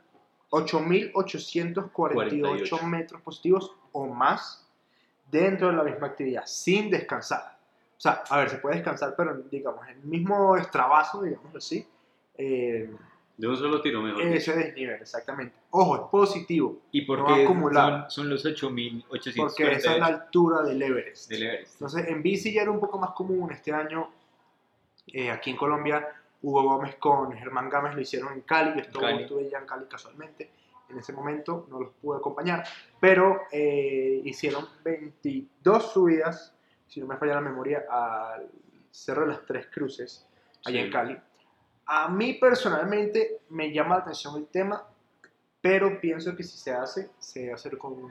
8.848 0.50 1.92
48. 1.92 2.84
metros 2.88 3.22
positivos 3.22 3.76
o 3.92 4.08
más 4.08 4.68
dentro 5.30 5.68
de 5.68 5.74
la 5.74 5.84
misma 5.84 6.08
actividad, 6.08 6.44
sin 6.46 6.90
descansar. 6.90 7.58
O 7.98 8.02
sea, 8.02 8.24
a 8.30 8.38
ver, 8.40 8.50
se 8.50 8.58
puede 8.58 8.76
descansar, 8.76 9.14
pero 9.16 9.36
digamos, 9.50 9.88
el 9.88 9.98
mismo 10.04 10.58
extravaso, 10.58 11.22
digamos 11.22 11.56
así, 11.56 11.86
eh, 12.38 12.90
De 13.38 13.48
un 13.48 13.56
solo 13.58 13.82
tiro, 13.82 14.02
mejor. 14.02 14.24
dicho. 14.24 14.36
ese 14.36 14.56
desnivel, 14.56 15.02
exactamente. 15.02 15.56
Ojo, 15.70 15.96
es 15.96 16.02
positivo, 16.12 16.80
¿Y 16.92 17.02
No 17.02 17.08
por 17.08 17.26
qué 17.28 17.44
acumular. 17.44 18.06
son, 18.10 18.26
son 18.26 18.30
los 18.30 18.46
8.848 18.46 19.34
porque 19.38 19.72
esa 19.72 19.94
es 19.94 20.00
la 20.00 20.06
altura 20.08 20.64
del 20.64 20.82
Everest. 20.82 21.30
del 21.30 21.44
Everest? 21.44 21.74
Entonces, 21.76 22.08
en 22.08 22.22
bici 22.22 22.52
ya 22.52 22.64
era 22.64 22.72
un 22.72 22.80
poco 22.80 22.98
más 22.98 23.12
común. 23.12 23.52
Este 23.52 23.72
año, 23.72 24.10
eh, 25.08 25.30
aquí 25.30 25.52
en 25.52 25.58
Colombia, 25.58 26.08
Hugo 26.42 26.64
Gómez 26.64 26.96
con 26.96 27.32
Germán 27.34 27.70
Gámez 27.70 27.96
lo 27.96 28.02
hicieron 28.02 28.34
en 28.34 28.42
Cali. 28.42 28.72
Yo 28.76 28.82
estuve, 28.82 29.02
Cali. 29.04 29.24
estuve 29.24 29.50
ya 29.50 29.60
en 29.60 29.66
Cali 29.66 29.86
casualmente. 29.86 30.52
En 30.90 30.98
ese 30.98 31.14
momento 31.14 31.68
no 31.70 31.80
los 31.80 31.92
pude 32.02 32.18
acompañar. 32.18 32.64
Pero 33.00 33.42
eh, 33.52 34.22
hicieron 34.26 34.68
22 34.84 35.92
subidas, 35.92 36.54
si 36.88 37.00
no 37.00 37.08
me 37.08 37.18
falla 37.18 37.36
la 37.36 37.42
memoria, 37.42 37.86
al 37.90 38.50
Cerro 38.90 39.22
de 39.22 39.28
las 39.30 39.46
Tres 39.46 39.68
Cruces, 39.74 40.28
allá 40.66 40.80
Sí. 40.82 40.86
en 40.86 40.92
Cali. 40.92 41.18
A 41.86 42.08
mí 42.10 42.34
personalmente 42.34 43.42
me 43.50 43.72
llama 43.72 43.96
la 43.98 44.02
atención 44.02 44.36
el 44.38 44.48
tema, 44.48 44.86
pero 45.62 46.00
pienso 46.02 46.36
que 46.36 46.44
si 46.44 46.58
se 46.58 46.72
hace, 46.72 47.10
se 47.20 47.42
debe 47.42 47.54
hacer 47.54 47.78
con 47.78 48.10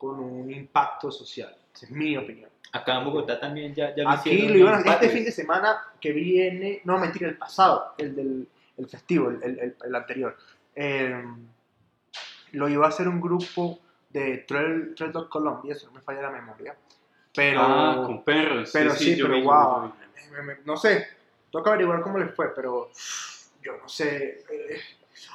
con 0.00 0.18
un 0.18 0.50
impacto 0.50 1.12
social. 1.12 1.54
Esa 1.74 1.84
es 1.84 1.92
mi 1.92 2.16
opinión. 2.16 2.48
Acá 2.72 2.98
en 2.98 3.04
Bogotá 3.04 3.38
también 3.38 3.74
ya, 3.74 3.94
ya 3.94 4.04
lo 4.04 4.10
Aquí 4.10 4.48
lo 4.48 4.56
iban 4.56 4.74
a 4.88 4.92
este 4.94 5.10
fin 5.10 5.24
de 5.26 5.30
semana 5.30 5.76
que 6.00 6.12
viene, 6.12 6.80
no 6.84 6.96
mentira, 6.98 7.28
el 7.28 7.36
pasado, 7.36 7.94
el 7.98 8.16
del 8.16 8.48
el 8.78 8.88
festivo, 8.88 9.28
el, 9.28 9.42
el- 9.42 9.76
el- 9.84 9.94
anterior. 9.94 10.34
Eh, 10.74 11.22
lo 12.52 12.66
iba 12.70 12.86
a 12.86 12.88
hacer 12.88 13.08
un 13.08 13.20
grupo 13.20 13.78
de 14.08 14.38
Trail, 14.48 14.94
Trail 14.94 15.12
Dog 15.12 15.28
Colombia, 15.28 15.74
si 15.74 15.84
no 15.84 15.92
me 15.92 16.00
falla 16.00 16.22
la 16.22 16.30
memoria. 16.30 16.74
Pero, 17.34 17.60
ah, 17.60 18.02
con 18.06 18.24
perros. 18.24 18.70
pero 18.72 18.92
sí, 18.94 19.16
yo 19.16 19.26
pero 19.26 19.34
vi, 19.36 19.42
yo 19.44 19.50
wow, 19.50 19.82
vi. 19.92 20.30
me- 20.32 20.42
me- 20.42 20.60
no 20.64 20.78
sé, 20.78 21.06
toca 21.50 21.70
averiguar 21.72 22.00
cómo 22.00 22.16
les 22.16 22.34
fue, 22.34 22.54
pero 22.54 22.90
yo 23.62 23.76
no 23.76 23.86
sé, 23.86 24.44
eh, 24.50 24.80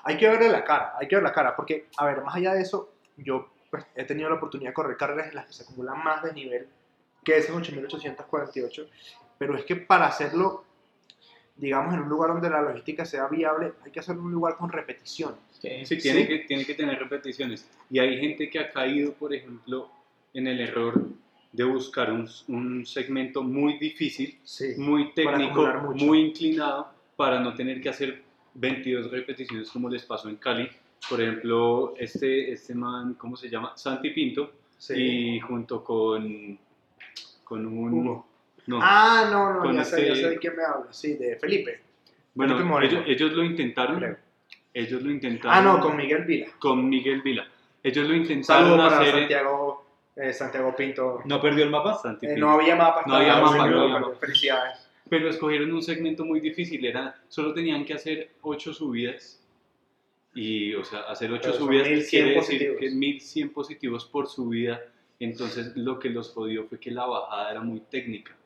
hay 0.05 0.17
que 0.17 0.27
verle 0.27 0.49
la 0.49 0.63
cara, 0.63 0.93
hay 0.99 1.07
que 1.07 1.15
ver 1.17 1.23
la 1.23 1.31
cara, 1.33 1.55
porque, 1.55 1.87
a 1.97 2.05
ver, 2.07 2.21
más 2.23 2.35
allá 2.35 2.53
de 2.55 2.61
eso, 2.63 2.91
yo 3.17 3.47
pues, 3.75 3.87
he 3.95 4.03
tenido 4.05 4.29
la 4.29 4.35
oportunidad 4.35 4.71
de 4.71 4.73
correr 4.73 4.97
carreras 4.97 5.29
en 5.29 5.35
las 5.35 5.45
que 5.45 5.53
se 5.53 5.63
acumulan 5.63 6.03
más 6.03 6.23
de 6.23 6.33
nivel 6.33 6.67
que 7.23 7.37
esos 7.37 7.55
8848, 7.55 8.87
pero 9.37 9.57
es 9.57 9.65
que 9.65 9.75
para 9.75 10.05
hacerlo, 10.05 10.63
digamos, 11.55 11.93
en 11.93 12.01
un 12.01 12.09
lugar 12.09 12.31
donde 12.31 12.49
la 12.49 12.61
logística 12.61 13.03
sea 13.03 13.27
viable, 13.27 13.73
hay 13.83 13.91
que 13.91 13.99
hacerlo 13.99 14.21
en 14.21 14.27
un 14.27 14.33
lugar 14.33 14.55
con 14.57 14.71
repeticiones. 14.71 15.37
Sí. 15.59 15.85
Sí, 15.85 15.97
tiene, 15.97 16.21
Sí. 16.21 16.27
Que, 16.27 16.39
tiene 16.47 16.65
que 16.65 16.75
tener 16.75 16.99
repeticiones. 16.99 17.67
Y 17.89 17.99
hay 17.99 18.19
gente 18.19 18.49
que 18.49 18.59
ha 18.59 18.71
caído, 18.71 19.13
por 19.13 19.33
ejemplo, 19.33 19.89
en 20.33 20.47
el 20.47 20.59
error 20.61 21.01
de 21.51 21.63
buscar 21.63 22.11
un, 22.11 22.29
un 22.47 22.85
segmento 22.85 23.41
muy 23.41 23.79
difícil, 23.79 24.39
Sí. 24.43 24.75
muy 24.77 25.13
técnico, 25.13 25.65
muy 25.95 26.19
inclinado, 26.19 26.89
para 27.15 27.39
no 27.39 27.55
tener 27.55 27.81
que 27.81 27.89
hacer 27.89 28.21
22 28.53 29.09
repeticiones 29.09 29.69
como 29.71 29.89
les 29.89 30.03
pasó 30.03 30.29
en 30.29 30.35
Cali. 30.35 30.69
Por 31.09 31.21
ejemplo, 31.21 31.93
este, 31.97 32.51
este 32.51 32.73
man, 32.73 33.13
¿cómo 33.15 33.35
se 33.37 33.49
llama? 33.49 33.73
Santi 33.75 34.09
Pinto, 34.09 34.51
y 34.89 35.39
junto 35.39 35.83
con, 35.83 36.57
con 37.43 37.65
un... 37.65 37.93
Hugo. 37.93 38.27
No, 38.67 38.79
Ah, 38.81 39.29
no, 39.31 39.53
no, 39.53 39.59
Con 39.61 39.75
ya, 39.75 39.83
sé, 39.83 40.07
ya 40.07 40.13
este- 40.13 40.21
sé 40.23 40.29
de 40.31 40.37
quién 40.39 40.55
me 40.55 40.63
habla, 40.63 40.91
sí, 40.91 41.13
de 41.13 41.35
Felipe. 41.35 41.81
bueno, 42.33 42.57
Felipe 42.57 42.85
ellos, 42.85 43.03
ellos 43.07 43.33
lo 43.33 43.43
intentaron, 43.43 43.97
creo. 43.99 44.17
ellos 44.73 45.01
lo 45.03 45.11
intentaron 45.11 45.55
Ah, 45.57 45.61
no, 45.61 45.79
con 45.79 45.95
Miguel 45.95 46.23
Vila. 46.25 46.47
con 46.59 46.89
Miguel 46.89 47.21
Vila. 47.21 47.47
Ellos 47.83 48.07
lo 48.09 48.15
intentaron 48.15 48.65
saludo 48.65 48.77
para 48.77 48.97
hacer 48.99 49.13
en- 49.13 49.19
Santiago, 49.21 49.85
eh, 50.15 50.33
Santiago 50.33 50.75
Pinto. 50.75 51.21
¿No 51.25 51.39
perdió 51.39 51.63
el 51.63 51.69
mapa? 51.69 51.93
Santi 51.95 52.25
Eh, 52.25 52.29
Pinto. 52.29 52.45
no 52.47 52.53
había 52.53 52.75
mapa. 52.75 53.03
No 53.05 53.15
había 53.15 53.33
estaba 53.35 53.51
mapa, 53.51 53.99
no 53.99 54.15
Felicidades. 54.15 54.89
pero 55.07 55.29
escogieron 55.29 55.71
un 55.71 55.83
segmento 55.83 56.25
muy 56.25 56.39
difícil, 56.39 56.83
era, 56.83 57.15
solo 57.27 57.53
tenían 57.53 57.85
que 57.85 57.93
hacer 57.93 58.31
8 58.41 58.73
subidas 58.73 59.44
y, 60.35 60.75
o 60.75 60.83
sea, 60.83 61.01
hacer 61.01 61.31
8 61.31 61.41
Pero 61.41 61.53
son 61.55 61.67
subidas 61.67 61.89
1100 61.89 62.09
quiere 62.09 62.35
decir 62.35 62.69
positivos. 62.69 62.79
que 62.79 62.91
1100 62.91 63.53
positivos 63.53 64.05
por 64.05 64.27
subida, 64.27 64.81
entonces 65.19 65.75
lo 65.77 65.97
que 65.99 66.09
los 66.11 66.31
jodió 66.31 66.65
fue 66.67 66.79
que 66.79 66.91
la 66.91 67.05
bajada 67.07 67.51
era 67.51 67.61
muy 67.61 67.79
técnica 67.81 68.37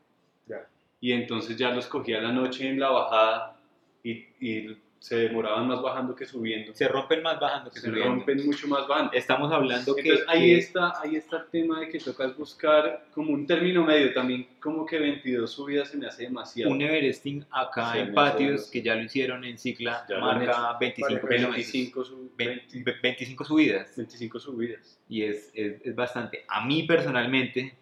Ya. 0.48 0.68
y 1.02 1.12
entonces 1.14 1.58
ya 1.58 1.72
los 1.72 1.88
cogía 1.88 2.22
la 2.22 2.32
noche 2.32 2.70
en 2.70 2.80
la 2.80 2.90
bajada 2.92 3.60
y, 4.04 4.12
y 4.40 4.78
se 5.00 5.16
demoraban 5.16 5.66
más 5.68 5.82
bajando 5.82 6.14
que 6.14 6.26
subiendo, 6.26 6.74
Se 6.74 6.88
rompen 6.88 7.24
más 7.24 7.40
bajando 7.40 7.72
que 7.72 7.80
se 7.80 7.88
subiendo. 7.88 8.16
rompen 8.16 8.46
mucho 8.46 8.68
más 8.68 8.86
bajando. 8.88 9.14
Estamos 9.14 9.50
hablando 9.52 9.96
que, 9.96 10.02
Entonces 10.02 10.26
ahí 10.28 10.40
que 10.54 10.58
está, 10.58 10.94
ahí 11.02 11.16
está 11.16 11.38
el 11.38 11.46
tema 11.50 11.80
de 11.80 11.88
que 11.90 12.00
tocas 12.00 12.36
buscar 12.36 13.06
como 13.14 13.32
un 13.32 13.48
término 13.48 13.86
medio 13.86 14.14
también, 14.14 14.46
como 14.60 14.86
que 14.86 15.00
22 15.00 15.50
subidas 15.50 15.90
se 15.90 15.98
me 15.98 16.08
hace 16.08 16.24
demasiado. 16.24 16.72
un 16.72 16.82
Everesting 16.82 17.46
acá 17.50 17.94
Sí, 17.94 18.00
en 18.00 18.14
patios, 18.14 18.70
que 18.70 18.82
ya 18.82 18.96
lo 18.96 19.04
hicieron 19.04 19.46
en 19.46 19.58
Cicla, 19.58 20.06
Ya 20.10 20.20
marca 20.20 20.78
25 20.80 21.08
Vale, 21.08 21.20
kilómetros. 21.38 21.56
25, 21.56 22.04
su- 22.04 22.32
20 22.36 22.66
20 22.74 22.96
25 23.02 23.44
subidas. 23.46 23.94
25 23.96 24.40
subidas. 24.40 25.00
Y 25.08 25.24
es, 25.24 25.50
es, 25.54 25.82
es 25.86 25.96
bastante. 25.96 26.44
A 26.50 26.66
mí 26.66 26.84
personalmente, 26.84 27.74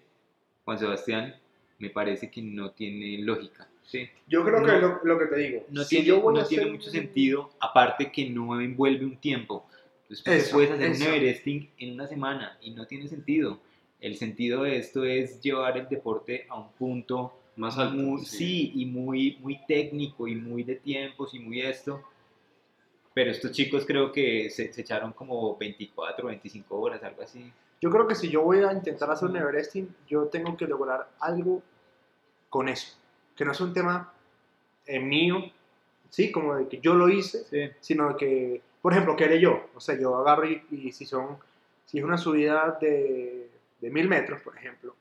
Juan 0.65 0.77
Sebastián, 0.77 1.36
me 1.80 1.89
parece 1.89 2.30
que 2.30 2.41
no 2.43 2.71
tiene 2.71 3.17
lógica. 3.23 3.67
¿Sí? 3.88 4.08
Yo 4.28 4.43
creo 4.45 4.63
que 4.63 4.71
No. 4.73 4.80
lo, 4.80 5.00
lo 5.04 5.17
que 5.19 5.26
te 5.26 5.36
digo. 5.39 5.63
No, 5.69 5.84
si 5.84 5.89
tiene, 5.95 6.06
yo 6.06 6.21
voy 6.21 6.36
no 6.36 6.41
a 6.41 6.47
tiene 6.47 6.63
hacer 6.65 6.73
mucho 6.73 6.89
sentido, 6.91 7.50
aparte 7.60 8.12
que 8.12 8.30
no 8.30 8.60
envuelve 8.62 9.04
un 9.06 9.17
tiempo. 9.17 9.65
Entonces, 10.04 10.45
Eso, 10.45 10.54
puedes 10.56 10.71
hacer 10.71 10.91
eso. 10.91 11.04
un 11.06 11.13
Everesting 11.15 11.69
en 11.80 11.93
una 11.95 12.08
semana 12.08 12.58
y 12.62 12.71
no 12.71 12.86
tiene 12.86 13.08
sentido. 13.08 13.60
El 14.00 14.15
sentido 14.15 14.63
de 14.63 14.78
esto 14.78 15.04
es 15.04 15.41
llevar 15.41 15.78
el 15.78 15.89
deporte 15.89 16.45
a 16.50 16.56
un 16.60 16.69
punto 16.73 17.34
Más 17.56 17.78
alto. 17.78 17.95
muy- 17.95 18.23
sí. 18.23 18.71
y 18.76 18.86
muy, 18.86 19.38
muy 19.41 19.60
técnico 19.67 20.28
y 20.28 20.36
muy 20.36 20.62
de 20.63 20.76
tiempos 20.76 21.34
y 21.34 21.39
muy 21.39 21.62
esto. 21.62 22.02
Pero 23.13 23.32
estos 23.32 23.52
chicos 23.52 23.84
creo 23.86 24.12
que 24.12 24.50
se, 24.52 24.71
se 24.71 24.82
echaron 24.82 25.12
como 25.12 25.58
24, 25.58 26.28
25 26.28 26.80
horas, 26.80 27.02
algo 27.04 27.23
así. 27.23 27.52
Yo 27.82 27.89
creo 27.89 28.08
que 28.08 28.13
si 28.15 28.30
yo 28.30 28.43
voy 28.43 28.60
a 28.60 28.71
intentar 28.71 29.10
hacer 29.10 29.28
un 29.30 29.38
Everesting, 29.38 29.88
yo 30.08 30.26
tengo 30.26 30.56
que 30.56 30.67
lograr 30.67 31.10
algo 31.19 31.63
con 32.50 32.69
eso. 32.69 32.95
Que 33.38 33.45
no 33.45 33.52
es 33.54 33.62
un 33.62 33.73
tema 33.73 34.12
eh, 34.86 35.00
mío, 35.00 35.38
sí, 36.10 36.32
como 36.32 36.56
de 36.56 36.67
que 36.67 36.80
yo 36.80 36.95
lo 36.95 37.08
hice, 37.08 37.43
Sí. 37.45 37.69
sino 37.80 38.17
que, 38.17 38.62
por 38.82 38.91
ejemplo, 38.93 39.15
¿qué 39.15 39.26
haré 39.26 39.39
yo? 39.39 39.67
O 39.76 39.80
sea, 39.80 39.97
yo 39.97 40.17
agarro 40.17 40.45
y, 40.50 40.62
y 40.71 40.91
si 40.91 41.06
son, 41.06 41.38
si 41.86 42.00
es 42.00 42.04
una 42.04 42.17
subida 42.17 42.78
de, 42.82 43.50
de 43.80 43.89
mil 43.91 44.08
metros, 44.10 44.41
por 44.41 44.58
ejemplo, 44.58 44.95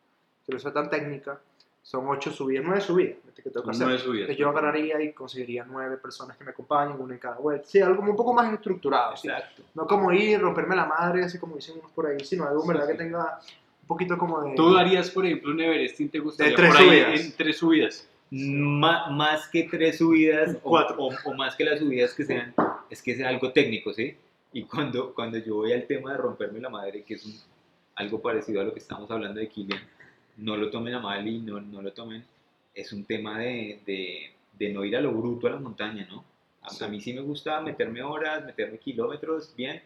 que 0.46 0.52
no 0.52 0.58
sea 0.58 0.72
tan 0.72 0.88
técnica, 0.90 1.40
son 1.82 2.06
ocho 2.08 2.30
subidas, 2.30 2.64
nueve 2.64 2.80
subidas 2.80 3.16
que 3.36 3.50
tengo 3.50 3.64
que 3.64 3.70
hacer. 3.70 3.98
Subidas. 4.00 4.36
Yo 4.36 4.48
agarraría 4.48 5.00
y 5.00 5.12
conseguiría 5.12 5.64
nueve 5.64 5.98
personas 5.98 6.36
que 6.36 6.42
me 6.42 6.50
acompañen, 6.50 7.00
una 7.00 7.14
en 7.14 7.20
cada 7.20 7.38
web. 7.38 7.62
Sí, 7.64 7.80
algo 7.80 8.02
un 8.02 8.16
poco 8.16 8.34
más 8.34 8.52
estructurado. 8.52 9.16
¿sí? 9.16 9.28
Exacto. 9.28 9.62
No 9.74 9.86
como 9.86 10.10
ir, 10.12 10.40
romperme 10.40 10.74
la 10.74 10.86
madre, 10.86 11.22
así 11.24 11.38
como 11.38 11.54
dicen 11.54 11.78
unos 11.78 11.92
por 11.92 12.06
ahí, 12.08 12.18
sino 12.24 12.44
algo 12.44 12.62
Sí, 12.62 12.68
verdad 12.68 12.86
sí. 12.86 12.92
que 12.92 12.98
tenga 12.98 13.38
un 13.82 13.86
poquito 13.86 14.18
como 14.18 14.42
de... 14.42 14.56
Tú 14.56 14.76
harías, 14.76 15.10
por 15.10 15.24
ejemplo, 15.26 15.52
un 15.52 15.60
Everesting, 15.60 16.08
¿te 16.08 16.18
gustaría? 16.18 16.50
De 16.50 16.56
tres 16.56 16.70
por 16.70 16.76
ahí 16.80 16.88
subidas. 16.88 17.20
En 17.20 17.32
tres 17.36 17.56
subidas. 17.56 18.08
Ma- 18.30 19.08
más 19.10 19.48
que 19.48 19.64
tres 19.64 19.98
subidas 19.98 20.56
o, 20.62 20.70
Cuatro. 20.70 20.96
o- 20.98 21.14
o 21.24 21.34
más 21.34 21.54
que 21.54 21.64
las 21.64 21.78
subidas 21.78 22.12
que 22.14 22.24
sean, 22.24 22.54
es 22.90 23.00
que 23.02 23.14
sea 23.14 23.28
algo 23.28 23.52
técnico, 23.52 23.92
¿sí? 23.92 24.16
Y 24.52 24.62
cuando, 24.64 25.14
cuando 25.14 25.38
yo 25.38 25.56
voy 25.56 25.72
al 25.72 25.86
tema 25.86 26.12
de 26.12 26.18
romperme 26.18 26.60
la 26.60 26.68
madre, 26.70 27.02
que 27.04 27.14
es 27.14 27.24
un- 27.24 27.38
algo 27.94 28.20
parecido 28.20 28.60
a 28.60 28.64
lo 28.64 28.72
que 28.72 28.80
estamos 28.80 29.10
hablando 29.10 29.40
de 29.40 29.48
Kilian, 29.48 29.80
no 30.38 30.56
lo 30.56 30.70
tomen 30.70 30.94
a 30.94 31.00
mal 31.00 31.26
y 31.26 31.38
no, 31.38 31.60
no 31.60 31.80
lo 31.82 31.92
tomen, 31.92 32.24
es 32.74 32.92
un 32.92 33.04
tema 33.04 33.38
de, 33.38 33.80
de, 33.86 34.30
de 34.58 34.72
no 34.72 34.84
ir 34.84 34.96
a 34.96 35.00
lo 35.00 35.12
bruto 35.12 35.46
a 35.46 35.50
la 35.50 35.56
montaña, 35.58 36.06
¿no? 36.10 36.24
A, 36.62 36.70
Sí. 36.70 36.84
a 36.84 36.88
mí 36.88 37.00
sí 37.00 37.12
me 37.14 37.20
gusta 37.20 37.60
meterme 37.60 38.02
horas, 38.02 38.44
meterme 38.44 38.78
kilómetros, 38.78 39.54
bien, 39.56 39.80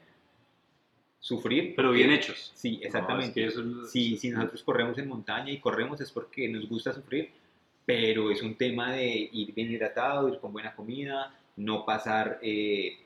sufrir. 1.20 1.74
Pero 1.76 1.92
bien 1.92 2.10
hechos. 2.10 2.52
Sí, 2.54 2.72
No, 2.72 2.78
es 2.80 2.86
exactamente. 2.86 3.32
que 3.34 3.46
eso 3.46 3.60
es- 3.60 3.90
si, 3.90 4.16
si 4.16 4.30
nosotros 4.30 4.62
corremos 4.62 4.96
en 4.98 5.08
montaña 5.08 5.50
y 5.52 5.58
corremos 5.60 6.00
es 6.00 6.10
porque 6.10 6.48
nos 6.48 6.68
gusta 6.68 6.92
sufrir, 6.92 7.30
pero 7.90 8.30
es 8.30 8.40
un 8.40 8.54
tema 8.54 8.92
de 8.92 9.28
ir 9.32 9.52
bien 9.52 9.68
hidratado, 9.68 10.28
ir 10.28 10.38
con 10.38 10.52
buena 10.52 10.76
comida, 10.76 11.34
no 11.56 11.84
pasar, 11.84 12.38
eh, 12.40 12.96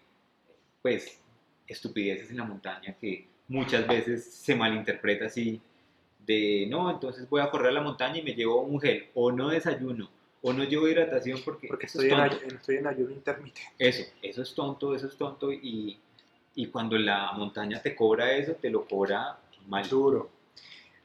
pues, 0.83 1.19
estupideces 1.67 2.31
en 2.31 2.37
la 2.37 2.45
montaña 2.45 2.95
que 3.01 3.27
muchas 3.49 3.87
veces 3.89 4.23
se 4.27 4.55
malinterpreta 4.55 5.25
así 5.25 5.59
de, 6.19 6.67
no, 6.69 6.91
entonces 6.91 7.27
voy 7.31 7.41
a 7.41 7.51
correr 7.51 7.69
a 7.69 7.73
la 7.73 7.81
montaña 7.81 8.19
y 8.19 8.23
me 8.25 8.35
llevo 8.35 8.61
un 8.61 8.79
gel, 8.79 9.07
o 9.15 9.33
no 9.33 9.49
desayuno, 9.49 10.11
o 10.43 10.53
no 10.53 10.65
llevo 10.65 10.87
hidratación 10.87 11.41
porque, 11.43 11.67
estoy 11.81 12.09
es 12.09 12.13
en, 12.13 12.19
tonto. 12.19 12.55
estoy 12.55 12.77
en 12.77 12.87
ayuno 12.87 13.13
intermitente. 13.13 13.73
Eso, 13.79 14.05
eso 14.21 14.43
es 14.43 14.55
tonto, 14.55 14.95
eso 14.95 15.07
es 15.07 15.17
tonto 15.17 15.51
y, 15.51 15.99
y 16.57 16.67
cuando 16.67 16.99
la 16.99 17.33
montaña 17.33 17.81
te 17.81 17.97
cobra 17.97 18.33
eso, 18.33 18.53
te 18.53 18.69
lo 18.69 18.85
cobra 18.87 19.39
mal. 19.67 19.89
Duro. 19.89 20.34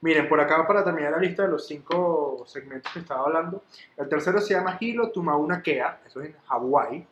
Miren, 0.01 0.29
por 0.29 0.39
acá 0.39 0.65
para 0.65 0.83
terminar 0.83 1.11
la 1.11 1.17
lista 1.19 1.43
de 1.43 1.49
los 1.49 1.67
cinco 1.67 2.43
segmentos 2.47 2.91
que 2.93 2.99
estaba 2.99 3.25
hablando, 3.25 3.63
el 3.97 4.07
tercero 4.07 4.39
se 4.39 4.53
llama 4.53 4.77
Hilo 4.79 5.11
Tumauna 5.11 5.61
Kea, 5.61 6.01
eso 6.05 6.21
es 6.21 6.29
en 6.29 6.35
Hawái, 6.47 7.05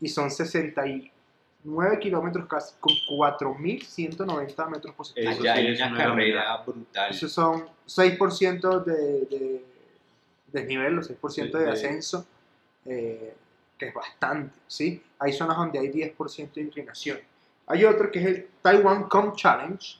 y 0.00 0.08
son 0.08 0.30
69 0.30 1.98
kilómetros 2.00 2.46
casi 2.48 2.74
con 2.80 2.92
4.190 3.08 4.68
metros 4.70 4.94
positivos. 4.94 5.32
Eso 5.34 5.42
sí 5.42 5.48
hay 5.48 5.66
es 5.68 5.80
una 5.80 5.96
carrera 5.96 6.56
brutal. 6.66 7.10
Esos 7.10 7.32
son 7.32 7.66
6% 7.86 8.84
de, 8.84 8.92
de 9.26 9.64
desnivel, 10.52 10.98
o 10.98 11.02
6% 11.02 11.30
Sí, 11.30 11.42
de 11.42 11.58
de- 11.58 11.70
ascenso, 11.70 12.26
eh, 12.86 13.34
que 13.78 13.88
es 13.88 13.94
bastante, 13.94 14.56
¿sí? 14.66 15.02
Hay 15.18 15.32
zonas 15.32 15.56
donde 15.58 15.78
hay 15.78 15.88
10% 15.90 16.52
de 16.54 16.60
inclinación. 16.62 17.18
Hay 17.68 17.84
otro 17.84 18.10
que 18.10 18.18
es 18.20 18.26
el 18.26 18.48
Taiwan 18.62 19.04
Com 19.08 19.34
Challenge, 19.34 19.98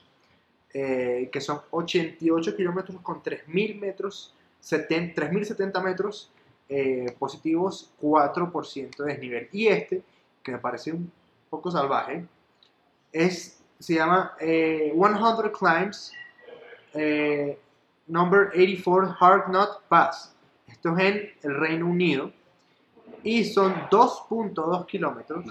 eh, 0.79 1.29
que 1.31 1.41
son 1.41 1.59
88 1.71 2.55
kilómetros 2.55 3.01
con 3.01 3.23
3.000 3.23 3.79
metros, 3.79 4.35
70 4.59 5.19
3.070 5.23 5.83
metros 5.83 6.31
eh, 6.69 7.15
positivos, 7.17 7.91
4% 7.99 8.95
de 8.97 9.05
desnivel. 9.05 9.49
Y 9.51 9.69
este, 9.69 10.03
que 10.43 10.51
me 10.51 10.59
parece 10.59 10.91
un 10.91 11.11
poco 11.49 11.71
salvaje, 11.71 12.27
es, 13.11 13.59
se 13.79 13.95
llama 13.95 14.33
eh, 14.39 14.93
100 14.93 15.51
Climbs 15.51 16.13
eh, 16.93 17.57
Number 18.05 18.49
84 18.49 19.17
Hard 19.19 19.45
Knot 19.45 19.81
Pass. 19.87 20.35
Esto 20.67 20.95
es 20.95 21.05
en 21.05 21.31
el 21.41 21.55
Reino 21.59 21.87
Unido. 21.87 22.31
Y 23.23 23.45
son 23.45 23.73
2.2 23.89 24.85
kilómetros 24.85 25.43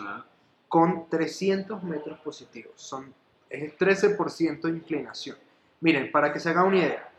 con 0.68 1.08
300 1.08 1.82
metros 1.82 2.20
positivos. 2.20 2.74
Son, 2.76 3.12
es 3.48 3.62
el 3.62 3.76
13% 3.76 4.60
de 4.62 4.70
inclinación. 4.70 5.36
Miren, 5.80 6.10
para 6.10 6.32
que 6.32 6.40
se 6.40 6.50
hagan 6.50 6.66
una 6.66 6.78
idea, 6.78 7.10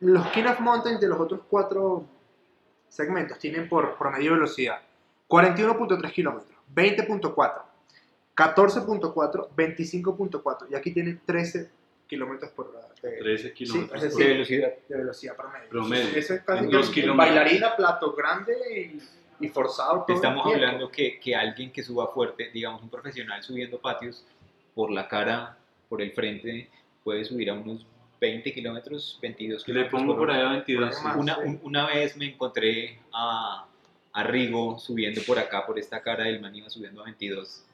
los 0.00 0.26
King 0.28 0.44
of 0.44 0.60
Mountains 0.60 1.00
de 1.00 1.08
los 1.08 1.20
otros 1.20 1.40
cuatro 1.48 2.04
segmentos 2.88 3.38
tienen 3.38 3.68
por 3.68 3.96
promedio 3.96 4.32
velocidad 4.32 4.80
41.3 5.28 6.12
kilómetros, 6.12 6.52
20.4, 6.74 7.62
14.4, 8.36 9.48
25.4 9.56 10.66
y 10.70 10.74
aquí 10.74 10.90
tiene 10.92 11.20
13 11.24 11.70
kilómetros 12.06 12.50
por 12.50 12.68
hora 12.68 12.86
de, 13.02 13.16
13 13.18 13.52
kilómetros 13.54 14.02
es 14.02 14.12
por 14.12 14.18
decir, 14.18 14.26
de 14.26 14.32
velocidad. 14.32 14.72
de 14.88 14.96
velocidad 14.98 15.36
promedio. 15.36 15.68
Promedio. 15.70 16.08
Eso 16.14 16.34
es 16.34 16.42
casi 16.42 16.92
que 16.92 17.08
un 17.08 17.16
bailarina, 17.16 17.74
plato 17.74 18.12
grande 18.12 18.54
y, 19.40 19.46
y 19.46 19.48
forzado. 19.48 20.04
todo 20.06 20.16
Estamos 20.16 20.46
hablando 20.52 20.90
que, 20.90 21.18
que 21.18 21.34
alguien 21.34 21.72
que 21.72 21.82
suba 21.82 22.08
fuerte, 22.08 22.50
digamos 22.52 22.82
un 22.82 22.90
profesional 22.90 23.42
subiendo 23.42 23.80
patios, 23.80 24.26
por 24.74 24.90
la 24.90 25.08
cara, 25.08 25.56
por 25.88 26.00
el 26.02 26.12
frente, 26.12 26.68
puede 27.04 27.24
subir 27.24 27.50
a 27.50 27.54
unos 27.54 27.86
20 28.20 28.52
kilómetros, 28.52 29.18
22 29.20 29.60
Le 29.60 29.64
kilómetros. 29.66 30.00
pongo 30.00 30.16
por 30.16 30.30
hora. 30.30 30.36
ahí 30.36 30.46
a 30.46 30.50
22. 30.52 30.94
Por. 31.02 31.16
Una, 31.18 31.38
un- 31.38 31.60
una 31.64 31.86
vez 31.86 32.16
me 32.16 32.26
encontré 32.26 32.98
a, 33.12 33.66
a 34.12 34.22
Rigo 34.22 34.78
subiendo 34.78 35.20
por 35.26 35.38
acá, 35.38 35.66
por 35.66 35.78
esta 35.78 36.00
cara, 36.02 36.28
el 36.28 36.40
man 36.40 36.54
iba 36.54 36.70
subiendo 36.70 37.00
a 37.00 37.04
22 37.04 37.64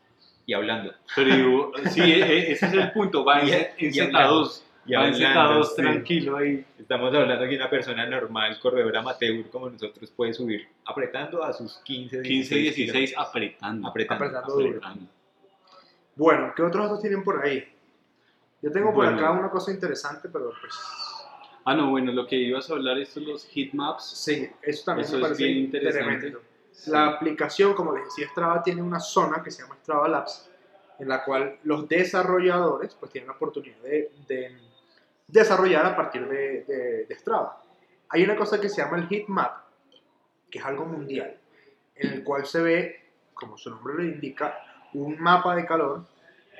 y 0.46 0.54
hablando. 0.54 0.94
Pero 1.14 1.36
digo, 1.36 1.72
sí, 1.90 2.00
e- 2.00 2.22
e- 2.24 2.52
ese 2.52 2.66
es 2.66 2.72
el 2.72 2.90
punto. 2.92 3.24
Va 3.24 3.42
en, 3.42 3.48
Y- 3.48 3.52
en 3.86 3.92
Z2. 3.92 4.62
Y 4.86 4.94
Va 4.94 5.06
en 5.06 5.14
hablando, 5.16 5.60
Z2 5.60 5.64
sí. 5.68 5.74
tranquilo 5.82 6.36
ahí. 6.38 6.64
Estamos 6.78 7.14
hablando 7.14 7.46
que 7.46 7.56
una 7.56 7.68
persona 7.68 8.06
normal, 8.06 8.58
corredora 8.58 9.00
amateur 9.00 9.50
como 9.50 9.68
nosotros, 9.68 10.10
puede 10.12 10.32
subir 10.32 10.66
apretando 10.86 11.44
a 11.44 11.52
sus 11.52 11.76
15, 11.84 12.22
15, 12.22 12.54
16 12.54 12.74
16 12.76 13.10
kilómetros. 13.10 13.28
apretando. 13.28 13.86
apretando. 13.88 14.24
Apretando 14.24 14.54
duro. 14.54 14.68
apretando. 14.78 15.10
Bueno, 16.18 16.52
¿qué 16.54 16.62
otros 16.62 16.84
datos 16.84 17.00
tienen 17.00 17.22
por 17.22 17.42
ahí? 17.44 17.64
Yo 18.60 18.72
tengo 18.72 18.92
por 18.92 19.04
Bueno. 19.04 19.16
acá 19.18 19.30
una 19.30 19.50
cosa 19.50 19.70
interesante, 19.70 20.28
pero 20.28 20.50
pues 20.60 20.74
Ah, 21.64 21.74
no, 21.74 21.90
bueno, 21.90 22.10
lo 22.12 22.26
que 22.26 22.34
ibas 22.36 22.68
a 22.70 22.74
hablar, 22.74 22.98
estos 22.98 23.22
los 23.22 23.46
heat 23.46 23.72
maps. 23.74 24.04
sí, 24.24 24.50
eso 24.62 24.84
también 24.86 25.04
Eso 25.06 25.16
me 25.16 25.22
es 25.22 25.28
parece 25.28 25.44
bien 25.44 25.58
interesante. 25.58 26.16
tremendo. 26.18 26.40
Sí. 26.72 26.90
La 26.90 27.06
aplicación, 27.08 27.74
como 27.74 27.94
les 27.94 28.04
decía, 28.06 28.26
Strava 28.28 28.62
tiene 28.62 28.82
una 28.82 29.00
zona 29.00 29.42
que 29.42 29.50
se 29.50 29.62
llama 29.62 29.76
Strava 29.82 30.08
Labs, 30.08 30.50
en 30.98 31.08
la 31.08 31.24
cual 31.24 31.58
los 31.64 31.88
desarrolladores 31.88 32.94
pues 32.94 33.12
tienen 33.12 33.28
la 33.28 33.34
oportunidad 33.36 33.78
de, 33.82 34.10
de 34.26 34.56
desarrollar 35.26 35.86
a 35.86 35.94
partir 35.96 36.26
de, 36.26 36.64
de- 36.64 37.06
de 37.06 37.14
Strava. 37.16 37.62
Hay 38.08 38.24
una 38.24 38.34
cosa 38.36 38.60
que 38.60 38.68
se 38.68 38.80
llama 38.82 38.96
el 38.98 39.06
heat 39.08 39.28
map, 39.28 39.64
que 40.50 40.58
es 40.58 40.64
algo 40.64 40.84
mundial, 40.86 41.38
en 41.94 42.12
el 42.12 42.24
cual 42.24 42.46
se 42.46 42.60
ve, 42.62 43.10
como 43.34 43.56
su 43.58 43.68
nombre 43.70 43.94
lo 43.94 44.02
indica, 44.04 44.58
un 44.94 45.20
mapa 45.20 45.54
de 45.54 45.66
calor 45.66 46.04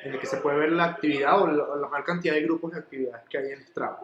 en 0.02 0.14
el 0.14 0.20
que 0.20 0.26
se 0.26 0.38
puede 0.38 0.58
ver 0.58 0.72
la 0.72 0.84
actividad 0.84 1.42
o 1.42 1.46
la, 1.46 1.76
la 1.76 1.88
mayor 1.88 2.04
cantidad 2.04 2.34
de 2.34 2.42
grupos 2.42 2.72
de 2.72 2.78
actividades 2.78 3.28
que 3.28 3.38
hay 3.38 3.52
en 3.52 3.66
Strava. 3.66 4.00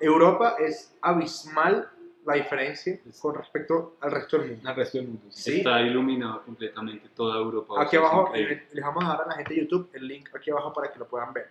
Europa 0.00 0.56
es 0.58 0.94
abismal 1.00 1.88
la 2.24 2.34
diferencia 2.34 2.98
con 3.20 3.34
respecto 3.34 3.96
al 4.00 4.10
resto 4.12 4.38
del 4.38 4.52
mundo. 4.52 4.68
Al 4.68 4.76
resto 4.76 4.98
del 4.98 5.08
mundo. 5.08 5.22
sí. 5.30 5.58
Está 5.58 5.80
iluminado 5.80 6.42
completamente 6.42 7.08
toda 7.14 7.36
Europa. 7.36 7.74
Aquí 7.78 7.96
abajo, 7.96 8.32
les 8.34 8.84
vamos 8.84 9.04
a 9.04 9.08
dar 9.08 9.22
a 9.22 9.26
la 9.26 9.34
gente 9.34 9.54
de 9.54 9.60
YouTube 9.60 9.90
el 9.92 10.06
link 10.06 10.28
aquí 10.34 10.50
abajo 10.50 10.72
para 10.72 10.92
que 10.92 10.98
lo 10.98 11.06
puedan 11.06 11.32
ver. 11.32 11.50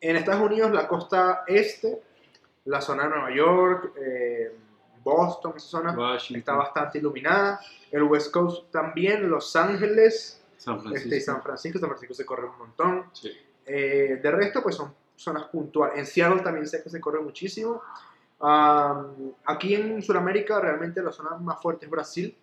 En 0.00 0.16
Estados 0.16 0.42
Unidos, 0.42 0.70
la 0.72 0.88
costa 0.88 1.44
este, 1.46 2.02
la 2.64 2.80
zona 2.80 3.04
de 3.04 3.08
Nueva 3.10 3.34
York, 3.34 3.92
eh, 3.96 4.56
Boston, 5.02 5.54
esa 5.56 5.66
zona 5.66 5.96
Washington, 5.96 6.38
está 6.38 6.54
bastante 6.54 6.98
iluminada. 6.98 7.60
El 7.90 8.02
West 8.04 8.32
Coast 8.32 8.70
también, 8.70 9.28
Los 9.28 9.54
Ángeles, 9.56 10.41
San 10.62 10.80
Francisco. 10.80 11.08
este, 11.08 11.20
San 11.20 11.42
Francisco, 11.42 11.78
San 11.78 11.88
Francisco 11.88 12.14
se 12.14 12.24
corre 12.24 12.46
un 12.48 12.58
montón. 12.58 13.06
Sí. 13.12 13.30
Eh, 13.66 14.20
de 14.22 14.30
resto, 14.30 14.62
pues 14.62 14.74
son 14.76 14.94
zonas 15.16 15.44
puntuales. 15.44 15.98
En 15.98 16.06
Seattle 16.06 16.42
también 16.42 16.66
sé 16.66 16.82
que 16.82 16.90
se 16.90 17.00
corre 17.00 17.20
muchísimo. 17.20 17.82
Am, 18.40 19.32
aquí 19.44 19.74
en 19.74 20.02
Sudamérica, 20.02 20.60
realmente 20.60 21.02
la 21.02 21.12
zona 21.12 21.36
más 21.36 21.60
fuerte 21.60 21.86
es 21.86 21.90
Brasil, 21.90 22.36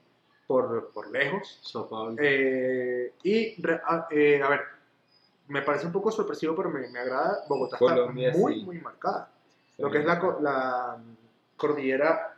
por, 0.47 0.89
por 0.91 1.09
lejos. 1.11 1.59
Eh, 2.19 3.13
y, 3.23 3.61
re- 3.61 3.81
a, 3.85 4.07
eh, 4.09 4.41
a 4.41 4.49
ver, 4.49 4.61
me 5.47 5.61
parece 5.61 5.85
un 5.87 5.91
poco 5.91 6.11
sorpresivo, 6.11 6.55
pero 6.55 6.69
me, 6.69 6.87
me 6.89 6.99
agrada. 6.99 7.43
Bogotá 7.47 7.77
Colombia, 7.77 8.29
está 8.29 8.39
muy, 8.39 8.53
sí. 8.55 8.65
muy 8.65 8.79
marcada. 8.79 9.31
Lo 9.77 9.89
que 9.91 9.99
es 9.99 10.05
la, 10.05 10.15
la 10.41 10.97
cordillera 11.57 12.35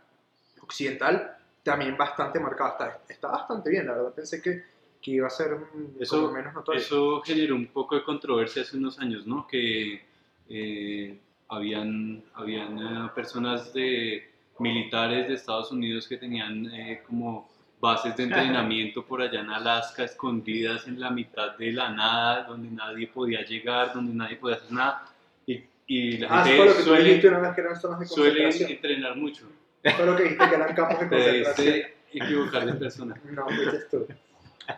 occidental, 0.62 1.38
también 1.64 1.96
bastante 1.98 2.40
marcada. 2.40 2.70
Está, 2.72 3.02
está 3.14 3.28
bastante 3.30 3.70
bien, 3.70 3.86
la 3.88 3.94
verdad. 3.94 4.14
Pensé 4.14 4.42
que, 4.42 4.64
que 5.02 5.12
iba 5.12 5.28
a 5.28 5.30
ser 5.32 5.58
Eso- 6.00 6.22
como 6.22 6.34
menos 6.34 6.54
notorio. 6.54 6.80
Eso 6.80 7.22
generó 7.22 7.56
un 7.56 7.68
poco 7.68 7.96
de 7.96 8.04
controversia 8.04 8.62
hace 8.62 8.78
unos 8.78 9.00
años, 9.00 9.26
¿no? 9.26 9.48
Que 9.48 10.02
eh, 10.50 11.18
habían, 11.50 12.24
habían 12.34 12.78
eh, 12.78 13.10
personas 13.16 13.74
de 13.74 14.30
militares 14.60 15.28
de 15.28 15.34
Estados 15.36 15.72
Unidos 15.72 16.08
que 16.08 16.18
tenían 16.18 16.66
eh, 16.74 17.02
como 17.08 17.50
bases 17.80 18.16
de 18.16 18.24
entrenamiento 18.24 19.04
por 19.08 19.22
allá 19.22 19.40
en 19.40 19.50
Alaska, 19.50 20.04
escondidas 20.04 20.88
en 20.88 21.00
la 21.00 21.10
mitad 21.10 21.58
de 21.58 21.72
la 21.72 21.90
nada, 21.90 22.44
donde 22.44 22.70
nadie 22.70 23.08
podía 23.08 23.44
llegar, 23.44 23.94
donde 23.94 24.14
nadie 24.14 24.36
podía 24.36 24.58
hacer 24.58 24.72
nada. 24.72 25.08
Y, 25.48 25.64
y 25.88 26.18
la 26.20 26.28
Ah, 26.30 26.46
gente 26.46 26.64
lo 26.66 26.76
que 26.76 26.82
suele, 26.84 27.04
dijiste 27.06 27.30
vez 27.30 27.56
que 27.56 27.62
eran 27.62 27.76
zonas 27.82 28.00
de 28.02 28.06
suele 28.06 28.44
concentración. 28.44 28.72
entrenar 28.72 29.16
mucho. 29.18 29.46
Fue 29.84 30.06
lo 30.06 30.16
que 30.16 30.24
dijiste 30.24 30.48
que 30.50 30.56
eran 30.56 30.76
campos 30.76 31.00
de 31.00 31.06
Te 31.08 31.16
concentración. 31.16 31.68
debiste 31.68 31.96
equivocar 32.14 32.66
de 32.68 32.74
persona. 32.74 33.16
No, 33.32 33.46
fuiste 33.48 33.80
tú. 33.90 34.08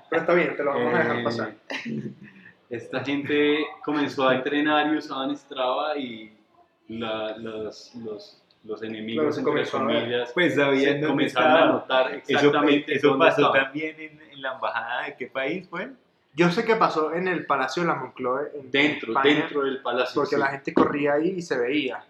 Pero 0.10 0.22
está 0.22 0.34
bien, 0.34 0.56
te 0.56 0.64
lo 0.64 0.72
vamos 0.74 0.94
a 0.94 0.98
dejar 0.98 1.20
Eh, 1.20 1.24
pasar. 1.24 1.54
Esta 2.70 3.04
gente 3.04 3.66
comenzó 3.84 4.28
a 4.28 4.36
entrenar 4.36 4.88
y 4.94 4.98
usaban 4.98 5.36
Strava 5.38 5.98
y 5.98 6.36
la- 6.88 7.38
los, 7.38 7.94
los, 7.96 8.42
los 8.64 8.82
enemigos, 8.84 9.24
Claro, 9.24 9.34
se 9.34 9.40
entre 9.62 9.80
comillas, 9.80 10.32
Pues 10.34 10.56
sabían 10.56 10.94
dónde 10.94 11.08
comenzaron 11.08 11.52
a 11.52 11.66
notar 11.66 12.12
Eso, 12.16 12.24
exactamente 12.28 12.96
eso 12.96 13.10
dónde 13.10 13.26
pasó 13.26 13.42
estaba. 13.42 13.64
también 13.66 13.96
en, 14.00 14.22
en 14.32 14.42
la 14.42 14.54
embajada 14.54 15.06
de 15.06 15.16
qué 15.16 15.28
país 15.28 15.68
fue. 15.70 15.90
Yo 16.36 16.50
sé 16.50 16.66
que 16.66 16.76
pasó 16.76 17.14
en 17.14 17.28
el 17.28 17.46
Palacio 17.46 17.84
de 17.84 17.90
la 17.90 17.96
Moncloa. 17.96 18.42
en 18.56 18.72
Dentro, 18.72 19.10
España, 19.12 19.36
dentro 19.36 19.62
del 19.64 19.82
palacio. 19.84 20.16
Porque 20.16 20.36
sí. 20.36 20.42
la 20.42 20.48
gente 20.48 20.74
corría 20.74 21.14
ahí 21.14 21.36
y 21.38 21.42
se 21.44 21.58
veía. 21.58 22.04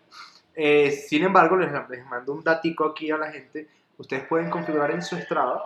Eh, 0.56 0.92
sin 0.92 1.24
embargo, 1.24 1.58
les, 1.58 1.72
les 1.90 2.06
mando 2.06 2.32
un 2.32 2.42
datico 2.44 2.86
aquí 2.86 3.12
a 3.12 3.18
la 3.18 3.30
gente. 3.32 3.68
Ustedes 3.98 4.24
pueden 4.24 4.50
configurar 4.50 4.92
en 4.92 5.02
su 5.02 5.18
Strava 5.18 5.62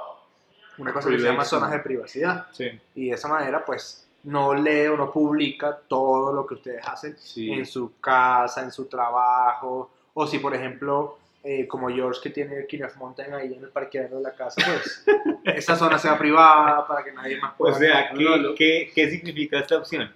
una 0.78 0.94
cosa 0.94 1.10
que 1.10 1.20
se 1.20 1.26
llama 1.26 1.44
zonas 1.46 1.72
de 1.72 1.80
privacidad. 1.80 2.48
Sí. 2.52 2.70
Y 2.96 3.10
de 3.10 3.16
esa 3.16 3.28
manera, 3.28 3.64
pues, 3.66 4.08
no 4.24 4.54
lee 4.54 4.88
o 4.88 4.98
no 4.98 5.12
publica 5.12 5.78
todo 5.88 6.34
lo 6.34 6.46
que 6.46 6.56
ustedes 6.56 6.86
hacen 6.88 7.16
Sí. 7.18 7.52
en 7.52 7.66
su 7.66 8.00
casa, 8.00 8.62
en 8.64 8.72
su 8.72 8.86
trabajo. 8.86 9.92
O 10.14 10.28
si, 10.28 10.40
por 10.40 10.54
ejemplo, 10.56 11.18
eh, 11.44 11.68
como 11.68 11.88
George 11.90 12.20
que 12.22 12.30
tiene 12.32 12.66
King 12.68 12.82
of 12.84 12.96
Mountain 12.98 13.34
ahí 13.34 13.54
en 13.54 13.64
el 13.64 13.70
parqueadero 13.70 14.18
de 14.18 14.24
la 14.24 14.36
casa, 14.36 14.62
pues 14.66 15.06
esa 15.46 15.76
zona 15.76 15.98
sea 15.98 16.18
privada 16.18 16.86
para 16.88 17.04
que 17.04 17.12
nadie 17.14 17.38
más 17.40 17.54
O 17.54 17.58
pueda. 17.58 17.76
sea, 17.76 18.10
¿qué, 18.12 18.54
qué- 18.58 18.92
qué 18.94 19.10
significa 19.10 19.60
esta 19.60 19.78
opción? 19.78 20.12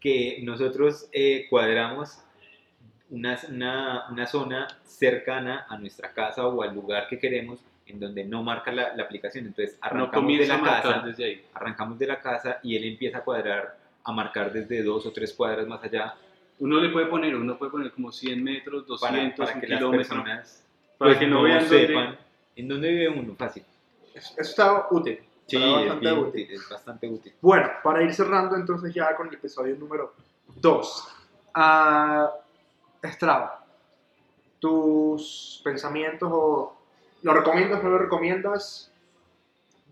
Que 0.00 0.40
nosotros 0.42 1.08
eh, 1.12 1.46
cuadramos 1.48 2.18
una, 3.10 3.38
una, 3.48 4.08
una 4.10 4.26
zona 4.26 4.68
cercana 4.84 5.66
a 5.68 5.78
nuestra 5.78 6.12
casa 6.12 6.46
o 6.46 6.62
al 6.62 6.74
lugar 6.74 7.06
que 7.08 7.18
queremos 7.18 7.60
en 7.86 8.00
donde 8.00 8.24
no 8.24 8.42
marca 8.42 8.72
la, 8.72 8.94
la 8.94 9.04
aplicación. 9.04 9.46
Entonces 9.46 9.78
no 9.80 9.86
arrancamos 9.86 10.12
de 10.12 10.20
comienza 10.20 10.54
a 10.54 10.58
la 10.58 10.82
casa, 10.82 11.02
desde 11.06 11.24
ahí. 11.24 11.46
arrancamos 11.54 11.98
de 11.98 12.06
la 12.06 12.20
casa 12.20 12.58
y 12.62 12.76
él 12.76 12.84
empieza 12.84 13.18
a 13.18 13.20
cuadrar, 13.22 13.78
a 14.04 14.12
marcar 14.12 14.52
desde 14.52 14.82
dos 14.82 15.06
o 15.06 15.12
tres 15.12 15.32
cuadras 15.32 15.66
más 15.66 15.82
allá 15.82 16.14
uno 16.58 16.78
le 16.80 16.88
puede 16.90 17.06
poner, 17.06 17.34
uno 17.34 17.58
puede 17.58 17.72
poner 17.72 17.92
como 17.92 18.12
100 18.12 18.42
metros, 18.42 18.86
200, 18.86 19.00
para, 19.00 19.50
para 19.52 19.60
que 19.60 19.66
las 19.66 19.78
kilómetro, 19.78 20.16
personas 20.16 20.64
para 20.98 21.10
pues, 21.10 21.18
que 21.18 21.26
no, 21.26 21.42
vean 21.42 21.60
dónde- 21.60 21.86
sepan 21.86 22.18
en 22.56 22.68
dónde 22.68 22.88
vive 22.88 23.08
uno, 23.08 23.34
fácil. 23.34 23.64
Eso 24.14 24.34
está 24.38 24.86
útil. 24.90 25.18
Sí, 25.46 25.56
es, 25.56 26.00
bien 26.00 26.18
útil. 26.18 26.28
útil, 26.28 26.50
es 26.52 26.68
bastante 26.70 27.08
útil. 27.08 27.32
Bueno, 27.40 27.68
para 27.82 28.02
ir 28.02 28.14
cerrando 28.14 28.56
entonces 28.56 28.94
ya 28.94 29.14
con 29.16 29.28
el 29.28 29.34
episodio 29.34 29.76
número 29.76 30.14
2. 30.56 31.08
Strava, 33.02 33.66
tus 34.58 35.60
pensamientos 35.62 36.30
o 36.32 36.76
lo 37.24 37.32
recomiendas, 37.32 37.82
no 37.82 37.88
lo 37.88 37.98
recomiendas, 37.98 38.92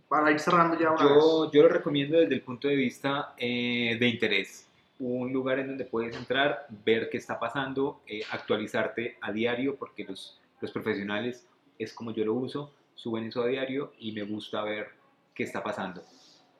para 0.07 0.30
ir 0.30 0.39
cerrando 0.39 0.78
ya 0.78 0.91
una 0.91 1.03
vez. 1.03 1.14
Yo, 1.14 1.51
yo 1.51 1.62
lo 1.62 1.68
recomiendo 1.70 2.18
desde 2.18 2.35
el 2.35 2.43
punto 2.43 2.68
de 2.68 2.76
vista 2.76 3.33
eh, 3.39 3.97
de 3.99 4.07
interés. 4.07 4.68
Un 4.99 5.33
lugar 5.33 5.59
en 5.59 5.68
donde 5.68 5.87
puedes 5.87 6.14
entrar, 6.14 6.66
ver 6.85 7.09
qué 7.09 7.16
está 7.16 7.41
pasando, 7.41 8.03
eh, 8.07 8.20
actualizarte 8.30 9.16
a 9.22 9.33
diario, 9.33 9.76
porque 9.76 10.05
los, 10.05 10.39
los 10.61 10.70
profesionales, 10.70 11.49
es 11.78 11.95
como 11.95 12.12
yo 12.12 12.22
lo 12.26 12.35
uso, 12.35 12.70
suben 12.95 13.24
eso 13.24 13.43
a 13.43 13.47
diario 13.47 13.95
y 13.99 14.12
me 14.12 14.24
gusta 14.24 14.62
ver 14.62 14.91
qué 15.35 15.45
está 15.45 15.64
pasando. 15.64 16.03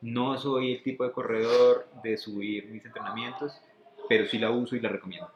No 0.00 0.38
soy 0.38 0.72
el 0.72 0.82
tipo 0.82 1.04
de 1.04 1.12
corredor 1.12 1.86
de 2.02 2.16
subir 2.16 2.68
mis 2.68 2.82
entrenamientos, 2.82 3.60
pero 4.08 4.24
sí 4.24 4.38
la 4.38 4.50
uso 4.50 4.74
y 4.74 4.80
la 4.80 4.88
recomiendo. 4.88 5.30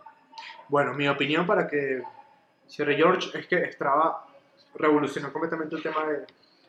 Bueno, 0.70 0.94
mi 0.94 1.06
opinión 1.06 1.46
para 1.46 1.68
que 1.68 2.02
cierre 2.66 2.96
George 2.96 3.38
es 3.38 3.46
que 3.46 3.70
Strava 3.70 4.25
revolucionó 4.78 5.32
completamente 5.32 5.76
el 5.76 5.82
tema 5.82 6.06
de, 6.06 6.26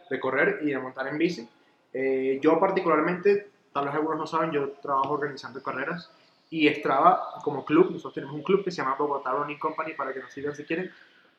de 0.09 0.19
correr 0.19 0.59
y 0.63 0.67
de 0.67 0.79
montar 0.79 1.07
en 1.07 1.17
bici. 1.17 1.47
Eh, 1.93 2.39
yo 2.41 2.59
particularmente, 2.59 3.49
tal 3.73 3.85
vez 3.85 3.95
algunos 3.95 4.17
no 4.17 4.27
saben, 4.27 4.51
yo 4.51 4.71
trabajo 4.81 5.13
organizando 5.13 5.61
carreras 5.61 6.11
y 6.49 6.67
Strava 6.69 7.41
como 7.43 7.65
club, 7.65 7.91
nosotros 7.91 8.13
tenemos 8.13 8.35
un 8.35 8.43
club 8.43 8.63
que 8.63 8.71
se 8.71 8.77
llama 8.77 8.95
Bogotá 8.95 9.31
Running 9.31 9.59
Company 9.59 9.93
para 9.93 10.13
que 10.13 10.19
nos 10.19 10.31
sigan 10.31 10.55
si 10.55 10.63
quieren, 10.63 10.91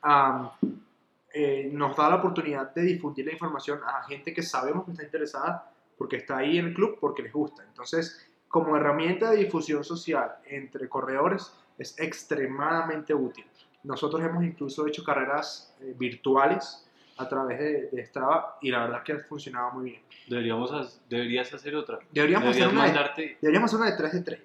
am, 0.02 0.50
eh, 1.32 1.68
nos 1.72 1.96
da 1.96 2.08
la 2.08 2.16
oportunidad 2.16 2.74
de 2.74 2.82
difundir 2.82 3.26
la 3.26 3.32
información 3.32 3.80
a 3.86 4.02
gente 4.04 4.32
que 4.32 4.42
sabemos 4.42 4.84
que 4.84 4.92
está 4.92 5.04
interesada 5.04 5.70
porque 5.96 6.16
está 6.16 6.38
ahí 6.38 6.58
en 6.58 6.66
el 6.66 6.74
club, 6.74 6.98
porque 7.00 7.22
les 7.22 7.32
gusta. 7.32 7.64
Entonces, 7.64 8.26
como 8.48 8.76
herramienta 8.76 9.30
de 9.30 9.38
difusión 9.38 9.84
social 9.84 10.36
entre 10.46 10.88
corredores, 10.88 11.52
es 11.76 11.98
extremadamente 11.98 13.14
útil. 13.14 13.44
Nosotros 13.84 14.22
hemos 14.22 14.42
incluso 14.44 14.86
hecho 14.86 15.02
carreras 15.04 15.74
eh, 15.80 15.94
virtuales 15.96 16.84
a 17.16 17.28
través 17.28 17.58
de, 17.58 17.88
de 17.90 18.06
Strava 18.06 18.58
y 18.60 18.70
la 18.70 18.80
verdad 18.84 19.02
que 19.02 19.12
ha 19.12 19.18
funcionado 19.20 19.72
muy 19.72 19.90
bien. 19.90 20.02
Deberíamos, 20.26 21.00
deberías 21.08 21.52
hacer 21.54 21.74
otra. 21.74 21.98
Deberíamos 22.10 22.50
hacer 22.50 22.68
una 22.68 22.86
de, 23.16 23.36
deberíamos 23.40 23.72
hacer 23.72 23.80
una 23.80 23.90
de 23.90 23.96
3 23.96 24.12
de 24.12 24.20
trail. 24.22 24.42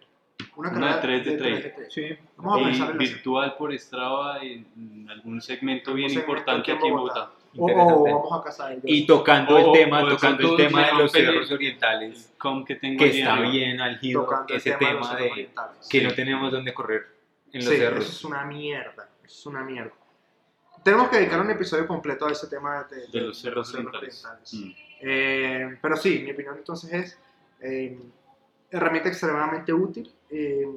Una, 0.55 0.69
Una 0.69 0.99
carrera 0.99 1.17
de 1.17 1.23
tres 1.23 1.25
de 1.25 1.37
trail. 1.37 1.73
trail. 1.73 1.91
Sí. 1.91 2.17
Vamos 2.37 2.57
a 2.57 2.61
y 2.61 2.65
pensar 2.65 2.91
en 2.91 2.97
virtual 2.97 3.55
por 3.57 3.77
Strava 3.79 4.43
en, 4.43 5.07
algún 5.09 5.41
segmento 5.41 5.93
bien 5.93 6.09
segmento 6.09 6.31
importante 6.31 6.71
aquí 6.71 6.87
en 6.87 6.93
Bogotá. 6.93 7.31
O, 7.55 7.65
o 7.65 7.69
Interesante. 7.69 8.11
vamos 8.11 8.39
a 8.39 8.43
casa 8.43 8.67
de 8.67 8.73
ellos. 8.73 8.83
Y 8.85 9.05
tocando 9.07 9.55
O- 9.55 9.57
el 9.75 9.79
tema, 9.79 10.03
de 10.03 10.09
tocando 10.09 10.49
el 10.51 10.57
tema 10.57 10.85
de 10.87 10.93
los 10.93 11.11
cerros 11.11 11.51
orientales, 11.51 12.33
que 12.65 12.75
tengo 12.75 12.99
que 13.03 13.19
está 13.19 13.39
bien 13.39 13.79
tocando 14.13 14.53
el 14.53 14.57
ese 14.57 14.71
tema 14.71 14.89
de 14.89 14.95
tema 14.95 15.15
de, 15.15 15.31
orientales. 15.31 15.87
que 15.89 15.99
Sí. 15.99 16.05
no 16.05 16.13
tenemos 16.13 16.51
dónde 16.51 16.73
correr 16.73 17.05
en 17.51 17.63
los 17.63 17.69
sí, 17.73 17.77
cerros. 17.79 18.03
eso 18.05 18.11
es 18.11 18.23
una 18.25 18.43
mierda. 18.45 19.09
Es 19.33 19.45
una 19.47 19.63
mierda. 19.63 19.91
Tenemos 20.83 21.09
que 21.09 21.17
dedicar 21.17 21.41
un 21.41 21.49
episodio 21.49 21.87
completo 21.87 22.27
a 22.27 22.31
ese 22.31 22.47
tema 22.47 22.83
de, 22.83 23.07
De 23.07 23.21
los 23.27 23.39
cerros 23.39 23.73
orientales. 23.73 24.23
Mm. 24.51 24.71
Eh, 25.01 25.79
pero 25.81 25.97
sí, 25.97 26.21
mi 26.23 26.31
opinión 26.31 26.55
entonces 26.57 26.93
es 26.93 27.19
eh, 27.61 27.99
herramienta 28.69 29.09
extremadamente 29.09 29.73
útil. 29.73 30.13
eh, 30.29 30.67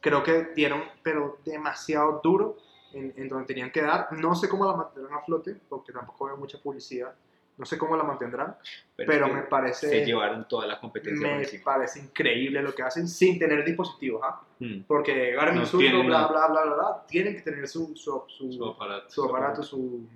creo 0.00 0.22
que 0.22 0.52
dieron, 0.54 0.82
pero 1.02 1.38
demasiado 1.44 2.20
duro 2.22 2.56
en, 2.92 3.12
en 3.16 3.28
donde 3.28 3.46
tenían 3.46 3.70
que 3.70 3.82
dar. 3.82 4.12
No 4.12 4.34
sé 4.34 4.48
cómo 4.48 4.64
la 4.64 4.76
mantendrán 4.76 5.18
a 5.18 5.22
flote, 5.22 5.56
porque 5.68 5.92
tampoco 5.92 6.26
veo 6.26 6.36
mucha 6.36 6.58
publicidad. 6.58 7.12
No 7.60 7.66
sé 7.66 7.76
cómo 7.76 7.94
la 7.94 8.04
mantendrán, 8.04 8.56
pero, 8.96 9.28
me 9.28 9.42
parece 9.42 9.90
se 9.90 10.02
llevaron 10.02 10.48
toda 10.48 10.66
la 10.66 10.80
competencia 10.80 11.36
me 11.36 11.46
parece 11.62 12.00
increíble 12.00 12.62
lo 12.62 12.74
que 12.74 12.82
hacen 12.82 13.06
sin 13.06 13.38
tener 13.38 13.62
dispositivos. 13.62 14.22
¿ah? 14.24 14.40
Mm. 14.60 14.84
Porque 14.86 15.32
Garmin 15.32 15.64
No 15.64 15.68
tienen 15.68 16.06
bla, 16.06 16.26
bla, 16.26 16.48
bla, 16.48 16.62
bla, 16.62 16.74
bla, 16.74 17.06
tienen 17.06 17.36
que 17.36 17.42
tener 17.42 17.68
su, 17.68 17.94
su, 17.94 18.24
su, 18.28 18.50
Su 18.50 18.64
aparato. 18.64 19.10
su 19.10 19.24
aparato, 19.26 19.62
su 19.62 20.08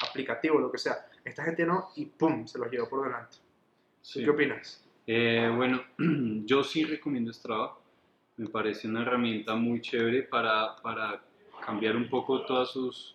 aplicativo, 0.00 0.58
lo 0.58 0.72
que 0.72 0.78
sea. 0.78 1.06
Esta 1.24 1.44
gente 1.44 1.64
no, 1.64 1.90
y 1.94 2.06
pum, 2.06 2.44
se 2.44 2.58
los 2.58 2.68
llevó 2.68 2.88
por 2.88 3.04
delante. 3.04 3.36
Sí. 4.02 4.24
¿Qué 4.24 4.30
opinas? 4.30 4.84
Eh, 5.06 5.48
bueno, 5.54 5.80
yo 6.44 6.64
sí 6.64 6.82
recomiendo 6.82 7.32
Strava. 7.32 7.78
Me 8.36 8.48
parece 8.48 8.88
una 8.88 9.02
herramienta 9.02 9.54
muy 9.54 9.80
chévere 9.80 10.24
para, 10.24 10.74
para 10.82 11.22
cambiar 11.64 11.94
un 11.94 12.08
poco 12.10 12.44
todas 12.44 12.72
sus, 12.72 13.14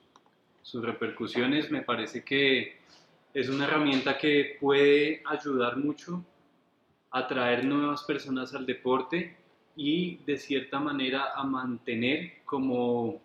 sus 0.61 0.81
repercusiones. 0.81 1.69
Me 1.69 1.81
parece 1.81 2.23
que 2.23 2.79
es 3.33 3.49
una 3.49 3.65
herramienta 3.65 4.17
que 4.17 4.57
puede 4.59 5.21
ayudar 5.25 5.77
mucho 5.77 6.23
a 7.11 7.27
traer 7.27 7.65
nuevas 7.65 8.03
personas 8.03 8.53
al 8.53 8.65
deporte 8.65 9.37
y 9.75 10.17
de 10.25 10.37
cierta 10.37 10.79
manera 10.79 11.33
a 11.35 11.43
mantener 11.43 12.43
como, 12.45 13.21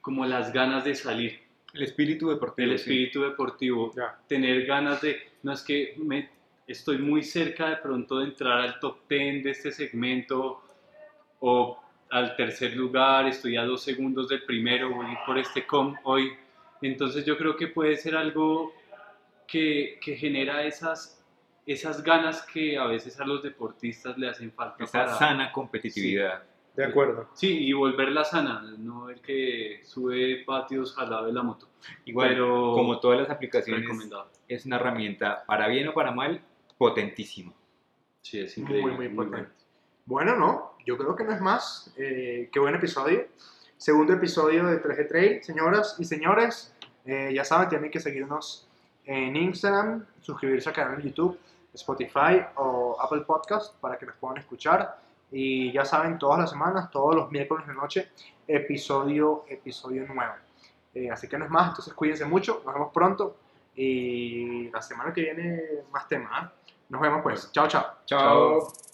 como 0.00 0.24
las 0.26 0.52
ganas 0.52 0.84
de 0.84 0.94
salir 0.94 1.40
El 1.74 1.82
espíritu 1.82 2.30
deportivo. 2.30 2.70
el 2.70 2.78
sí. 2.78 2.82
espíritu 2.82 3.22
deportivo, 3.22 3.92
tener 4.28 4.64
ganas 4.66 5.00
de, 5.00 5.18
no 5.42 5.52
es 5.52 5.62
que 5.62 5.94
me, 5.98 6.30
estoy 6.66 6.98
muy 6.98 7.22
cerca 7.22 7.70
de 7.70 7.76
pronto 7.76 8.18
de 8.18 8.26
entrar 8.26 8.60
al 8.60 8.78
top 8.80 8.98
10 9.08 9.44
de 9.44 9.50
este 9.50 9.72
segmento 9.72 10.62
o 11.40 11.78
al 12.10 12.36
tercer 12.36 12.76
lugar, 12.76 13.26
estoy 13.26 13.56
a 13.56 13.64
dos 13.64 13.82
segundos 13.82 14.28
del 14.28 14.42
primero, 14.44 14.94
voy 14.94 15.06
por 15.26 15.38
este 15.38 15.66
com 15.66 15.94
hoy. 16.04 16.32
Entonces 16.82 17.24
yo 17.24 17.36
creo 17.38 17.56
que 17.56 17.68
puede 17.68 17.96
ser 17.96 18.16
algo 18.16 18.72
que, 19.50 19.98
que 20.00 20.16
genera 20.16 20.64
esas, 20.64 21.24
esas 21.66 22.02
ganas 22.02 22.42
que 22.42 22.78
a 22.78 22.86
veces 22.86 23.18
a 23.20 23.24
los 23.26 23.42
deportistas 23.42 24.16
le 24.18 24.28
hacen 24.28 24.52
falta. 24.52 24.84
Esa 24.84 24.92
para- 25.06 25.18
sana 25.18 25.52
competitividad. 25.52 26.44
De 26.76 26.84
acuerdo. 26.84 27.28
Sí, 27.34 27.66
y 27.66 27.72
volverla 27.72 28.24
sana, 28.24 28.62
no 28.78 29.10
el 29.10 29.20
que 29.20 29.80
sube 29.82 30.44
patios 30.46 30.94
jalado 30.94 31.26
de 31.26 31.32
la 31.32 31.42
moto. 31.42 31.68
Igual, 32.04 32.28
Pero 32.28 32.72
como 32.74 33.00
todas 33.00 33.18
las 33.20 33.28
aplicaciones, 33.28 33.84
es 34.48 34.64
una 34.66 34.76
herramienta, 34.76 35.44
para 35.46 35.66
bien 35.66 35.88
o 35.88 35.92
para 35.94 36.12
mal, 36.12 36.40
potentísima. 36.78 37.52
Sí, 38.22 38.38
es 38.40 38.56
increíble. 38.56 38.92
muy 38.92 39.08
muy 39.08 39.26
potente. 39.26 39.50
Bueno, 40.06 40.36
no, 40.36 40.76
yo 40.86 40.96
creo 40.96 41.16
que 41.16 41.24
no 41.24 41.32
es 41.32 41.40
más. 41.40 41.92
Eh, 41.98 42.48
qué 42.52 42.60
buen 42.60 42.74
episodio. 42.76 43.26
Segundo 43.76 44.12
episodio 44.14 44.64
de 44.66 44.80
3G 44.80 45.08
Trail. 45.08 45.42
Señoras 45.42 45.96
y 45.98 46.04
señores, 46.04 46.74
eh, 47.04 47.32
ya 47.34 47.44
saben, 47.44 47.68
tienen 47.68 47.90
que 47.90 47.98
seguirnos 48.00 48.69
en 49.10 49.34
Instagram, 49.34 50.06
suscribirse 50.20 50.68
al 50.68 50.74
canal 50.74 50.96
de 50.96 51.02
YouTube, 51.02 51.36
Spotify 51.74 52.46
o 52.54 52.96
Apple 53.00 53.22
Podcast 53.22 53.74
para 53.80 53.98
que 53.98 54.06
nos 54.06 54.14
puedan 54.16 54.38
escuchar. 54.38 54.98
Y 55.32 55.72
ya 55.72 55.84
saben, 55.84 56.16
todas 56.16 56.38
las 56.38 56.50
semanas, 56.50 56.90
todos 56.92 57.16
los 57.16 57.30
miércoles 57.30 57.66
de 57.66 57.74
noche, 57.74 58.10
episodio, 58.46 59.44
episodio 59.48 60.06
nuevo. 60.06 60.34
Eh, 60.94 61.10
así 61.10 61.26
que 61.26 61.36
no 61.38 61.44
es 61.44 61.50
más, 61.50 61.70
entonces 61.70 61.92
cuídense 61.94 62.24
mucho, 62.24 62.62
nos 62.64 62.72
vemos 62.72 62.92
pronto. 62.92 63.36
Y 63.74 64.70
la 64.70 64.80
semana 64.80 65.12
que 65.12 65.22
viene 65.22 65.60
más 65.90 66.06
temas. 66.06 66.30
¿ah? 66.32 66.52
Nos 66.88 67.00
vemos 67.00 67.20
pues. 67.22 67.50
Chao, 67.50 67.66
chao. 67.66 67.86
Chao. 68.06 68.89